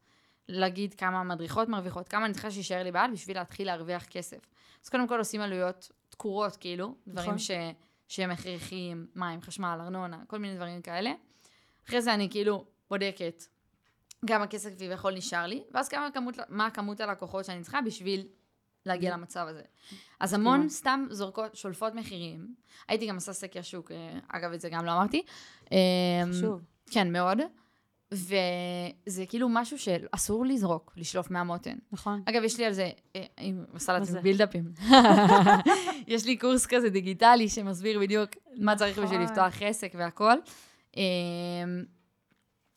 להגיד 0.49 0.95
כמה 0.95 1.23
מדריכות 1.23 1.69
מרוויחות, 1.69 2.09
כמה 2.09 2.25
אני 2.25 2.33
צריכה 2.33 2.51
שיישאר 2.51 2.83
לי 2.83 2.93
ביד 2.93 3.11
בשביל 3.13 3.37
להתחיל 3.37 3.67
להרוויח 3.67 4.05
כסף. 4.05 4.39
אז 4.85 4.89
קודם 4.89 5.09
כל 5.09 5.19
עושים 5.19 5.41
עלויות 5.41 5.91
תקורות, 6.09 6.57
כאילו, 6.57 6.95
דברים 7.07 7.29
נכון. 7.29 7.39
ש, 7.39 7.51
שהם 8.09 8.31
הכרחיים, 8.31 9.07
מים, 9.15 9.41
חשמל, 9.41 9.79
ארנונה, 9.81 10.23
כל 10.27 10.39
מיני 10.39 10.57
דברים 10.57 10.83
כאלה. 10.83 11.13
אחרי 11.87 12.03
זה 12.03 12.15
אני 12.15 12.31
כאילו 12.31 12.65
בודקת 12.91 13.43
כמה 14.27 14.47
כסף 14.47 14.71
כביכול 14.79 15.15
נשאר 15.15 15.47
לי, 15.47 15.65
ואז 15.71 15.89
כמה 15.89 16.11
כמות, 16.11 16.35
מה 16.49 16.71
כמות 16.71 17.01
הלקוחות 17.01 17.45
שאני 17.45 17.63
צריכה 17.63 17.81
בשביל 17.81 18.27
להגיע 18.89 19.13
למצב 19.13 19.47
הזה. 19.49 19.63
אז 20.21 20.35
המון. 20.35 20.69
סתם 20.69 21.07
זורקות, 21.11 21.57
שולפות 21.57 21.95
מחירים. 21.95 22.55
הייתי 22.89 23.07
גם 23.07 23.15
עושה 23.15 23.33
סקר 23.33 23.63
שוק, 23.63 23.91
אה, 23.93 24.19
אגב, 24.29 24.53
את 24.53 24.61
זה 24.61 24.69
גם 24.69 24.85
לא 24.85 24.93
אמרתי. 24.93 25.23
אמ, 25.73 25.77
חשוב. 26.33 26.61
כן, 26.91 27.13
מאוד. 27.13 27.39
וזה 28.13 29.27
כאילו 29.29 29.49
משהו 29.49 29.79
שאסור 29.79 30.47
לזרוק, 30.47 30.93
לשלוף 30.97 31.31
מהמותן. 31.31 31.77
נכון. 31.93 32.23
אגב, 32.29 32.45
יש 32.45 32.59
לי 32.59 32.65
על 32.65 32.73
זה, 32.73 32.91
אה, 33.17 33.25
אני 33.39 33.55
עושה 33.73 33.93
מה 33.93 33.99
לעצמי? 33.99 34.21
בילדאפים. 34.21 34.73
יש 36.07 36.27
לי 36.27 36.37
קורס 36.37 36.67
כזה 36.67 36.91
דיגיטלי 36.91 37.49
שמסביר 37.49 38.01
בדיוק 38.01 38.31
מה 38.57 38.77
צריך 38.77 38.99
בשביל 38.99 39.19
נכון. 39.19 39.37
לפתוח 39.37 39.63
עסק 39.63 39.93
והכל. 39.97 40.35
אמ, 40.97 41.03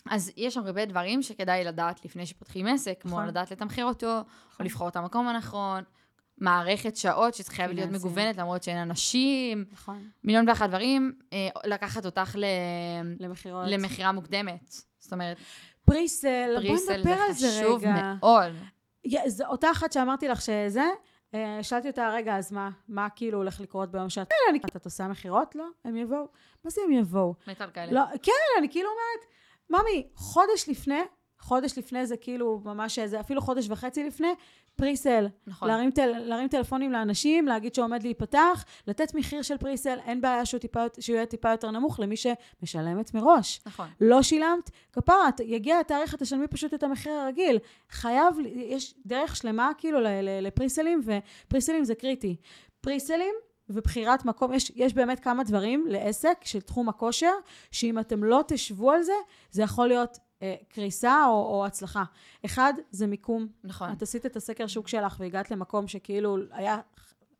אז 0.09 0.31
יש 0.37 0.57
הרבה 0.57 0.85
דברים 0.85 1.21
שכדאי 1.21 1.63
לדעת 1.63 2.05
לפני 2.05 2.25
שפותחים 2.25 2.67
עסק, 2.67 3.01
כמו 3.01 3.11
נכון. 3.11 3.27
לדעת 3.27 3.51
לתמחר 3.51 3.83
אותו, 3.83 4.17
או 4.17 4.23
נכון. 4.53 4.65
לבחור 4.65 4.87
את 4.87 4.95
המקום 4.95 5.27
הנכון, 5.27 5.83
מערכת 6.41 6.95
שעות 6.95 7.33
שחייבת 7.33 7.73
להיות 7.75 7.87
פיננסים. 7.87 8.09
מגוונת 8.09 8.37
למרות 8.37 8.63
שאין 8.63 8.77
אנשים, 8.77 9.65
נכון. 9.71 10.09
מיליון 10.23 10.49
ואחת 10.49 10.69
דברים, 10.69 11.11
אה, 11.33 11.47
לקחת 11.65 12.05
אותך 12.05 12.35
ל... 12.35 12.45
למכירות. 13.19 13.63
למכירה 13.67 14.11
מוקדמת. 14.11 14.73
זאת 14.99 15.13
אומרת, 15.13 15.37
פריסל, 15.85 16.55
פריסל 16.55 16.97
נדבר 16.97 17.15
זה 17.15 17.23
על 17.23 17.31
זה 17.33 17.47
רגע. 17.47 17.65
חשוב 17.65 17.83
מאוד. 17.85 18.51
זו 19.27 19.45
אותה 19.45 19.71
אחת 19.71 19.91
שאמרתי 19.91 20.27
לך 20.27 20.41
שזה, 20.41 20.85
אה, 21.33 21.59
שאלתי 21.61 21.87
אותה, 21.87 22.09
רגע, 22.13 22.37
אז 22.37 22.51
מה, 22.51 22.69
מה 22.87 23.07
כאילו 23.09 23.37
הולך 23.37 23.61
לקרות 23.61 23.91
ביום 23.91 24.09
שאת... 24.09 24.29
כן, 24.29 24.35
אני... 24.49 24.59
את 24.75 24.85
עושה 24.85 25.07
מכירות? 25.07 25.55
לא, 25.55 25.65
הם 25.85 25.97
יבואו. 25.97 26.25
מה 26.63 26.71
זה 26.71 26.81
הם 26.85 26.91
יבואו? 26.91 27.33
מתה 27.47 27.63
על 27.63 27.71
כאלה. 27.71 27.91
לא, 27.91 28.01
כן, 28.23 28.31
אני 28.59 28.69
כאילו 28.69 28.89
אומרת, 28.89 29.31
ממי, 29.83 30.07
חודש 30.15 30.69
לפני, 30.69 31.01
חודש 31.39 31.77
לפני 31.77 32.05
זה 32.05 32.17
כאילו 32.17 32.61
ממש 32.65 32.99
איזה, 32.99 33.19
אפילו 33.19 33.41
חודש 33.41 33.69
וחצי 33.69 34.03
לפני, 34.03 34.33
פריסל. 34.81 35.27
נכון. 35.47 35.67
להרים, 35.67 35.91
טל, 35.91 36.11
להרים 36.17 36.47
טלפונים 36.47 36.91
לאנשים, 36.91 37.47
להגיד 37.47 37.75
שעומד 37.75 38.03
להיפתח, 38.03 38.65
לתת 38.87 39.15
מחיר 39.15 39.41
של 39.41 39.57
פריסל, 39.57 39.97
אין 40.05 40.21
בעיה 40.21 40.45
שהוא, 40.45 40.59
טיפה, 40.59 40.83
שהוא 40.99 41.15
יהיה 41.15 41.25
טיפה 41.25 41.51
יותר 41.51 41.71
נמוך 41.71 41.99
למי 41.99 42.15
שמשלמת 42.17 43.13
מראש. 43.13 43.61
נכון. 43.65 43.87
לא 44.01 44.21
שילמת, 44.21 44.69
כפרה, 44.93 45.29
יגיע 45.43 45.79
התאריך, 45.79 46.15
תשלמי 46.15 46.47
פשוט 46.47 46.73
את 46.73 46.83
המחיר 46.83 47.13
הרגיל. 47.13 47.59
חייב, 47.89 48.35
יש 48.55 48.93
דרך 49.05 49.35
שלמה 49.35 49.71
כאילו 49.77 49.99
לפריסלים, 50.41 51.01
ופריסלים 51.05 51.83
זה 51.83 51.95
קריטי. 51.95 52.35
פריסלים 52.81 53.33
ובחירת 53.69 54.25
מקום, 54.25 54.53
יש, 54.53 54.71
יש 54.75 54.93
באמת 54.93 55.19
כמה 55.19 55.43
דברים 55.43 55.85
לעסק 55.89 56.37
של 56.43 56.61
תחום 56.61 56.89
הכושר, 56.89 57.33
שאם 57.71 57.99
אתם 57.99 58.23
לא 58.23 58.43
תשבו 58.47 58.91
על 58.91 59.03
זה, 59.03 59.13
זה 59.51 59.61
יכול 59.63 59.87
להיות 59.87 60.17
קריסה 60.69 61.25
או, 61.25 61.31
או 61.31 61.65
הצלחה. 61.65 62.03
אחד, 62.45 62.73
זה 62.91 63.07
מיקום. 63.07 63.47
נכון. 63.63 63.91
את 63.91 64.01
עשית 64.01 64.25
את 64.25 64.35
הסקר 64.35 64.67
שוק 64.67 64.87
שלך 64.87 65.15
והגעת 65.19 65.51
למקום 65.51 65.87
שכאילו 65.87 66.37
היה, 66.51 66.79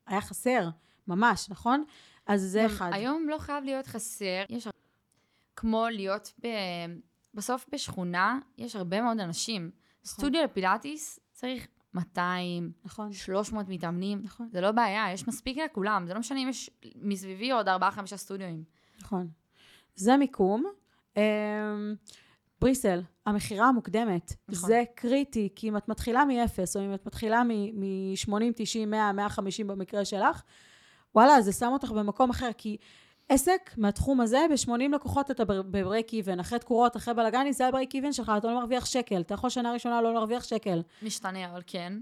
היה 0.07 0.21
חסר, 0.21 0.69
ממש, 1.07 1.49
נכון? 1.49 1.83
אז 2.25 2.41
זה 2.41 2.59
גם 2.59 2.65
אחד. 2.65 2.89
היום 2.93 3.29
לא 3.29 3.37
חייב 3.37 3.63
להיות 3.63 3.87
חסר. 3.87 4.43
יש 4.49 4.67
כמו 5.55 5.85
להיות 5.91 6.33
ב... 6.43 6.47
בסוף 7.33 7.65
בשכונה, 7.71 8.39
יש 8.57 8.75
הרבה 8.75 9.01
מאוד 9.01 9.19
אנשים. 9.19 9.71
סטודיו 10.05 10.43
לפילאטיס 10.43 11.19
צריך 11.33 11.67
200, 11.93 12.71
נכון, 12.85 13.13
300 13.13 13.69
מתאמנים. 13.69 14.21
נכון. 14.23 14.49
זה 14.51 14.61
לא 14.61 14.71
בעיה, 14.71 15.13
יש 15.13 15.27
מספיק 15.27 15.57
לכולם. 15.57 16.05
זה 16.07 16.13
לא 16.13 16.19
משנה 16.19 16.39
אם 16.39 16.49
יש 16.49 16.69
מסביבי 16.95 17.51
עוד 17.51 17.67
4-5 17.67 17.71
סטודיואים. 18.15 18.63
נכון. 19.01 19.27
זה 19.95 20.17
מיקום. 20.17 20.65
אמ, 22.61 22.65
בריסל, 22.67 23.01
המכירה 23.25 23.67
המוקדמת, 23.67 24.33
נכון. 24.49 24.69
זה 24.69 24.83
קריטי, 24.95 25.49
כי 25.55 25.69
אם 25.69 25.77
את 25.77 25.89
מתחילה 25.89 26.25
מ-0, 26.25 26.59
או 26.75 26.85
אם 26.85 26.93
את 26.93 27.05
מתחילה 27.05 27.43
מ-80, 27.43 28.33
90, 28.55 28.91
100, 28.91 29.11
150 29.11 29.67
במקרה 29.67 30.05
שלך, 30.05 30.41
וואלה, 31.15 31.41
זה 31.41 31.51
שם 31.51 31.69
אותך 31.73 31.91
במקום 31.91 32.29
אחר, 32.29 32.49
כי 32.57 32.77
עסק 33.29 33.71
מהתחום 33.77 34.21
הזה, 34.21 34.45
ב-80 34.49 34.95
לקוחות 34.95 35.31
אתה 35.31 35.45
ב 35.45 35.57
break 35.57 36.13
even, 36.13 36.39
אחרי 36.39 36.59
תקורות, 36.59 36.97
אחרי 36.97 37.13
בלאגנים, 37.13 37.51
זה 37.51 37.67
ה 37.67 37.72
break 37.72 37.95
even 37.95 38.13
שלך, 38.13 38.31
אתה 38.37 38.47
לא 38.47 38.59
מרוויח 38.59 38.85
שקל, 38.85 39.21
אתה 39.21 39.33
יכול 39.33 39.49
שנה 39.49 39.73
ראשונה 39.73 40.01
לא 40.01 40.13
להרוויח 40.13 40.43
שקל. 40.43 40.81
משתנה, 41.01 41.51
אבל 41.51 41.61
כן, 41.67 41.93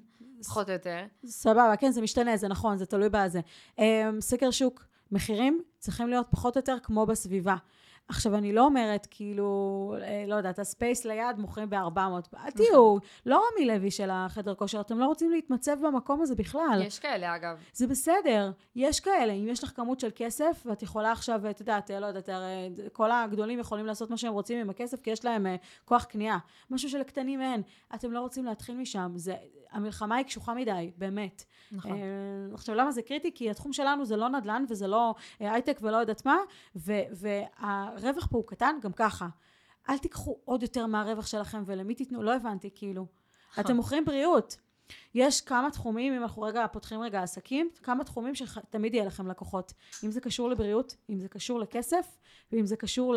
פחות 0.45 0.67
או 0.67 0.73
יותר. 0.73 0.99
סבבה, 1.25 1.73
כן, 1.79 1.91
זה 1.91 2.01
משתנה, 2.01 2.37
זה 2.37 2.47
נכון, 2.47 2.77
זה 2.77 2.85
תלוי 2.85 3.09
בזה. 3.09 3.39
Um, 3.77 3.81
סקר 4.19 4.51
שוק, 4.51 4.85
מחירים 5.11 5.61
צריכים 5.77 6.07
להיות 6.07 6.27
פחות 6.29 6.57
או 6.57 6.59
יותר 6.59 6.75
כמו 6.83 7.05
בסביבה. 7.05 7.55
עכשיו, 8.09 8.35
אני 8.35 8.53
לא 8.53 8.65
אומרת, 8.65 9.07
כאילו, 9.11 9.95
אה, 10.01 10.23
לא 10.27 10.35
יודעת, 10.35 10.59
הספייס 10.59 11.05
ליד 11.05 11.37
מוכרים 11.37 11.69
ב-400. 11.69 11.99
אל 12.45 12.51
תהיו, 12.51 12.97
לא 13.25 13.41
רמי 13.51 13.67
לוי 13.67 13.91
של 13.91 14.09
החדר 14.11 14.55
כושר, 14.55 14.81
אתם 14.81 14.99
לא 14.99 15.05
רוצים 15.05 15.31
להתמצב 15.31 15.77
במקום 15.81 16.21
הזה 16.21 16.35
בכלל. 16.35 16.81
יש 16.85 16.99
כאלה, 16.99 17.35
אגב. 17.35 17.57
זה 17.73 17.87
בסדר, 17.87 18.51
יש 18.75 18.99
כאלה, 18.99 19.33
אם 19.33 19.47
יש 19.47 19.63
לך 19.63 19.71
כמות 19.75 19.99
של 19.99 20.09
כסף, 20.15 20.63
ואת 20.65 20.83
יכולה 20.83 21.11
עכשיו, 21.11 21.49
את 21.49 21.59
יודעת, 21.59 21.89
לא 21.89 22.05
יודעת, 22.05 22.29
הרי 22.29 22.69
כל 22.93 23.11
הגדולים 23.11 23.59
יכולים 23.59 23.85
לעשות 23.85 24.09
מה 24.09 24.17
שהם 24.17 24.33
רוצים 24.33 24.59
עם 24.59 24.69
הכסף, 24.69 25.01
כי 25.01 25.09
יש 25.09 25.25
להם 25.25 25.47
כוח 25.85 26.03
קנייה. 26.03 26.37
משהו 26.69 26.89
שלקטנים 26.89 27.41
אין. 27.41 27.61
אתם 27.95 28.11
לא 28.11 28.19
רוצים 28.19 28.45
להתחיל 28.45 28.75
משם, 28.77 29.11
זה, 29.15 29.35
המלחמה 29.71 30.15
היא 30.15 30.25
קשוחה 30.25 30.53
מדי, 30.53 30.91
באמת. 30.97 31.43
נכון. 31.71 31.91
אה, 31.91 31.97
עכשיו, 32.53 32.75
למה 32.75 32.91
זה 32.91 33.01
קריטי? 33.01 33.31
כי 33.35 33.49
התחום 33.49 33.73
שלנו 33.73 34.05
זה 34.05 34.15
לא 34.15 34.29
נדל"ן 34.29 34.65
וזה 34.69 34.87
לא 34.87 35.15
אה, 35.41 35.53
הייטק 35.53 35.79
ולא 35.81 35.97
יודעת 35.97 36.25
מה, 36.25 36.37
ו- 36.75 37.01
והרווח 38.01 38.27
פה 38.27 38.37
הוא 38.37 38.47
קטן 38.47 38.75
גם 38.81 38.91
ככה. 38.93 39.27
אל 39.89 39.97
תיקחו 39.97 40.37
עוד 40.45 40.63
יותר 40.63 40.85
מהרווח 40.85 41.27
שלכם 41.27 41.63
ולמי 41.65 41.95
תיתנו, 41.95 42.23
לא 42.23 42.35
הבנתי, 42.35 42.69
כאילו. 42.75 43.05
נכון. 43.51 43.63
אתם 43.63 43.75
מוכרים 43.75 44.05
בריאות. 44.05 44.57
יש 45.15 45.41
כמה 45.41 45.71
תחומים, 45.71 46.13
אם 46.13 46.21
אנחנו 46.21 46.41
רגע 46.41 46.67
פותחים 46.67 47.01
רגע 47.01 47.23
עסקים, 47.23 47.69
כמה 47.83 48.03
תחומים 48.03 48.35
שתמיד 48.35 48.93
יהיה 48.93 49.05
לכם 49.05 49.27
לקוחות. 49.27 49.73
אם 50.03 50.11
זה 50.11 50.21
קשור 50.21 50.49
לבריאות, 50.49 50.95
אם 51.09 51.19
זה 51.19 51.27
קשור 51.27 51.59
לכסף, 51.59 52.17
ואם 52.51 52.65
זה 52.65 52.75
קשור 52.75 53.15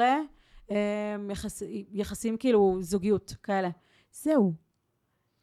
ליחסים 1.91 2.37
כאילו 2.37 2.78
זוגיות 2.80 3.35
כאלה. 3.43 3.68
זהו. 4.12 4.53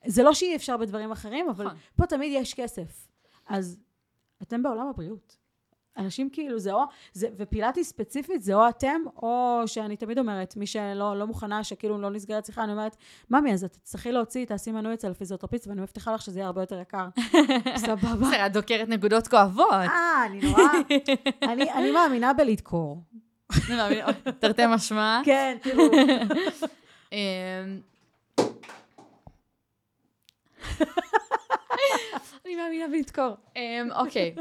זה 0.06 0.24
לא 0.24 0.34
שאי 0.34 0.56
אפשר 0.56 0.78
בדברים 0.78 1.12
אחרים, 1.12 1.50
אבל 1.50 1.66
נכון. 1.66 1.78
פה 1.96 2.06
תמיד 2.06 2.32
יש 2.42 2.54
כסף. 2.54 3.08
אז 3.48 3.80
אתם 4.42 4.64
בעולם 4.64 4.88
הבריאות. 4.88 5.38
אנשים 6.00 6.30
כאילו 6.30 6.60
זה 6.60 6.74
או, 6.74 6.84
זה, 7.14 7.28
ופילאטיס 7.38 7.89
ספציפית 7.89 8.41
זה 8.41 8.54
או 8.54 8.70
אתם, 8.70 9.02
או 9.16 9.62
שאני 9.66 9.97
תמיד 9.97 10.20
אומרת, 10.20 10.58
מי 10.58 10.68
שלא 10.68 11.20
לא 11.20 11.28
מוכנה, 11.28 11.64
שכאילו 11.64 12.02
לא 12.02 12.10
נסגרת 12.10 12.45
שיחה, 12.45 12.64
אני 12.64 12.72
אומרת, 12.72 12.95
ממי, 13.30 13.54
אז 13.54 13.64
את 13.64 13.72
תצטרכי 13.72 14.12
להוציא, 14.12 14.45
תעשי 14.45 14.72
מנוי 14.72 14.93
אצל 14.93 15.12
הפיזיותרפיסט, 15.12 15.68
ואני 15.68 15.82
מבטיחה 15.82 16.14
לך 16.14 16.22
שזה 16.22 16.39
יהיה 16.39 16.47
הרבה 16.47 16.62
יותר 16.62 16.80
יקר. 16.80 17.08
סבבה. 17.86 18.16
בסדר, 18.16 18.45
את 18.45 18.54
דוקרת 18.54 18.89
נקודות 18.89 19.28
כואבות. 19.28 19.72
אה, 19.72 20.26
אני 20.26 20.39
נורא, 20.39 20.64
אני, 21.43 21.72
אני 21.72 21.91
מאמינה 21.91 22.34
בלדקור. 22.34 23.04
תרתי 24.39 24.62
משמע. 24.68 25.22
כן, 25.26 25.58
תראו. 25.62 25.84
אמ, 27.12 27.18
אני 32.45 32.56
מאמינה 32.56 32.88
בלדקור. 32.88 33.36
אמ, 33.56 33.89
אוקיי. 33.95 34.36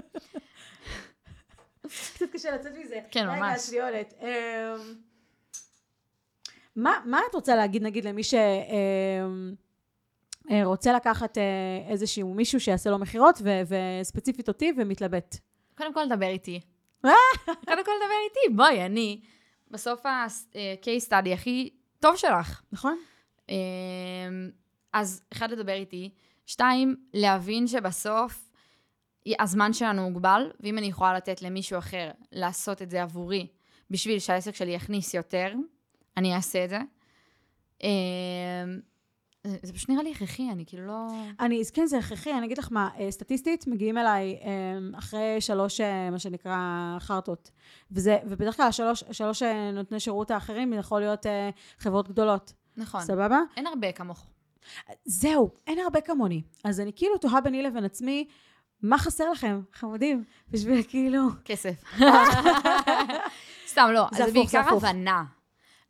קצת 2.15 2.27
קשה 2.33 2.51
לצאת 2.55 2.73
מזה. 2.79 3.01
כן, 3.11 3.27
ממש. 3.27 3.71
אמ, 4.21 4.29
מה, 6.77 6.99
מה 7.05 7.21
את 7.31 7.35
רוצה 7.35 7.57
להגיד, 7.57 7.83
נגיד, 7.83 8.05
למי 8.05 8.23
שרוצה 10.51 10.93
לקחת 10.93 11.39
אה, 11.39 11.43
איזשהו 11.89 12.35
מישהו 12.35 12.61
שיעשה 12.61 12.91
לו 12.91 12.99
מכירות, 12.99 13.39
ו- 13.43 13.63
וספציפית 14.01 14.49
אותי, 14.49 14.73
ומתלבט? 14.77 15.37
קודם 15.77 15.95
כל 15.95 16.09
דבר 16.09 16.27
איתי. 16.29 16.61
אה? 17.05 17.11
קודם 17.69 17.85
כל 17.85 17.93
דבר 18.05 18.15
איתי. 18.29 18.57
בואי, 18.57 18.87
אני 18.87 19.21
בסוף 19.71 20.07
ה-case 20.07 21.09
study 21.09 21.33
הכי 21.33 21.71
טוב 22.01 22.17
שלך. 22.17 22.63
נכון? 22.73 22.99
אמ, 23.49 23.55
אז 24.93 25.23
אחד, 25.33 25.51
לדבר 25.51 25.73
איתי. 25.73 26.11
שתיים, 26.47 26.97
להבין 27.15 27.67
שבסוף 27.67 28.48
הזמן 29.39 29.73
שלנו 29.73 30.11
מוגבל, 30.11 30.51
ואם 30.61 30.79
אני 30.79 30.87
יכולה 30.87 31.15
לתת 31.15 31.43
למישהו 31.43 31.79
אחר 31.79 32.11
לעשות 32.33 32.83
את 32.83 32.91
זה 32.91 33.03
עבורי, 33.03 33.47
בשביל 33.91 34.19
שהעסק 34.19 34.55
שלי 34.55 34.71
יכניס 34.71 35.15
יותר, 35.15 35.55
אני 36.17 36.35
אעשה 36.35 36.65
את 36.65 36.71
זה. 36.71 36.79
אמ, 37.83 37.89
זה 39.45 39.59
זה 39.63 39.73
פשוט 39.73 39.91
נראה 39.91 40.03
לי 40.03 40.11
הכרחי, 40.13 40.51
אני 40.51 40.65
כאילו 40.67 40.87
לא... 40.87 41.07
אני, 41.41 41.63
כן, 41.73 41.87
זה 41.87 41.99
הכרחי, 41.99 42.33
אני 42.33 42.47
אגיד 42.47 42.59
לך 42.59 42.69
מה, 42.71 42.89
אה, 42.99 43.11
סטטיסטית 43.11 43.67
מגיעים 43.67 43.99
אליי 43.99 44.39
אה, 44.43 44.99
אחרי 44.99 45.41
שלוש, 45.41 45.81
אה, 45.81 46.11
מה 46.11 46.19
שנקרא, 46.19 46.57
חרטות. 46.99 47.51
וזה, 47.91 48.19
ובדרך 48.25 48.57
כלל 48.57 48.73
שלוש, 48.73 49.05
שלוש 49.13 49.43
אה, 49.43 49.71
נותני 49.71 50.01
שירות 50.01 50.31
האחרים 50.31 50.73
יכול 50.73 51.01
להיות 51.01 51.27
חברות 51.79 52.09
גדולות. 52.09 52.53
נכון. 52.77 53.01
סבבה? 53.01 53.41
אין 53.57 53.67
הרבה 53.67 53.93
כמוך. 53.93 54.27
זהו, 55.05 55.51
אין 55.67 55.79
הרבה 55.79 56.01
כמוני. 56.01 56.43
אז 56.65 56.81
אני 56.81 56.93
כאילו 56.97 57.19
תוהה 57.19 57.41
ביני 57.41 57.63
לבין 57.63 57.85
עצמי, 57.85 58.29
מה 58.83 58.99
חסר 58.99 59.31
לכם, 59.31 59.61
חמודים, 59.73 60.25
בשביל 60.51 60.83
כאילו... 60.89 61.21
כסף. 61.45 61.85
סתם, 63.71 63.91
לא. 63.93 64.07
זה 64.13 64.25
הפוך, 64.25 64.51
זה 64.51 64.59
בעיקר. 64.59 64.77
הבנה. 64.77 65.25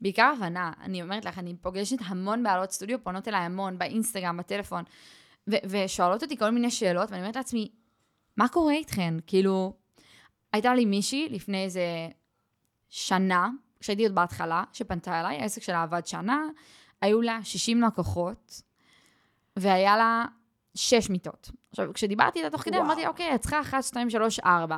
בעיקר 0.01 0.33
הבנה. 0.37 0.73
אני 0.81 1.03
אומרת 1.03 1.25
לך, 1.25 1.39
אני 1.39 1.57
פוגשת 1.57 1.97
המון 2.05 2.43
בעלות 2.43 2.71
סטודיו, 2.71 3.05
פונות 3.05 3.29
אליי 3.29 3.41
המון, 3.41 3.79
באינסטגרם, 3.79 4.37
בטלפון, 4.37 4.85
ושואלות 5.49 6.23
אותי 6.23 6.37
כל 6.37 6.51
מיני 6.51 6.71
שאלות, 6.71 7.11
ואני 7.11 7.23
אומרת 7.23 7.37
לעצמי, 7.37 7.71
מה 8.37 8.49
קורה 8.49 8.73
איתכן? 8.73 9.15
כאילו, 9.27 9.73
הייתה 10.53 10.75
לי 10.75 10.85
מישהי 10.85 11.29
לפני 11.31 11.65
איזה 11.65 12.09
שנה, 12.89 13.49
כשהייתי 13.81 14.03
עוד 14.07 14.15
בהתחלה, 14.15 14.65
שפנתה 14.73 15.21
אליי, 15.21 15.37
העסק 15.37 15.63
שלה 15.63 15.83
עבד 15.83 16.07
שנה, 16.07 16.47
היו 17.01 17.23
לה 17.23 17.39
60 17.43 17.83
לקוחות, 17.83 18.63
והיה 19.57 19.97
לה 19.97 20.25
6 20.79 21.11
מיטות. 21.11 21.51
עכשיו, 21.71 21.93
כשדיברתי 21.95 22.39
איתה 22.39 22.51
תוך 22.51 22.63
כדי. 22.63 22.79
אמרתי, 22.79 23.07
אוקיי, 23.07 23.35
את 23.35 23.41
צריכה 23.41 23.61
1, 23.61 23.83
2, 23.83 24.11
3, 24.11 24.41
4. 24.41 24.77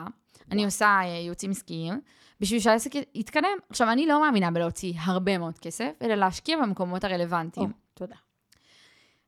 אני 0.51 0.64
עושה 0.64 0.86
אה, 0.86 1.05
ייעוצים 1.05 1.51
עסקיים, 1.51 2.01
בשביל 2.40 2.61
שהעסק 2.61 2.90
יתקדם. 3.14 3.59
עכשיו, 3.70 3.90
אני 3.92 4.07
לא 4.07 4.20
מאמינה 4.20 4.51
בלהוציא 4.51 4.92
הרבה 4.98 5.38
מאוד 5.38 5.59
כסף, 5.59 5.90
אלא 6.03 6.14
להשקיע 6.14 6.57
במקומות 6.62 7.05
הרלוונטיים. 7.05 7.72
תודה. 7.94 8.16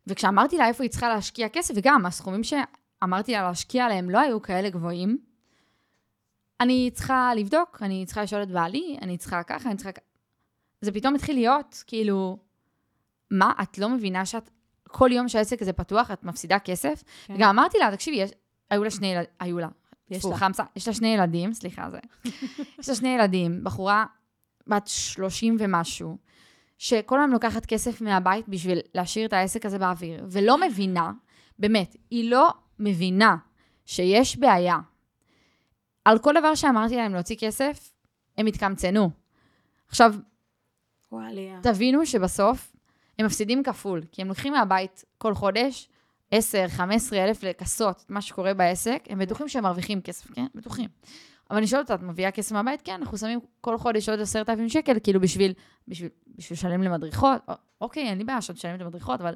וכשאמרתי 0.06 0.56
לה 0.56 0.68
איפה 0.68 0.84
היא 0.84 0.90
צריכה 0.90 1.08
להשקיע 1.08 1.48
כסף, 1.48 1.74
וגם 1.76 2.06
הסכומים 2.06 2.40
שאמרתי 2.44 3.32
לה 3.32 3.42
להשקיע 3.42 3.84
עליהם 3.84 4.10
לא 4.10 4.18
היו 4.18 4.42
כאלה 4.42 4.70
גבוהים, 4.70 5.18
אני 6.62 6.90
צריכה 6.94 7.32
לבדוק, 7.36 7.78
אני 7.82 8.06
צריכה 8.06 8.22
לשאול 8.22 8.42
את 8.42 8.48
בעלי, 8.50 8.98
אני 9.02 9.18
צריכה 9.18 9.42
ככה, 9.42 9.68
אני 9.68 9.76
צריכה. 9.76 9.90
זה 10.80 10.92
פתאום 10.92 11.14
התחיל 11.14 11.34
להיות, 11.36 11.84
כאילו, 11.86 12.38
מה, 13.30 13.52
את 13.62 13.78
לא 13.78 13.88
מבינה 13.88 14.26
שאת, 14.26 14.50
כל 14.92 15.10
יום 15.12 15.28
שהעסק 15.28 15.62
הזה 15.62 15.72
פתוח, 15.72 16.10
את 16.10 16.24
מפסידה 16.24 16.58
כסף? 16.58 17.02
כן. 17.26 17.34
וגם 17.34 17.48
אמרתי 17.48 17.78
לה, 17.78 17.90
תקשיבי, 17.92 18.16
יש, 18.16 18.30
היו 18.70 18.84
לה 18.84 18.90
שני 18.90 19.06
ילדים, 19.06 19.30
היו 19.40 19.58
לה, 19.58 19.68
יש 20.10 20.24
לה. 20.24 20.36
חמסה, 20.36 20.62
יש 20.76 20.88
לה 20.88 20.94
שני 20.94 21.08
ילדים, 21.08 21.52
סליחה, 21.52 21.90
זה. 21.90 21.98
יש 22.80 22.88
לה 22.88 22.94
שני 22.94 23.08
ילדים, 23.08 23.64
בחורה 23.64 24.04
בת 24.66 24.86
30 24.86 25.56
ומשהו, 25.58 26.16
שכל 26.78 27.18
היום 27.18 27.30
לוקחת 27.30 27.66
כסף 27.66 28.00
מהבית 28.00 28.48
בשביל 28.48 28.78
להשאיר 28.94 29.26
את 29.26 29.32
העסק 29.32 29.66
הזה 29.66 29.78
באוויר, 29.78 30.26
ולא 30.30 30.60
מבינה, 30.60 31.12
באמת, 31.58 31.96
היא 32.10 32.30
לא 32.30 32.50
מבינה 32.78 33.36
שיש 33.86 34.38
בעיה. 34.38 34.78
על 36.04 36.18
כל 36.18 36.34
דבר 36.40 36.54
שאמרתי 36.54 36.96
להם 36.96 37.14
להוציא 37.14 37.36
כסף, 37.38 37.92
הם 38.38 38.46
התקמצנו. 38.46 39.10
עכשיו, 39.88 40.14
וואליה. 41.12 41.60
תבינו 41.62 42.06
שבסוף 42.06 42.71
הם 43.18 43.26
מפסידים 43.26 43.62
כפול, 43.62 44.02
כי 44.12 44.22
הם 44.22 44.28
לוקחים 44.28 44.52
מהבית 44.52 45.04
כל 45.18 45.34
חודש 45.34 45.88
10, 46.30 46.64
15 46.68 47.24
אלף 47.24 47.42
לכסות 47.42 48.02
את 48.06 48.10
מה 48.10 48.20
שקורה 48.20 48.54
בעסק, 48.54 49.02
הם 49.08 49.18
בטוחים 49.18 49.48
שהם 49.48 49.62
מרוויחים 49.62 50.00
כסף, 50.00 50.30
כן? 50.30 50.46
בטוחים. 50.54 50.88
אבל 51.50 51.58
אני 51.58 51.66
שואלת 51.66 51.90
אותה, 51.90 52.04
את 52.04 52.08
מביאה 52.08 52.30
כסף 52.30 52.52
מהבית? 52.52 52.82
כן, 52.82 52.92
אנחנו 52.92 53.18
שמים 53.18 53.40
כל 53.60 53.78
חודש 53.78 54.08
עוד 54.08 54.20
10,000 54.20 54.68
שקל, 54.68 54.96
כאילו 55.02 55.20
בשביל, 55.20 55.52
בשביל, 55.88 56.08
בשביל 56.36 56.56
לשלם 56.56 56.82
למדריכות. 56.82 57.42
אוקיי, 57.80 58.08
אין 58.08 58.18
לי 58.18 58.24
בעיה 58.24 58.40
שאת 58.40 58.56
תשלם 58.56 58.80
למדריכות, 58.80 59.20
אבל 59.20 59.34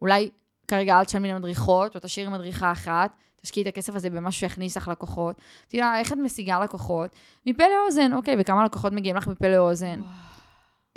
אולי 0.00 0.30
כרגע 0.68 0.98
אל 0.98 1.04
תשלמי 1.04 1.32
למדריכות, 1.32 1.94
או 1.94 2.00
תשאירי 2.00 2.30
מדריכה 2.30 2.72
אחת, 2.72 3.16
תשקיעי 3.40 3.62
את 3.62 3.68
הכסף 3.68 3.94
הזה 3.94 4.10
במשהו 4.10 4.40
שיכניס 4.40 4.76
לך 4.76 4.88
לקוחות. 4.88 5.36
תראה, 5.68 5.98
איך 5.98 6.12
את 6.12 6.18
משיגה 6.18 6.60
לקוחות? 6.60 7.10
מפה 7.46 7.64
לאוזן, 7.68 8.12
אוקיי, 8.12 8.36
וכמה 8.38 8.64
לקוחות 8.64 8.92
מגיעים 8.92 9.16
לך 9.16 9.26
מפה 9.26 9.48
לאוזן? 9.48 10.00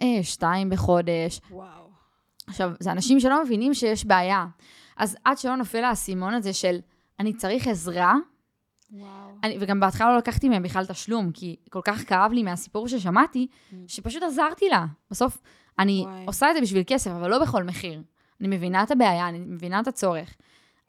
אה, 0.02 0.24
שתיים 0.24 0.70
בחודש. 0.70 1.42
וואו. 1.52 1.87
עכשיו, 2.48 2.72
זה 2.80 2.92
אנשים 2.92 3.20
שלא 3.20 3.44
מבינים 3.44 3.74
שיש 3.74 4.06
בעיה. 4.06 4.46
אז 4.98 5.18
עד 5.24 5.38
שלא 5.38 5.56
נופל 5.56 5.84
האסימון 5.84 6.34
הזה 6.34 6.54
של 6.54 6.80
אני 7.20 7.34
צריך 7.34 7.68
עזרה, 7.68 8.16
וואו. 8.92 9.10
אני, 9.44 9.58
וגם 9.60 9.80
בהתחלה 9.80 10.12
לא 10.12 10.18
לקחתי 10.18 10.50
מהם 10.50 10.64
בכלל 10.64 10.86
תשלום, 10.86 11.32
כי 11.32 11.56
כל 11.70 11.82
כך 11.84 12.10
כאב 12.10 12.32
לי 12.32 12.44
מהסיפור 12.44 12.88
ששמעתי, 12.88 13.48
שפשוט 13.88 14.24
עזרתי 14.24 14.70
לה. 14.70 14.86
בסוף, 15.12 15.38
אני 15.80 16.04
וואי. 16.06 16.24
עושה 16.26 16.50
את 16.50 16.56
זה 16.56 16.62
בשביל 16.62 16.84
כסף, 16.88 17.12
אבל 17.12 17.30
לא 17.30 17.40
בכל 17.40 17.64
מחיר. 17.64 18.02
אני 18.42 18.48
מבינה 18.48 18.84
את 18.84 18.92
הבעיה, 18.92 19.30
אני 19.30 19.40
מבינה 19.40 19.80
את 19.80 19.88
הצורך. 19.88 20.36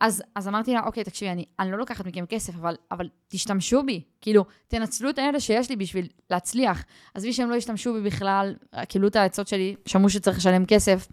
אז, 0.00 0.22
אז 0.34 0.48
אמרתי 0.48 0.74
לה, 0.74 0.80
אוקיי, 0.86 1.04
תקשיבי, 1.04 1.30
אני, 1.30 1.44
אני 1.58 1.70
לא 1.70 1.78
לוקחת 1.78 2.06
מכם 2.06 2.26
כסף, 2.26 2.54
אבל, 2.54 2.74
אבל 2.90 3.08
תשתמשו 3.28 3.82
בי. 3.82 4.02
כאילו, 4.20 4.44
תנצלו 4.68 5.10
את 5.10 5.18
הידע 5.18 5.40
שיש 5.40 5.70
לי 5.70 5.76
בשביל 5.76 6.08
להצליח. 6.30 6.84
עזבי 7.14 7.32
שהם 7.32 7.50
לא 7.50 7.54
ישתמשו 7.54 7.92
בי 7.92 8.00
בכלל, 8.00 8.54
קיבלו 8.88 9.08
את 9.08 9.16
העצות 9.16 9.48
שלי, 9.48 9.76
שמעו 9.86 10.10
שצריך 10.10 10.38
לשלם 10.38 10.66
כסף, 10.66 11.08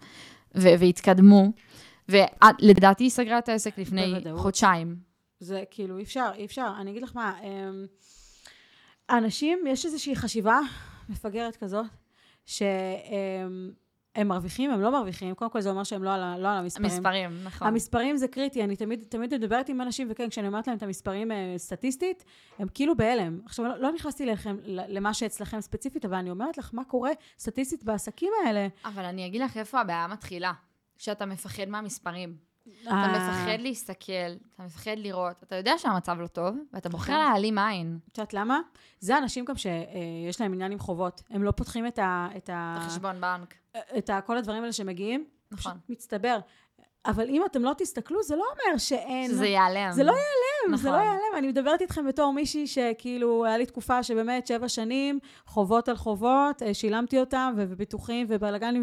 והתקדמו. 0.56 1.52
ולדעתי 2.08 3.04
היא 3.04 3.10
סגרה 3.10 3.38
את 3.38 3.48
העסק 3.48 3.78
לפני 3.78 4.14
בוודאות. 4.14 4.40
חודשיים. 4.40 4.96
זה 5.40 5.64
כאילו, 5.70 5.98
אי 5.98 6.02
אפשר, 6.02 6.30
אי 6.34 6.44
אפשר. 6.44 6.72
אני 6.80 6.90
אגיד 6.90 7.02
לך 7.02 7.16
מה, 7.16 7.38
אמ, 7.42 7.86
אנשים, 9.10 9.58
יש 9.66 9.86
איזושהי 9.86 10.16
חשיבה 10.16 10.60
מפגרת 11.08 11.56
כזאת, 11.56 11.86
שהם 12.46 13.72
הם 14.16 14.28
מרוויחים, 14.28 14.70
הם 14.70 14.80
לא 14.80 14.92
מרוויחים, 14.92 15.34
קודם 15.34 15.50
כל 15.50 15.60
זה 15.60 15.70
אומר 15.70 15.84
שהם 15.84 16.02
לא 16.02 16.14
על, 16.14 16.40
לא 16.40 16.48
על 16.48 16.56
המספרים. 16.58 16.90
המספרים, 16.90 17.44
נכון. 17.44 17.68
המספרים 17.68 18.16
זה 18.16 18.28
קריטי, 18.28 18.64
אני 18.64 18.76
תמיד, 18.76 19.04
תמיד 19.08 19.34
מדברת 19.34 19.68
עם 19.68 19.80
אנשים, 19.80 20.08
וכן, 20.10 20.28
כשאני 20.28 20.46
אומרת 20.46 20.66
להם 20.66 20.76
את 20.76 20.82
המספרים 20.82 21.32
אה, 21.32 21.54
סטטיסטית, 21.56 22.24
הם 22.58 22.68
כאילו 22.74 22.96
בהלם. 22.96 23.40
עכשיו, 23.44 23.64
לא, 23.64 23.78
לא 23.78 23.92
נכנסתי 23.92 24.26
לכם, 24.26 24.56
למה 24.64 25.14
שאצלכם 25.14 25.60
ספציפית, 25.60 26.04
אבל 26.04 26.14
אני 26.14 26.30
אומרת 26.30 26.58
לך, 26.58 26.70
מה 26.72 26.84
קורה 26.84 27.10
סטטיסטית 27.38 27.84
בעסקים 27.84 28.32
האלה? 28.46 28.68
אבל 28.84 29.04
אני 29.04 29.26
אגיד 29.26 29.40
לך 29.42 29.56
איפה 29.56 29.80
הבעיה 29.80 30.06
מתחילה. 30.06 30.52
כשאתה 30.98 31.26
מפחד 31.26 31.68
מהמספרים. 31.68 32.36
אתה 32.82 32.90
אה, 32.90 33.30
מפחד 33.30 33.60
להסתכל, 33.60 34.12
אתה 34.54 34.62
מפחד 34.62 34.94
לראות, 34.96 35.36
אתה 35.42 35.56
יודע 35.56 35.78
שהמצב 35.78 36.16
לא 36.20 36.26
טוב, 36.26 36.56
ואתה 36.72 36.88
בוחר 36.88 37.12
נכון. 37.12 37.24
להעלים 37.24 37.58
עין. 37.58 37.98
את 38.12 38.18
יודעת 38.18 38.34
למה? 38.34 38.60
זה 39.00 39.18
אנשים 39.18 39.44
גם 39.44 39.56
שיש 39.56 40.40
להם 40.40 40.52
עניין 40.52 40.72
עם 40.72 40.78
חובות. 40.78 41.22
הם 41.30 41.42
לא 41.42 41.50
פותחים 41.50 41.86
את 41.86 41.98
ה... 41.98 42.28
את 42.36 42.50
החשבון 42.52 43.20
בנק. 43.20 43.54
את 43.98 44.10
כל 44.26 44.36
הדברים 44.36 44.62
האלה 44.62 44.72
שמגיעים, 44.72 45.24
נכון. 45.50 45.78
מצטבר. 45.88 46.38
אבל 47.06 47.28
אם 47.28 47.42
אתם 47.46 47.62
לא 47.62 47.72
תסתכלו, 47.78 48.22
זה 48.22 48.36
לא 48.36 48.44
אומר 48.50 48.78
שאין... 48.78 49.30
שזה 49.30 49.46
ייעלם. 49.46 49.92
זה 49.92 50.04
לא 50.04 50.12
ייעלם, 50.12 50.76
זה 50.76 50.90
לא 50.90 50.96
נכון. 50.96 51.06
ייעלם. 51.06 51.38
אני 51.38 51.48
מדברת 51.48 51.80
איתכם 51.80 52.06
בתור 52.06 52.32
מישהי 52.32 52.66
שכאילו, 52.66 53.44
היה 53.44 53.58
לי 53.58 53.66
תקופה 53.66 54.02
שבאמת 54.02 54.46
שבע 54.46 54.68
שנים, 54.68 55.18
חובות 55.46 55.88
על 55.88 55.96
חובות, 55.96 56.62
אה, 56.62 56.74
שילמתי 56.74 57.20
אותם, 57.20 57.54
וביטוחים 57.56 58.26
ובלאגנים 58.30 58.82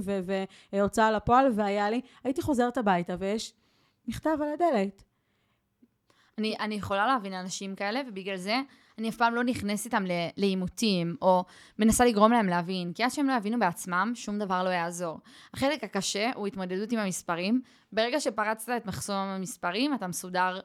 והוצאה 0.74 1.12
לפועל, 1.12 1.52
והיה 1.56 1.90
לי, 1.90 2.02
הייתי 2.24 2.42
חוזרת 2.42 2.78
הביתה, 2.78 3.16
ויש 3.20 3.54
מכתב 4.08 4.38
על 4.42 4.54
הדלת. 4.54 5.04
אני, 6.38 6.56
אני 6.60 6.76
יכולה 6.76 7.08
להבין 7.08 7.34
אנשים 7.34 7.76
כאלה, 7.76 8.02
ובגלל 8.08 8.38
זה 8.38 8.62
אני 8.98 9.10
אף 9.10 9.16
פעם 9.16 9.36
לא 9.36 9.44
נכנסת 9.44 9.86
איתם 9.86 10.04
לעימותים, 10.38 11.16
או 11.22 11.46
מנסה 11.80 12.06
לגרום 12.06 12.32
להם 12.32 12.48
להבין, 12.48 12.94
כי 12.94 13.04
עד 13.04 13.10
שהם 13.10 13.28
לא 13.28 13.34
יבינו 13.34 13.60
בעצמם, 13.60 14.12
שום 14.16 14.40
דבר 14.40 14.64
לא 14.64 14.70
יעזור. 14.70 15.20
החלק 15.54 15.84
הקשה 15.84 16.32
הוא 16.36 16.48
התמודדות 16.48 16.92
עם 16.92 17.00
המספרים. 17.00 17.62
ברגע 17.92 18.20
שפרצת 18.20 18.70
את 18.78 18.86
מחסום 18.86 19.16
המספרים, 19.16 19.94
אתה 19.94 20.08
מסודר, 20.08 20.60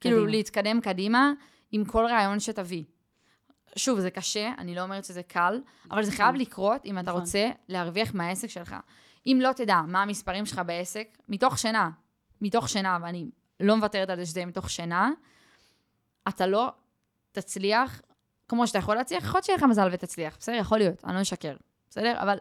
כאילו, 0.00 0.16
קדימה. 0.16 0.30
להתקדם 0.30 0.80
קדימה 0.80 1.32
עם 1.72 1.84
כל 1.84 2.04
רעיון 2.04 2.40
שתביא. 2.40 2.84
שוב, 3.76 4.00
זה 4.00 4.10
קשה, 4.10 4.52
אני 4.58 4.74
לא 4.74 4.82
אומרת 4.82 5.04
שזה 5.04 5.22
קל, 5.22 5.60
אבל 5.90 6.02
זה 6.02 6.12
חייב 6.12 6.34
לקרות 6.34 6.84
אם 6.84 6.98
אתה 6.98 7.10
נכון. 7.10 7.20
רוצה 7.20 7.50
להרוויח 7.68 8.14
מהעסק 8.14 8.48
שלך. 8.48 8.76
אם 9.26 9.38
לא 9.42 9.52
תדע 9.52 9.80
מה 9.88 10.02
המספרים 10.02 10.46
שלך 10.46 10.60
בעסק, 10.66 11.18
מתוך 11.28 11.58
שינה, 11.58 11.90
מתוך 12.42 12.68
שינה, 12.68 12.98
ואני 13.02 13.30
לא 13.60 13.76
מוותרת 13.76 14.10
על 14.10 14.16
זה 14.16 14.26
שזה 14.26 14.40
יהיה 14.40 14.46
מתוך 14.46 14.70
שינה, 14.70 15.10
אתה 16.28 16.46
לא 16.46 16.68
תצליח 17.32 18.02
כמו 18.48 18.66
שאתה 18.66 18.78
יכול 18.78 18.96
להצליח, 18.96 19.24
יכול 19.24 19.38
להיות 19.38 19.44
שיהיה 19.44 19.56
לך 19.56 19.62
מזל 19.62 19.88
ותצליח, 19.92 20.36
בסדר? 20.40 20.56
יכול 20.56 20.78
להיות, 20.78 21.04
אני 21.04 21.14
לא 21.14 21.22
אשקר, 21.22 21.56
בסדר? 21.90 22.22
אבל 22.22 22.38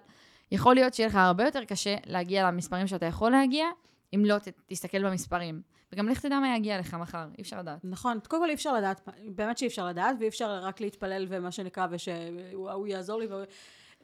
יכול 0.52 0.76
להיות 0.76 0.94
שיהיה 0.94 1.10
לך 1.10 1.16
הרבה 1.16 1.46
יותר 1.46 1.66
קשה 1.66 1.96
להגיע 2.06 2.48
למספרים 2.48 2.88
שאתה 2.88 3.06
יכול 3.06 3.32
להגיע, 3.32 3.66
אם 4.16 4.26
לא 4.26 4.40
ת, 4.40 4.48
תסתכל 4.66 5.10
במספרים. 5.10 5.62
וגם 5.94 6.10
לך 6.10 6.20
תדע 6.20 6.40
מה 6.40 6.56
יגיע 6.56 6.80
לך 6.80 6.94
מחר, 6.94 7.28
אי 7.38 7.42
אפשר 7.42 7.60
לדעת. 7.60 7.80
נכון, 7.84 8.20
קודם 8.28 8.42
כל 8.42 8.50
אי 8.50 8.56
אפשר 8.56 8.74
לדעת, 8.74 9.10
באמת 9.36 9.58
שאי 9.58 9.68
אפשר 9.68 9.88
לדעת, 9.88 10.16
ואי 10.20 10.28
אפשר 10.28 10.50
רק 10.64 10.82
להתפלל 10.82 11.26
ומה 11.30 11.52
שנקרא, 11.52 11.88
ושהוא 11.92 12.88
יעזור 12.88 13.20
לי. 13.20 13.28
ו... 13.28 13.44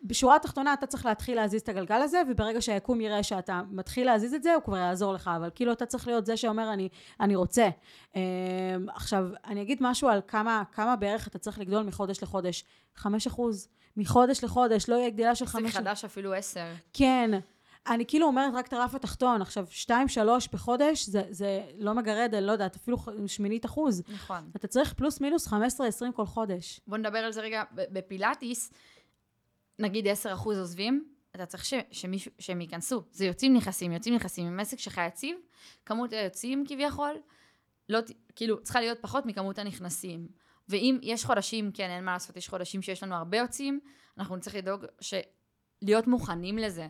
בשורה 0.03 0.35
התחתונה 0.35 0.73
אתה 0.73 0.85
צריך 0.85 1.05
להתחיל 1.05 1.35
להזיז 1.35 1.61
את 1.61 1.69
הגלגל 1.69 2.01
הזה, 2.01 2.21
וברגע 2.29 2.61
שהיקום 2.61 3.01
יראה 3.01 3.23
שאתה 3.23 3.61
מתחיל 3.71 4.05
להזיז 4.05 4.33
את 4.33 4.43
זה, 4.43 4.53
הוא 4.53 4.63
כבר 4.63 4.77
יעזור 4.77 5.13
לך, 5.13 5.31
אבל 5.35 5.49
כאילו 5.55 5.71
אתה 5.71 5.85
צריך 5.85 6.07
להיות 6.07 6.25
זה 6.25 6.37
שאומר 6.37 6.73
אני, 6.73 6.89
אני 7.19 7.35
רוצה. 7.35 7.69
Um, 8.13 8.17
עכשיו, 8.87 9.27
אני 9.45 9.61
אגיד 9.61 9.77
משהו 9.81 10.09
על 10.09 10.21
כמה, 10.27 10.63
כמה 10.71 10.95
בערך 10.95 11.27
אתה 11.27 11.37
צריך 11.37 11.59
לגדול 11.59 11.83
מחודש 11.83 12.23
לחודש. 12.23 12.63
חמש 12.95 13.27
אחוז. 13.27 13.67
מחודש 13.97 14.43
לחודש, 14.43 14.89
לא 14.89 14.95
יהיה 14.95 15.09
גדילה 15.09 15.35
של 15.35 15.45
חמש... 15.45 15.75
חדש 15.75 16.05
אפילו 16.05 16.33
עשר. 16.33 16.65
כן. 16.93 17.31
אני 17.87 18.05
כאילו 18.05 18.27
אומרת 18.27 18.53
רק 18.53 18.67
את 18.67 18.73
הרף 18.73 18.95
התחתון, 18.95 19.41
עכשיו, 19.41 19.65
שתיים, 19.69 20.07
שלוש 20.07 20.47
בחודש, 20.47 21.05
זה, 21.05 21.23
זה 21.29 21.61
לא 21.77 21.93
מגרד, 21.93 22.35
אני 22.35 22.45
לא 22.45 22.51
יודעת, 22.51 22.75
אפילו 22.75 22.97
שמינית 23.27 23.65
אחוז. 23.65 24.03
נכון. 24.13 24.49
אתה 24.55 24.67
צריך 24.67 24.93
פלוס 24.93 25.21
מינוס 25.21 25.47
15-20 25.47 25.51
כל 26.15 26.25
חודש. 26.25 26.79
בוא 26.87 26.97
נדבר 26.97 27.19
על 27.19 27.31
זה 27.31 27.41
רגע. 27.41 27.63
בפילאטיס, 27.71 28.71
נגיד 29.79 30.07
10% 30.07 30.09
עוזבים, 30.45 31.13
אתה 31.35 31.45
צריך 31.45 31.65
ש, 31.65 31.73
שמישהו, 31.91 32.31
שהם 32.39 32.61
ייכנסו. 32.61 33.03
זה 33.11 33.25
יוצאים 33.25 33.53
נכנסים, 33.53 33.91
יוצאים 33.91 34.15
נכנסים. 34.15 34.47
עם 34.47 34.59
עסק 34.59 34.79
שלך 34.79 35.01
יציב, 35.07 35.37
כמות 35.85 36.13
היוצאים 36.13 36.63
כביכול, 36.67 37.15
לא, 37.89 37.99
כאילו, 38.35 38.63
צריכה 38.63 38.79
להיות 38.79 38.97
פחות 39.01 39.25
מכמות 39.25 39.59
הנכנסים. 39.59 40.27
ואם 40.69 40.99
יש 41.01 41.25
חודשים, 41.25 41.71
כן, 41.71 41.89
אין 41.89 42.05
מה 42.05 42.13
לעשות, 42.13 42.37
יש 42.37 42.49
חודשים 42.49 42.81
שיש 42.81 43.03
לנו 43.03 43.15
הרבה 43.15 43.37
יוצאים, 43.37 43.79
אנחנו 44.17 44.35
נצטרך 44.35 44.55
לדאוג 44.55 44.85
ש... 45.01 45.13
להיות 45.81 46.07
מוכנים 46.07 46.57
לזה. 46.57 46.87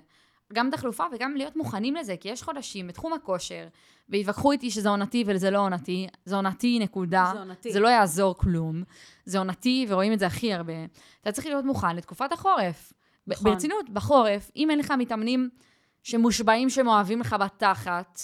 גם 0.54 0.70
תחלופה 0.72 1.04
וגם 1.12 1.36
להיות 1.36 1.56
מוכנים 1.56 1.96
לזה, 1.96 2.16
כי 2.18 2.30
יש 2.30 2.44
חודשים 2.44 2.88
בתחום 2.88 3.14
הכושר, 3.14 3.68
והתווכחו 4.10 4.52
איתי 4.52 4.72
שזה 4.72 4.90
עונתי 4.90 5.24
וזה 5.28 5.52
לא 5.52 5.60
עונתי, 5.60 6.08
זה 6.26 6.36
עונתי 6.36 6.80
נקודה, 6.80 7.30
זה 7.34 7.40
עונתי. 7.40 7.72
זה 7.72 7.80
לא 7.80 7.88
יעזור 7.88 8.38
כלום, 8.38 8.84
זה 9.26 9.38
עונתי 9.38 9.86
ורואים 9.90 10.14
את 10.14 10.20
זה 10.20 10.28
הכי 10.28 10.54
הרבה. 10.54 10.74
אתה 11.22 11.32
צריך 11.32 11.48
להיות 11.48 11.66
מוכן 11.66 11.96
לתקופת 11.96 12.32
החורף. 12.32 12.94
נכון. 13.28 13.52
ברצינות, 13.52 13.90
בחורף, 13.90 14.52
אם 14.56 14.70
אין 14.72 14.80
לך 14.80 14.94
מתאמנים 14.98 15.50
שמושבעים 16.04 16.70
שהם 16.70 16.88
אוהבים 16.88 17.20
לך 17.20 17.36
בתחת, 17.40 18.22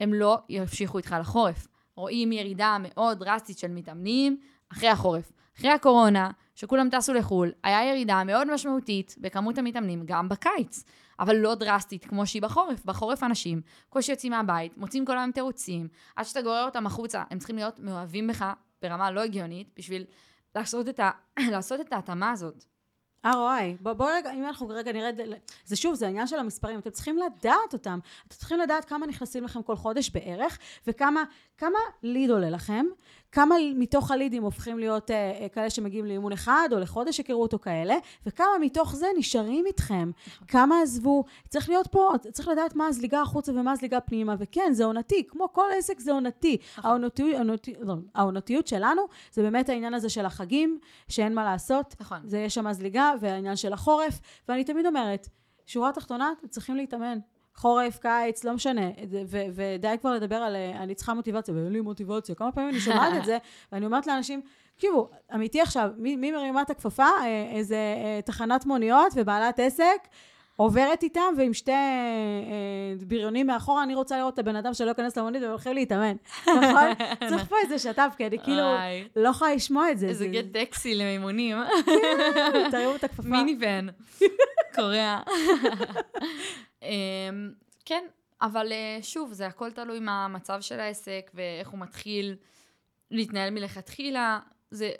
הם 0.00 0.14
לא 0.14 0.38
ימשיכו 0.48 0.98
איתך 0.98 1.16
לחורף. 1.20 1.66
רואים 1.96 2.32
ירידה 2.32 2.76
מאוד 2.80 3.18
דרסטית 3.18 3.58
של 3.58 3.70
מתאמנים 3.70 4.36
אחרי 4.72 4.88
החורף. 4.88 5.32
אחרי 5.58 5.70
הקורונה, 5.70 6.30
שכולם 6.54 6.88
טסו 6.90 7.14
לחו"ל, 7.14 7.52
היה 7.62 7.90
ירידה 7.90 8.24
מאוד 8.24 8.54
משמעותית 8.54 9.14
בכמות 9.20 9.58
המתאמנים 9.58 10.02
גם 10.04 10.28
בקיץ, 10.28 10.84
אבל 11.20 11.36
לא 11.36 11.54
דרסטית 11.54 12.04
כמו 12.04 12.26
שהיא 12.26 12.42
בחורף. 12.42 12.84
בחורף 12.84 13.22
אנשים 13.22 13.60
קושי 13.88 14.12
יוצאים 14.12 14.32
מהבית, 14.32 14.78
מוצאים 14.78 15.04
כל 15.04 15.18
היום 15.18 15.32
תירוצים, 15.32 15.88
עד 16.16 16.24
שאתה 16.24 16.42
גורר 16.42 16.64
אותם 16.64 16.86
החוצה, 16.86 17.22
הם 17.30 17.38
צריכים 17.38 17.56
להיות 17.56 17.80
מאוהבים 17.80 18.26
בך 18.26 18.44
ברמה 18.82 19.10
לא 19.10 19.20
הגיונית 19.20 19.68
בשביל 19.76 20.04
לעשות 20.54 20.88
את, 20.88 21.00
ה... 21.00 21.10
לעשות 21.52 21.80
את 21.80 21.92
ההתאמה 21.92 22.30
הזאת. 22.30 22.64
ROI. 23.26 23.80
בוא, 23.80 23.92
בוא 23.92 24.10
רגע, 24.10 24.32
אם 24.32 24.44
אנחנו 24.44 24.68
רגע 24.68 24.92
נרד, 24.92 25.20
זה 25.64 25.76
שוב, 25.76 25.94
זה 25.94 26.06
העניין 26.06 26.26
של 26.26 26.38
המספרים, 26.38 26.78
אתם 26.78 26.90
צריכים 26.90 27.18
לדעת 27.18 27.72
אותם. 27.72 27.98
אתם 28.26 28.36
צריכים 28.36 28.58
לדעת 28.58 28.84
כמה 28.84 29.06
נכנסים 29.06 29.44
לכם 29.44 29.62
כל 29.62 29.76
חודש 29.76 30.10
בערך, 30.10 30.58
וכמה 30.86 31.24
כמה 31.58 31.78
ליד 32.02 32.30
עולה 32.30 32.50
לכם, 32.50 32.86
כמה 33.34 33.54
מתוך 33.76 34.10
הלידים 34.10 34.42
הופכים 34.42 34.78
להיות 34.78 35.10
אה, 35.10 35.16
אה, 35.40 35.48
כאלה 35.48 35.70
שמגיעים 35.70 36.04
לאימון 36.06 36.32
אחד, 36.32 36.68
או 36.72 36.78
לחודש 36.78 37.18
היכרות 37.18 37.52
או 37.52 37.60
כאלה, 37.60 37.94
וכמה 38.26 38.46
מתוך 38.60 38.94
זה 38.96 39.06
נשארים 39.18 39.66
איתכם. 39.66 40.10
כמה 40.48 40.82
עזבו. 40.82 41.24
צריך 41.48 41.68
להיות 41.68 41.86
פה, 41.86 42.12
צריך 42.32 42.48
לדעת 42.48 42.76
מה 42.76 42.86
הזליגה 42.86 43.20
החוצה 43.20 43.52
ומה 43.52 43.72
הזליגה 43.72 44.00
פנימה, 44.00 44.34
וכן, 44.38 44.72
זה 44.72 44.84
עונתי, 44.84 45.26
כמו 45.28 45.52
כל 45.52 45.66
עסק 45.78 46.00
זה 46.00 46.12
עונתי. 46.12 46.56
העונתיות, 46.76 47.34
העונתי- 47.34 47.74
לא, 47.80 47.94
העונתיות 48.14 48.66
שלנו, 48.66 49.02
זה 49.32 49.42
באמת 49.42 49.68
העניין 49.68 49.94
הזה 49.94 50.08
של 50.08 50.26
החגים, 50.26 50.78
שאין 51.08 51.34
מה 51.34 51.44
לעשות. 51.44 51.94
נכון. 52.00 52.18
זה 52.24 52.38
יש 52.38 52.54
שם 52.54 52.72
זליגה, 52.72 53.12
והעניין 53.20 53.56
של 53.56 53.72
החורף, 53.72 54.20
ואני 54.48 54.64
תמיד 54.64 54.86
אומרת, 54.86 55.28
שורה 55.66 55.92
תחתונה, 55.92 56.32
אתם 56.38 56.48
צריכים 56.48 56.76
להתאמן. 56.76 57.18
חורף, 57.56 57.98
קיץ, 57.98 58.44
לא 58.44 58.52
משנה, 58.52 58.88
ו- 59.28 59.44
ודי 59.54 59.94
כבר 60.00 60.14
לדבר 60.14 60.36
על 60.36 60.56
אה, 60.56 60.82
אני 60.82 60.94
צריכה 60.94 61.14
מוטיבציה, 61.14 61.54
ואין 61.54 61.72
לי 61.72 61.80
מוטיבציה, 61.80 62.34
כמה 62.34 62.52
פעמים 62.52 62.68
אני 62.70 62.80
שומעת 62.80 63.12
את 63.18 63.24
זה, 63.24 63.38
ואני 63.72 63.86
אומרת 63.86 64.06
לאנשים, 64.06 64.40
תקשיבו, 64.74 65.08
אמיתי 65.34 65.60
עכשיו, 65.60 65.88
מי, 65.96 66.16
מי 66.16 66.32
מרימה 66.32 66.62
את 66.62 66.70
הכפפה? 66.70 67.06
אה, 67.22 67.46
איזה 67.52 67.74
אה, 67.76 68.20
תחנת 68.24 68.66
מוניות 68.66 69.12
ובעלת 69.16 69.60
עסק, 69.60 70.08
עוברת 70.56 71.02
איתם, 71.02 71.20
ועם 71.38 71.54
שתי 71.54 71.72
בריונים 73.06 73.46
מאחורה, 73.46 73.82
אני 73.82 73.94
רוצה 73.94 74.18
לראות 74.18 74.34
את 74.34 74.38
הבן 74.38 74.56
אדם 74.56 74.74
שלא 74.74 74.88
ייכנס 74.88 75.18
למונית 75.18 75.42
והולכים 75.42 75.74
להתאמן, 75.74 76.16
נכון? 76.62 76.88
צריך 77.28 77.44
פה 77.48 77.56
איזה 77.64 77.78
שת"פ, 77.78 78.14
כי 78.16 78.26
אני 78.26 78.38
כאילו. 78.38 78.62
לא 79.16 79.28
יכולה 79.28 79.54
לשמוע 79.54 79.90
את 79.90 79.98
זה. 79.98 80.06
איזה 80.06 80.24
זה- 80.24 80.30
גט 80.30 80.44
טקסי 80.52 80.94
למימונים. 80.94 81.56
תרימו 82.70 82.94
את 82.94 83.04
הכפפה. 83.04 83.22
מיני 83.28 83.56
ון. 83.60 83.88
קוריאה. 84.76 85.20
אמ, 86.84 87.52
כן, 87.84 88.04
אבל 88.42 88.72
אה, 88.72 88.98
שוב, 89.02 89.32
זה 89.32 89.46
הכל 89.46 89.70
תלוי 89.70 90.00
מה 90.00 90.24
המצב 90.24 90.60
של 90.60 90.80
העסק 90.80 91.30
ואיך 91.34 91.68
הוא 91.68 91.78
מתחיל 91.80 92.36
להתנהל 93.10 93.50
מלכתחילה. 93.50 94.40
זה, 94.70 94.92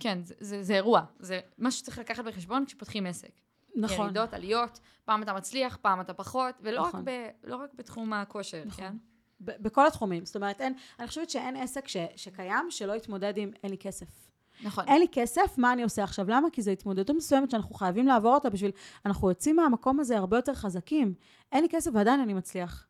כן, 0.00 0.18
זה, 0.24 0.34
זה, 0.40 0.62
זה 0.62 0.74
אירוע. 0.74 1.02
זה 1.18 1.40
משהו 1.58 1.78
שצריך 1.80 1.98
לקחת 1.98 2.24
בחשבון 2.24 2.66
כשפותחים 2.66 3.06
עסק. 3.06 3.30
נכון. 3.76 4.04
ירידות, 4.04 4.34
עליות, 4.34 4.80
פעם 5.04 5.22
אתה 5.22 5.32
מצליח, 5.32 5.76
פעם 5.76 6.00
אתה 6.00 6.14
פחות, 6.14 6.54
ולא 6.60 6.80
נכון. 6.88 7.00
רק, 7.00 7.06
ב, 7.06 7.28
לא 7.44 7.56
רק 7.56 7.70
בתחום 7.74 8.12
הכושר, 8.12 8.62
נכון. 8.66 8.84
כן? 8.84 8.96
ב- 9.40 9.62
בכל 9.62 9.86
התחומים. 9.86 10.24
זאת 10.24 10.36
אומרת, 10.36 10.60
אין, 10.60 10.74
אני 10.98 11.08
חושבת 11.08 11.30
שאין 11.30 11.56
עסק 11.56 11.88
ש, 11.88 11.96
שקיים 12.16 12.70
שלא 12.70 12.92
יתמודד 12.96 13.36
עם 13.36 13.50
אין 13.62 13.70
לי 13.70 13.78
כסף. 13.78 14.29
נכון. 14.62 14.84
אין 14.88 15.00
לי 15.00 15.06
כסף, 15.12 15.58
מה 15.58 15.72
אני 15.72 15.82
עושה 15.82 16.04
עכשיו? 16.04 16.30
למה? 16.30 16.48
כי 16.52 16.62
זו 16.62 16.70
התמודדות 16.70 17.16
מסוימת 17.16 17.50
שאנחנו 17.50 17.74
חייבים 17.74 18.06
לעבור 18.06 18.34
אותה 18.34 18.50
בשביל... 18.50 18.70
אנחנו 19.06 19.28
יוצאים 19.28 19.56
מהמקום 19.56 20.00
הזה 20.00 20.16
הרבה 20.16 20.36
יותר 20.36 20.54
חזקים. 20.54 21.14
אין 21.52 21.62
לי 21.62 21.68
כסף 21.68 21.90
ועדיין 21.94 22.20
אני 22.20 22.34
מצליח. 22.34 22.86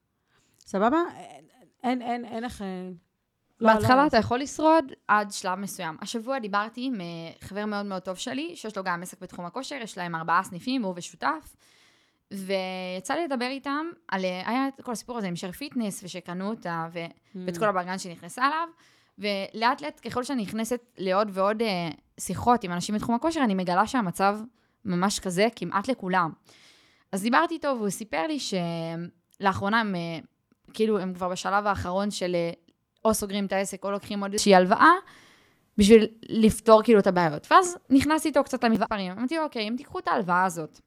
סבבה? 0.66 0.98
אין, 1.82 2.02
אין, 2.02 2.24
אין, 2.24 2.44
איך... 2.44 2.62
אה, 2.62 2.90
לא, 3.60 3.74
בהתחלה 3.74 4.02
לא. 4.02 4.06
אתה 4.06 4.16
יכול 4.16 4.38
לשרוד 4.38 4.92
עד 5.08 5.32
שלב 5.32 5.58
מסוים. 5.58 5.96
השבוע 6.00 6.38
דיברתי 6.38 6.84
עם 6.84 7.00
אה, 7.00 7.06
חבר 7.40 7.66
מאוד 7.66 7.86
מאוד 7.86 8.02
טוב 8.02 8.16
שלי, 8.16 8.56
שיש 8.56 8.76
לו 8.76 8.84
גם 8.84 9.02
עסק 9.02 9.20
בתחום 9.20 9.44
הכושר, 9.44 9.76
יש 9.82 9.98
להם 9.98 10.14
ארבעה 10.14 10.42
סניפים, 10.44 10.82
הוא 10.82 10.94
ושותף, 10.96 11.56
ויצא 12.30 13.14
לי 13.14 13.24
לדבר 13.24 13.46
איתם 13.46 13.86
על, 14.08 14.24
אה, 14.24 14.42
היה 14.50 14.68
את 14.68 14.80
כל 14.82 14.92
הסיפור 14.92 15.18
הזה 15.18 15.26
עם 15.26 15.36
שר 15.36 15.52
פיטנס, 15.52 16.04
ושקנו 16.04 16.50
אותה, 16.50 16.86
ו... 16.92 17.06
Mm. 17.06 17.38
ואת 17.46 17.58
כל 17.58 17.68
הבלגן 17.68 17.98
שנכנסה 17.98 18.46
אליו, 18.46 18.68
ולאט 19.20 19.82
לאט 19.82 20.00
ככל 20.04 20.24
שאני 20.24 20.42
נכנסת 20.42 20.80
לעוד 20.98 21.28
ועוד 21.32 21.62
אה, 21.62 21.90
שיחות 22.20 22.64
עם 22.64 22.72
אנשים 22.72 22.94
בתחום 22.94 23.14
הכושר, 23.14 23.40
אני 23.44 23.54
מגלה 23.54 23.86
שהמצב 23.86 24.38
ממש 24.84 25.20
כזה 25.20 25.46
כמעט 25.56 25.88
לכולם. 25.88 26.30
אז 27.12 27.22
דיברתי 27.22 27.54
איתו 27.54 27.74
והוא 27.78 27.90
סיפר 27.90 28.26
לי 28.26 28.38
שלאחרונה 29.40 29.80
הם, 29.80 29.94
אה, 29.94 30.18
כאילו, 30.72 30.98
הם 30.98 31.14
כבר 31.14 31.28
בשלב 31.28 31.66
האחרון 31.66 32.10
של 32.10 32.34
אה, 32.34 32.50
או 33.04 33.14
סוגרים 33.14 33.46
את 33.46 33.52
העסק 33.52 33.84
או 33.84 33.90
לוקחים 33.90 34.22
עוד 34.22 34.32
איזושהי 34.32 34.54
הלוואה, 34.54 34.92
בשביל 35.78 36.06
לפתור 36.28 36.82
כאילו 36.82 36.98
את 36.98 37.06
הבעיות. 37.06 37.46
ואז 37.50 37.76
נכנסתי 37.90 38.28
איתו 38.28 38.44
קצת 38.44 38.64
למספרים, 38.64 39.12
אמרתי 39.12 39.36
לו, 39.36 39.42
אוקיי, 39.42 39.68
אם 39.68 39.74
תיקחו 39.76 39.98
את 39.98 40.08
ההלוואה 40.08 40.44
הזאת, 40.44 40.80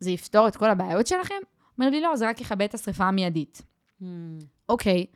זה 0.00 0.10
יפתור 0.10 0.48
את 0.48 0.56
כל 0.56 0.70
הבעיות 0.70 1.06
שלכם? 1.06 1.34
אומר 1.78 1.90
לי, 1.90 2.00
לא, 2.00 2.16
זה 2.16 2.28
רק 2.28 2.40
יכבה 2.40 2.64
את 2.64 2.74
השריפה 2.74 3.04
המיידית. 3.04 3.62
Mm. 4.02 4.04
אוקיי, 4.68 5.06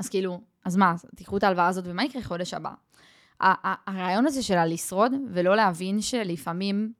אז 0.00 0.08
כאילו, 0.08 0.40
אז 0.64 0.76
מה, 0.76 0.94
תיקחו 1.16 1.36
את 1.36 1.42
ההלוואה 1.42 1.68
הזאת 1.68 1.84
ומה 1.88 2.04
יקרה 2.04 2.22
חודש 2.22 2.54
הבא? 2.54 2.70
הרעיון 3.40 4.26
הזה 4.26 4.42
של 4.42 4.58
הלשרוד 4.58 5.12
ולא 5.30 5.56
להבין 5.56 6.00
שלפעמים 6.00 6.92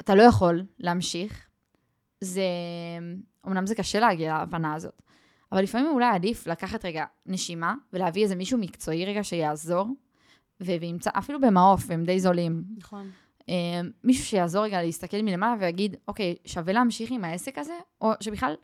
אתה 0.00 0.14
לא 0.14 0.22
יכול 0.22 0.64
להמשיך, 0.78 1.46
זה, 2.20 2.42
אמנם 3.46 3.66
זה 3.66 3.74
קשה 3.74 4.00
להגיע 4.00 4.38
להבנה 4.38 4.74
הזאת, 4.74 5.02
אבל 5.52 5.62
לפעמים 5.62 5.86
אולי 5.86 6.10
עדיף 6.14 6.46
לקחת 6.46 6.84
רגע 6.84 7.04
נשימה 7.26 7.74
ולהביא 7.92 8.22
איזה 8.22 8.34
מישהו 8.34 8.58
מקצועי 8.58 9.04
רגע 9.04 9.24
שיעזור, 9.24 9.86
וימצא, 10.60 11.10
אפילו 11.18 11.40
במעוף, 11.40 11.90
הם 11.90 12.04
די 12.04 12.20
זולים. 12.20 12.64
נכון. 12.76 13.10
אה, 13.48 13.80
מישהו 14.04 14.24
שיעזור 14.24 14.64
רגע 14.64 14.82
להסתכל 14.82 15.22
מלמעלה 15.22 15.56
ויגיד, 15.60 15.96
אוקיי, 16.08 16.36
שווה 16.44 16.72
להמשיך 16.72 17.10
עם 17.10 17.24
העסק 17.24 17.58
הזה, 17.58 17.78
או 18.00 18.12
שבכלל 18.20 18.54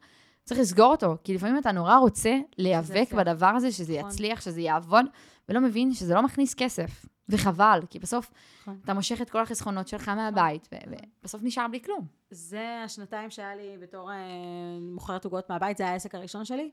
צריך 0.48 0.60
לסגור 0.60 0.90
אותו, 0.90 1.16
כי 1.24 1.34
לפעמים 1.34 1.58
אתה 1.58 1.72
נורא 1.72 1.96
רוצה 1.96 2.38
להיאבק. 2.58 3.12
בדבר 3.12 3.46
הזה, 3.46 3.72
שזה 3.72 3.98
נכון. 3.98 4.10
יצליח, 4.10 4.40
שזה 4.40 4.60
יעבוד, 4.60 5.06
ולא 5.48 5.60
מבין 5.60 5.94
שזה 5.94 6.14
לא 6.14 6.22
מכניס 6.22 6.54
כסף. 6.54 7.06
וחבל, 7.28 7.80
כי 7.90 7.98
בסוף 7.98 8.30
נכון. 8.62 8.78
אתה 8.84 8.94
מושך 8.94 9.22
את 9.22 9.30
כל 9.30 9.42
החסכונות 9.42 9.88
שלך 9.88 10.08
מהבית, 10.08 10.68
ו- 10.72 10.94
ובסוף 11.22 11.42
נשאר 11.44 11.68
בלי 11.68 11.82
כלום. 11.82 12.06
זה 12.30 12.82
השנתיים 12.84 13.30
שהיה 13.30 13.56
לי 13.56 13.76
בתור 13.80 14.12
אה, 14.12 14.16
מוכרת 14.80 15.24
עוגות 15.24 15.50
מהבית, 15.50 15.76
זה 15.76 15.84
היה 15.84 15.92
העסק 15.92 16.14
הראשון 16.14 16.44
שלי. 16.44 16.70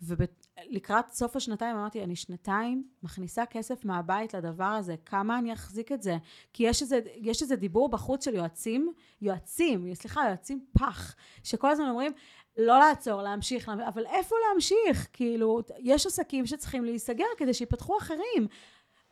ולקראת 0.00 1.10
סוף 1.10 1.36
השנתיים 1.36 1.76
אמרתי, 1.76 2.04
אני 2.04 2.16
שנתיים 2.16 2.88
מכניסה 3.02 3.46
כסף 3.46 3.84
מהבית 3.84 4.34
לדבר 4.34 4.64
הזה, 4.64 4.94
כמה 5.06 5.38
אני 5.38 5.52
אחזיק 5.52 5.92
את 5.92 6.02
זה? 6.02 6.16
כי 6.52 6.62
יש 6.62 6.82
איזה, 6.82 7.00
יש 7.16 7.42
איזה 7.42 7.56
דיבור 7.56 7.88
בחוץ 7.88 8.24
של 8.24 8.34
יועצים, 8.34 8.92
יועצים, 9.20 9.94
סליחה, 9.94 10.20
יועצים 10.28 10.64
פח, 10.78 11.14
שכל 11.44 11.70
הזמן 11.70 11.88
אומרים, 11.88 12.12
לא 12.58 12.78
לעצור, 12.78 13.22
להמשיך, 13.22 13.68
להמ- 13.68 13.80
אבל 13.80 14.06
איפה 14.06 14.36
להמשיך? 14.48 15.08
כאילו, 15.12 15.60
יש 15.78 16.06
עסקים 16.06 16.46
שצריכים 16.46 16.84
להיסגר 16.84 17.24
כדי 17.36 17.54
שיפתחו 17.54 17.98
אחרים. 17.98 18.46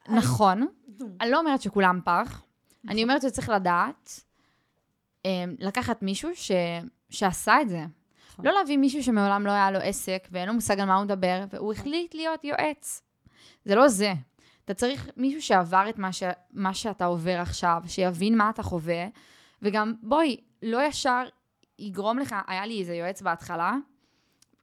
נכון, 0.09 0.67
אני 1.21 1.31
לא 1.31 1.39
אומרת 1.39 1.63
שכולם 1.63 2.01
פח, 2.05 2.43
אני 2.89 3.03
אומרת 3.03 3.23
שצריך 3.23 3.49
לדעת 3.49 4.21
אה, 5.27 5.31
לקחת 5.59 6.03
מישהו 6.03 6.31
ש... 6.35 6.51
שעשה 7.11 7.61
את 7.61 7.69
זה. 7.69 7.81
נכון. 8.33 8.45
לא 8.47 8.53
להביא 8.53 8.77
מישהו 8.77 9.03
שמעולם 9.03 9.47
לא 9.47 9.51
היה 9.51 9.71
לו 9.71 9.79
עסק 9.79 10.29
ואין 10.31 10.49
לו 10.49 10.55
מושג 10.55 10.81
על 10.81 10.87
מה 10.87 10.95
הוא 10.95 11.05
מדבר, 11.05 11.45
והוא 11.51 11.73
החליט 11.73 12.15
להיות 12.15 12.45
יועץ. 12.45 13.03
זה 13.65 13.75
לא 13.75 13.89
זה. 13.89 14.13
אתה 14.65 14.75
צריך 14.75 15.09
מישהו 15.17 15.43
שעבר 15.43 15.87
את 15.89 15.99
מה, 15.99 16.13
ש... 16.13 16.23
מה 16.53 16.75
שאתה 16.75 17.05
עובר 17.05 17.39
עכשיו, 17.41 17.83
שיבין 17.87 18.37
מה 18.39 18.51
אתה 18.51 18.63
חווה, 18.63 19.07
וגם, 19.63 19.95
בואי, 20.03 20.37
לא 20.63 20.87
ישר 20.87 21.23
יגרום 21.79 22.19
לך, 22.19 22.35
היה 22.47 22.67
לי 22.67 22.81
איזה 22.81 22.95
יועץ 22.95 23.23
בהתחלה, 23.23 23.75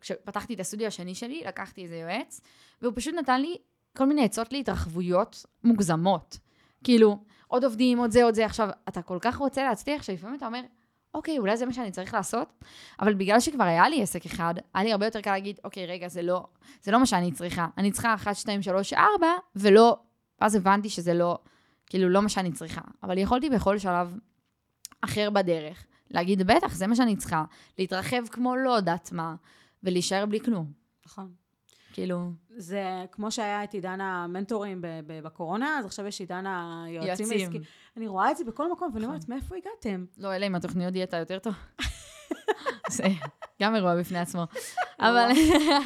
כשפתחתי 0.01 0.53
את 0.53 0.59
הסטודיו 0.59 0.87
השני 0.87 1.15
שלי, 1.15 1.43
לקחתי 1.47 1.83
איזה 1.83 1.95
יועץ, 1.95 2.41
והוא 2.81 2.93
פשוט 2.95 3.13
נתן 3.15 3.41
לי 3.41 3.57
כל 3.97 4.05
מיני 4.05 4.25
עצות 4.25 4.53
להתרחבויות 4.53 5.45
מוגזמות. 5.63 6.37
כאילו, 6.83 7.23
עוד 7.47 7.63
עובדים, 7.63 7.97
עוד 7.97 8.11
זה, 8.11 8.23
עוד 8.23 8.33
זה. 8.33 8.45
עכשיו, 8.45 8.69
אתה 8.89 9.01
כל 9.01 9.17
כך 9.21 9.37
רוצה 9.37 9.63
להצליח, 9.63 10.03
שלפעמים 10.03 10.37
אתה 10.37 10.45
אומר, 10.45 10.61
אוקיי, 11.13 11.37
אולי 11.37 11.57
זה 11.57 11.65
מה 11.65 11.73
שאני 11.73 11.91
צריך 11.91 12.13
לעשות, 12.13 12.53
אבל 12.99 13.13
בגלל 13.13 13.39
שכבר 13.39 13.63
היה 13.63 13.89
לי 13.89 14.03
עסק 14.03 14.25
אחד, 14.25 14.53
היה 14.73 14.83
לי 14.83 14.91
הרבה 14.91 15.05
יותר 15.05 15.21
קל 15.21 15.31
להגיד, 15.31 15.59
אוקיי, 15.63 15.85
רגע, 15.85 16.07
זה 16.07 16.21
לא, 16.21 16.47
זה 16.81 16.91
לא 16.91 16.99
מה 16.99 17.05
שאני 17.05 17.31
צריכה. 17.31 17.67
אני 17.77 17.91
צריכה 17.91 18.13
1, 18.13 18.35
2, 18.35 18.61
3, 18.61 18.93
4, 18.93 19.27
ולא, 19.55 19.97
ואז 20.41 20.55
הבנתי 20.55 20.89
שזה 20.89 21.13
לא, 21.13 21.37
כאילו, 21.85 22.09
לא 22.09 22.21
מה 22.21 22.29
שאני 22.29 22.51
צריכה. 22.51 22.81
אבל 23.03 23.17
יכולתי 23.17 23.49
בכל 23.49 23.77
שלב 23.77 24.17
אחר 25.01 25.29
בדרך, 25.29 25.85
להגיד, 26.13 26.43
בטח, 26.43 26.73
זה 26.73 26.87
מה 26.87 26.95
שאני 26.95 27.15
צריכה, 27.15 27.43
להתרחב 27.79 28.27
כמו 28.31 28.55
לא 28.55 28.71
יודעת 28.71 29.11
מה, 29.11 29.35
ולהישאר 29.83 30.25
בלי 30.25 30.39
כלום. 30.39 30.71
נכון. 31.05 31.31
כאילו, 31.93 32.31
זה 32.49 33.05
כמו 33.11 33.31
שהיה 33.31 33.63
את 33.63 33.73
עידן 33.73 34.01
המנטורים 34.01 34.81
בקורונה, 35.07 35.79
אז 35.79 35.85
עכשיו 35.85 36.07
יש 36.07 36.19
עידן 36.19 36.45
היועצים 36.47 37.07
יועצים. 37.07 37.31
העסקיים. 37.31 37.61
אני 37.97 38.07
רואה 38.07 38.31
את 38.31 38.37
זה 38.37 38.43
בכל 38.43 38.71
מקום, 38.71 38.89
ואני 38.93 39.05
נכון. 39.05 39.15
אומרת, 39.15 39.29
מאיפה 39.29 39.55
הגעתם? 39.55 40.05
לא, 40.17 40.35
אלא 40.35 40.47
אם 40.47 40.55
התוכניות 40.55 40.93
דיאטה 40.93 41.17
יותר 41.17 41.39
טוב. 41.39 41.53
זה 42.89 43.03
גם 43.61 43.75
אירוע 43.75 43.99
בפני 43.99 44.19
עצמו. 44.19 44.43
אבל, 44.99 45.29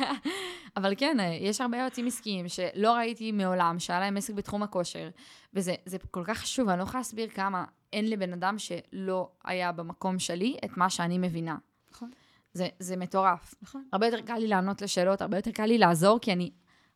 אבל 0.78 0.94
כן, 0.98 1.18
יש 1.42 1.62
הרבה 1.62 1.78
יועצים 1.78 2.08
עסקיים 2.08 2.48
שלא 2.48 2.94
ראיתי 2.94 3.32
מעולם, 3.32 3.80
שהיה 3.80 4.00
להם 4.00 4.18
עסק 4.18 4.34
בתחום 4.34 4.64
הכושר, 4.64 5.10
וזה 5.54 5.76
זה 5.86 5.98
כל 6.12 6.24
כך 6.26 6.38
חשוב, 6.38 6.70
אני 6.70 6.80
לא 6.80 6.84
יכולה 6.84 7.00
להסביר 7.00 7.28
כמה 7.30 7.66
אין 7.96 8.10
לבן 8.10 8.34
אדם 8.34 8.56
שלא 8.60 9.32
היה 9.44 9.72
במקום 9.72 10.20
שלי 10.20 10.58
את 10.66 10.78
מה 10.78 10.90
שאני 10.90 11.18
מבינה. 11.18 11.58
נכון. 11.92 12.12
זה, 12.54 12.68
זה 12.80 12.98
מטורף. 12.98 13.56
נכון. 13.62 13.88
הרבה 13.94 14.06
יותר 14.06 14.22
קל 14.22 14.38
לי 14.38 14.48
לענות 14.48 14.82
לשאלות, 14.82 15.22
הרבה 15.22 15.38
יותר 15.38 15.52
קל 15.52 15.66
לי 15.66 15.78
לעזור, 15.78 16.20
כי 16.20 16.34
אני, 16.34 16.52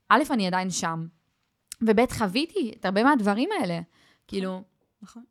א', 0.10 0.24
אני 0.30 0.48
עדיין 0.48 0.70
שם, 0.70 1.08
וב', 1.82 2.12
חוויתי 2.12 2.74
את 2.80 2.86
הרבה 2.86 3.04
מהדברים 3.04 3.50
האלה. 3.60 3.80
כאילו, 4.28 4.64
נכון. 5.02 5.24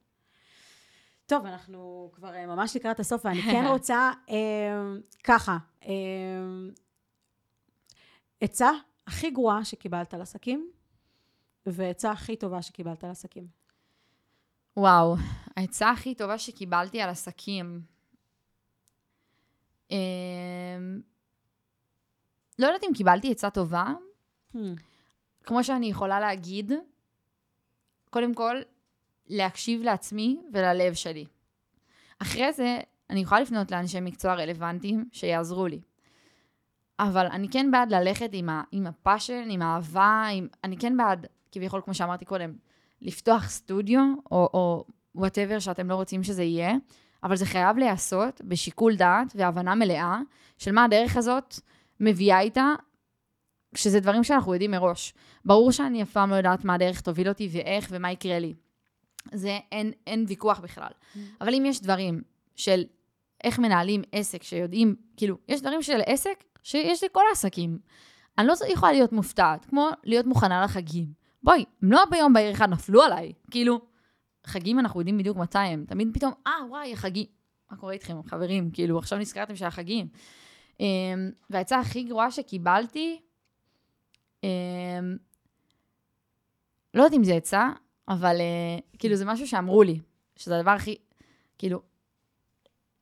טוב, 1.26 1.46
אנחנו 1.46 2.10
כבר 2.14 2.34
אה, 2.34 2.46
ממש 2.46 2.76
לקראת 2.76 3.00
הסוף, 3.00 3.24
ואני 3.24 3.42
כן 3.42 3.64
רוצה 3.72 4.10
אה, 4.30 4.36
ככה, 5.24 5.56
אה, 5.84 5.90
עצה 8.40 8.70
הכי 9.06 9.30
גרועה 9.30 9.64
שקיבלת 9.64 10.14
על 10.14 10.22
עסקים, 10.22 10.70
ועצה 11.66 12.10
הכי 12.10 12.36
טובה 12.36 12.62
שקיבלת 12.62 13.04
על 13.04 13.10
עסקים. 13.10 13.57
וואו, 14.78 15.16
העצה 15.56 15.90
הכי 15.90 16.14
טובה 16.14 16.38
שקיבלתי 16.38 17.00
על 17.00 17.10
עסקים. 17.10 17.80
אמ, 19.90 19.96
לא 22.58 22.66
יודעת 22.66 22.84
אם 22.84 22.94
קיבלתי 22.94 23.30
עצה 23.30 23.50
טובה, 23.50 23.92
Hmm. 24.54 24.58
כמו 25.44 25.64
שאני 25.64 25.86
יכולה 25.86 26.20
להגיד, 26.20 26.72
קודם 28.10 28.34
כל, 28.34 28.56
להקשיב 29.26 29.82
לעצמי 29.82 30.40
וללב 30.52 30.94
שלי. 30.94 31.26
אחרי 32.18 32.52
זה, 32.52 32.78
אני 33.10 33.20
יכולה 33.20 33.40
לפנות 33.40 33.70
לאנשי 33.70 34.00
מקצוע 34.00 34.34
רלוונטיים 34.34 35.08
שיעזרו 35.12 35.66
לי. 35.66 35.80
אבל 36.98 37.26
אני 37.26 37.48
כן 37.48 37.70
בעד 37.70 37.92
ללכת 37.92 38.30
עם, 38.32 38.48
ה, 38.48 38.62
עם 38.72 38.86
הפאשן, 38.86 39.48
עם 39.50 39.62
האהבה, 39.62 40.26
עם, 40.32 40.48
אני 40.64 40.76
כן 40.76 40.96
בעד, 40.96 41.26
כביכול, 41.52 41.80
כמו 41.84 41.94
שאמרתי 41.94 42.24
קודם, 42.24 42.52
לפתוח 43.02 43.48
סטודיו, 43.48 44.00
או, 44.30 44.48
או 44.54 44.84
whatever 45.16 45.60
שאתם 45.60 45.88
לא 45.88 45.94
רוצים 45.94 46.22
שזה 46.22 46.42
יהיה, 46.42 46.72
אבל 47.22 47.36
זה 47.36 47.46
חייב 47.46 47.78
להיעשות 47.78 48.40
בשיקול 48.44 48.96
דעת 48.96 49.32
והבנה 49.34 49.74
מלאה 49.74 50.20
של 50.58 50.72
מה 50.72 50.84
הדרך 50.84 51.16
הזאת 51.16 51.54
מביאה 52.00 52.40
איתה, 52.40 52.72
שזה 53.74 54.00
דברים 54.00 54.24
שאנחנו 54.24 54.52
יודעים 54.52 54.70
מראש. 54.70 55.14
ברור 55.44 55.72
שאני 55.72 56.02
אף 56.02 56.10
פעם 56.10 56.30
לא 56.30 56.34
יודעת 56.34 56.64
מה 56.64 56.74
הדרך 56.74 57.00
תוביל 57.00 57.28
אותי 57.28 57.48
ואיך 57.52 57.88
ומה 57.90 58.12
יקרה 58.12 58.38
לי. 58.38 58.54
זה 59.32 59.58
אין, 59.72 59.92
אין 60.06 60.24
ויכוח 60.28 60.60
בכלל. 60.60 60.90
אבל 61.40 61.54
אם 61.54 61.64
יש 61.66 61.80
דברים 61.80 62.22
של 62.56 62.84
איך 63.44 63.58
מנהלים 63.58 64.02
עסק 64.12 64.42
שיודעים, 64.42 64.96
כאילו, 65.16 65.36
יש 65.48 65.60
דברים 65.60 65.82
של 65.82 66.00
עסק 66.06 66.44
שיש 66.62 67.04
לכל 67.04 67.22
העסקים. 67.28 67.78
אני 68.38 68.46
לא 68.46 68.54
יכולה 68.68 68.92
להיות 68.92 69.12
מופתעת, 69.12 69.64
כמו 69.64 69.88
להיות 70.04 70.26
מוכנה 70.26 70.64
לחגים. 70.64 71.12
בואי, 71.48 71.64
הם 71.82 71.92
לא 71.92 72.04
ביום 72.10 72.32
בהיר 72.32 72.52
אחד 72.52 72.70
נפלו 72.70 73.02
עליי. 73.02 73.32
כאילו, 73.50 73.80
חגים 74.46 74.78
אנחנו 74.78 75.00
יודעים 75.00 75.18
בדיוק 75.18 75.36
מתי 75.36 75.58
הם. 75.58 75.84
תמיד 75.88 76.08
פתאום, 76.14 76.32
אה, 76.46 76.52
וואי, 76.68 76.92
החגים. 76.92 77.26
מה 77.70 77.76
קורה 77.76 77.92
איתכם, 77.92 78.22
חברים? 78.22 78.70
כאילו, 78.70 78.98
עכשיו 78.98 79.18
נזכרתם 79.18 79.56
שהחגים. 79.56 80.08
Um, 80.74 80.80
והעצה 81.50 81.78
הכי 81.78 82.02
גרועה 82.02 82.30
שקיבלתי, 82.30 83.20
um, 84.40 84.44
לא 86.94 87.02
יודעת 87.02 87.18
אם 87.18 87.24
זה 87.24 87.34
עצה, 87.34 87.70
אבל 88.08 88.36
uh, 88.36 88.98
כאילו 88.98 89.16
זה 89.16 89.24
משהו 89.24 89.48
שאמרו 89.48 89.82
לי, 89.82 90.00
שזה 90.36 90.58
הדבר 90.58 90.70
הכי, 90.70 90.96
כאילו, 91.58 91.82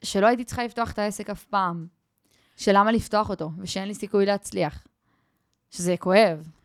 שלא 0.05 0.27
הייתי 0.27 0.45
צריכה 0.45 0.65
לפתוח 0.65 0.93
את 0.93 0.99
העסק 0.99 1.31
אף 1.31 1.45
פעם, 1.45 1.87
שלמה 2.57 2.93
לפתוח 2.93 3.31
אותו, 3.31 3.51
ושאין 3.59 3.89
לי 3.89 3.95
סיכוי 3.95 4.27
להצליח. 4.27 4.87
שזה 5.71 5.95
כואב. 5.99 6.56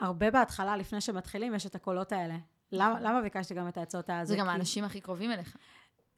הרבה 0.00 0.30
בהתחלה, 0.30 0.76
לפני 0.76 1.00
שמתחילים, 1.00 1.54
יש 1.54 1.66
את 1.66 1.74
הקולות 1.74 2.12
האלה. 2.12 2.36
למה, 2.72 3.00
למה 3.00 3.22
ביקשתי 3.22 3.54
גם 3.54 3.68
את 3.68 3.76
העצות 3.76 4.10
הזה? 4.10 4.24
זה 4.32 4.36
גם 4.36 4.46
כי- 4.46 4.52
האנשים 4.52 4.84
הכי 4.84 5.00
קרובים 5.00 5.30
אליך. 5.32 5.56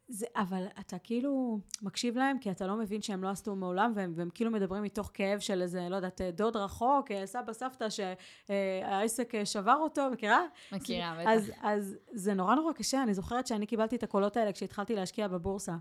זה, 0.08 0.26
אבל 0.36 0.66
אתה 0.80 0.98
כאילו 0.98 1.58
מקשיב 1.82 2.16
להם, 2.18 2.38
כי 2.38 2.50
אתה 2.50 2.66
לא 2.66 2.76
מבין 2.76 3.02
שהם 3.02 3.22
לא 3.22 3.28
עשו 3.28 3.56
מעולם, 3.56 3.92
והם, 3.96 4.12
והם 4.16 4.28
כאילו 4.34 4.50
מדברים 4.50 4.82
מתוך 4.82 5.10
כאב 5.14 5.38
של 5.38 5.62
איזה, 5.62 5.88
לא 5.88 5.96
יודעת, 5.96 6.20
דוד 6.34 6.56
רחוק, 6.56 7.10
אה, 7.10 7.26
סבא, 7.26 7.52
סבתא, 7.52 7.86
שהעסק 7.90 9.34
אה, 9.34 9.46
שבר 9.46 9.76
אותו, 9.80 10.10
מכירה? 10.10 10.40
מכירה, 10.72 11.14
בטח. 11.20 11.30
אז, 11.30 11.52
אז 11.62 11.96
זה 12.12 12.34
נורא 12.34 12.54
נורא 12.54 12.72
קשה, 12.72 13.02
אני 13.02 13.14
זוכרת 13.14 13.46
שאני 13.46 13.66
קיבלתי 13.66 13.96
את 13.96 14.02
הקולות 14.02 14.36
האלה 14.36 14.52
כשהתחלתי 14.52 14.94
להשקיע 14.94 15.28
בבורסה. 15.28 15.76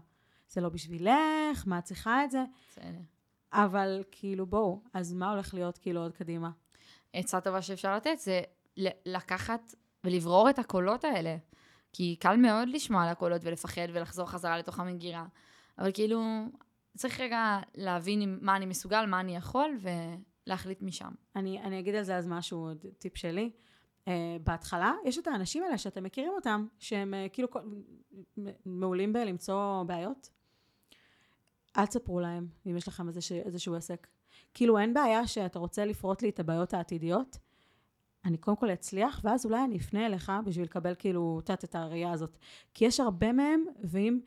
זה 0.49 0.61
לא 0.61 0.69
בשבילך, 0.69 1.63
מה 1.65 1.77
את 1.79 1.83
צריכה 1.83 2.23
את 2.23 2.31
זה? 2.31 2.43
בסדר. 2.71 2.85
אבל 3.53 4.03
כאילו, 4.11 4.45
בואו, 4.45 4.81
אז 4.93 5.13
מה 5.13 5.31
הולך 5.31 5.53
להיות 5.53 5.77
כאילו 5.77 6.01
עוד 6.01 6.11
קדימה? 6.13 6.49
עצה 7.13 7.41
טובה 7.41 7.61
שאפשר 7.61 7.95
לתת 7.95 8.19
זה 8.19 8.41
לקחת 9.05 9.75
ולברור 10.03 10.49
את 10.49 10.59
הקולות 10.59 11.03
האלה. 11.03 11.37
כי 11.93 12.15
קל 12.19 12.35
מאוד 12.37 12.69
לשמוע 12.69 13.03
על 13.03 13.09
הקולות 13.09 13.41
ולפחד 13.43 13.87
ולחזור 13.93 14.25
חזרה 14.25 14.57
לתוך 14.57 14.79
המגירה. 14.79 15.25
אבל 15.77 15.91
כאילו, 15.91 16.21
צריך 16.97 17.19
רגע 17.19 17.59
להבין 17.75 18.37
מה 18.41 18.55
אני 18.55 18.65
מסוגל, 18.65 19.05
מה 19.05 19.19
אני 19.19 19.35
יכול, 19.35 19.77
ולהחליט 19.81 20.81
משם. 20.81 21.11
אני, 21.35 21.61
אני 21.61 21.79
אגיד 21.79 21.95
על 21.95 22.03
זה 22.03 22.17
אז 22.17 22.27
משהו, 22.27 22.59
עוד 22.59 22.85
טיפ 22.97 23.17
שלי. 23.17 23.51
Uh, 24.05 24.09
בהתחלה, 24.43 24.93
יש 25.05 25.17
את 25.17 25.27
האנשים 25.27 25.63
האלה 25.63 25.77
שאתם 25.77 26.03
מכירים 26.03 26.31
אותם, 26.35 26.67
שהם 26.79 27.13
uh, 27.13 27.33
כאילו 27.33 27.47
מעולים 28.65 29.13
בלמצוא 29.13 29.83
בעיות. 29.83 30.29
אל 31.77 31.85
תספרו 31.85 32.19
להם 32.19 32.47
אם 32.65 32.77
יש 32.77 32.87
לכם 32.87 33.07
איזשה, 33.07 33.35
איזשהו 33.35 33.75
עסק. 33.75 34.07
כאילו 34.53 34.79
אין 34.79 34.93
בעיה 34.93 35.27
שאתה 35.27 35.59
רוצה 35.59 35.85
לפרוט 35.85 36.21
לי 36.21 36.29
את 36.29 36.39
הבעיות 36.39 36.73
העתידיות, 36.73 37.37
אני 38.25 38.37
קודם 38.37 38.57
כל 38.57 38.73
אצליח, 38.73 39.21
ואז 39.23 39.45
אולי 39.45 39.63
אני 39.63 39.77
אפנה 39.77 40.05
אליך 40.05 40.31
בשביל 40.45 40.65
לקבל 40.65 40.95
כאילו, 40.99 41.37
יודעת, 41.41 41.63
את 41.63 41.75
הראייה 41.75 42.11
הזאת. 42.11 42.37
כי 42.73 42.85
יש 42.85 42.99
הרבה 42.99 43.31
מהם, 43.31 43.63
ואם 43.83 44.19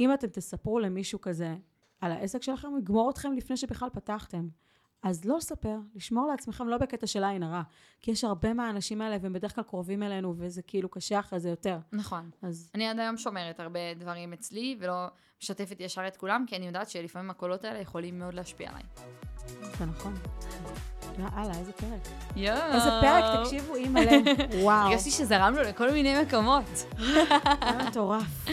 אם 0.00 0.14
אתם 0.14 0.26
תספרו 0.26 0.78
למישהו 0.78 1.20
כזה 1.20 1.56
על 2.00 2.12
העסק 2.12 2.42
שלכם, 2.42 2.68
הוא 2.68 2.78
יגמור 2.78 3.10
אתכם 3.10 3.32
לפני 3.32 3.56
שבכלל 3.56 3.88
פתחתם. 3.92 4.48
אז 5.04 5.24
לא 5.24 5.36
לספר, 5.36 5.76
לשמור 5.94 6.28
לעצמכם, 6.30 6.68
לא 6.68 6.78
בקטע 6.78 7.06
של 7.06 7.24
עין 7.24 7.42
הרע. 7.42 7.62
כי 8.00 8.10
יש 8.10 8.24
הרבה 8.24 8.54
מהאנשים 8.54 9.00
האלה, 9.00 9.16
והם 9.20 9.32
בדרך 9.32 9.54
כלל 9.54 9.64
קרובים 9.64 10.02
אלינו, 10.02 10.34
וזה 10.36 10.62
כאילו 10.62 10.88
קשה 10.88 11.18
אחרי 11.18 11.40
זה 11.40 11.48
יותר. 11.48 11.78
נכון. 11.92 12.30
אז 12.42 12.70
אני 12.74 12.88
עד 12.88 12.98
היום 12.98 13.16
שומרת 13.16 13.60
הרבה 13.60 13.94
דברים 13.94 14.32
אצלי, 14.32 14.76
ולא 14.80 15.06
משתפת 15.42 15.80
ישר 15.80 16.06
את 16.06 16.16
כולם, 16.16 16.44
כי 16.46 16.56
אני 16.56 16.66
יודעת 16.66 16.90
שלפעמים 16.90 17.30
הקולות 17.30 17.64
האלה 17.64 17.78
יכולים 17.78 18.18
מאוד 18.18 18.34
להשפיע 18.34 18.68
עליי. 18.70 18.82
זה 19.78 19.84
נכון. 19.84 20.14
יאללה, 21.18 21.58
איזה 21.58 21.72
פרק. 21.72 22.08
יואו. 22.36 22.72
איזה 22.74 22.90
פרק, 23.00 23.44
תקשיבו, 23.44 23.74
אימא'לה. 23.74 24.12
וואו. 24.62 24.88
הרגשתי 24.88 25.10
שזרמנו 25.10 25.62
לכל 25.62 25.90
מיני 25.90 26.22
מקומות. 26.22 26.86
מטורף. 27.88 28.46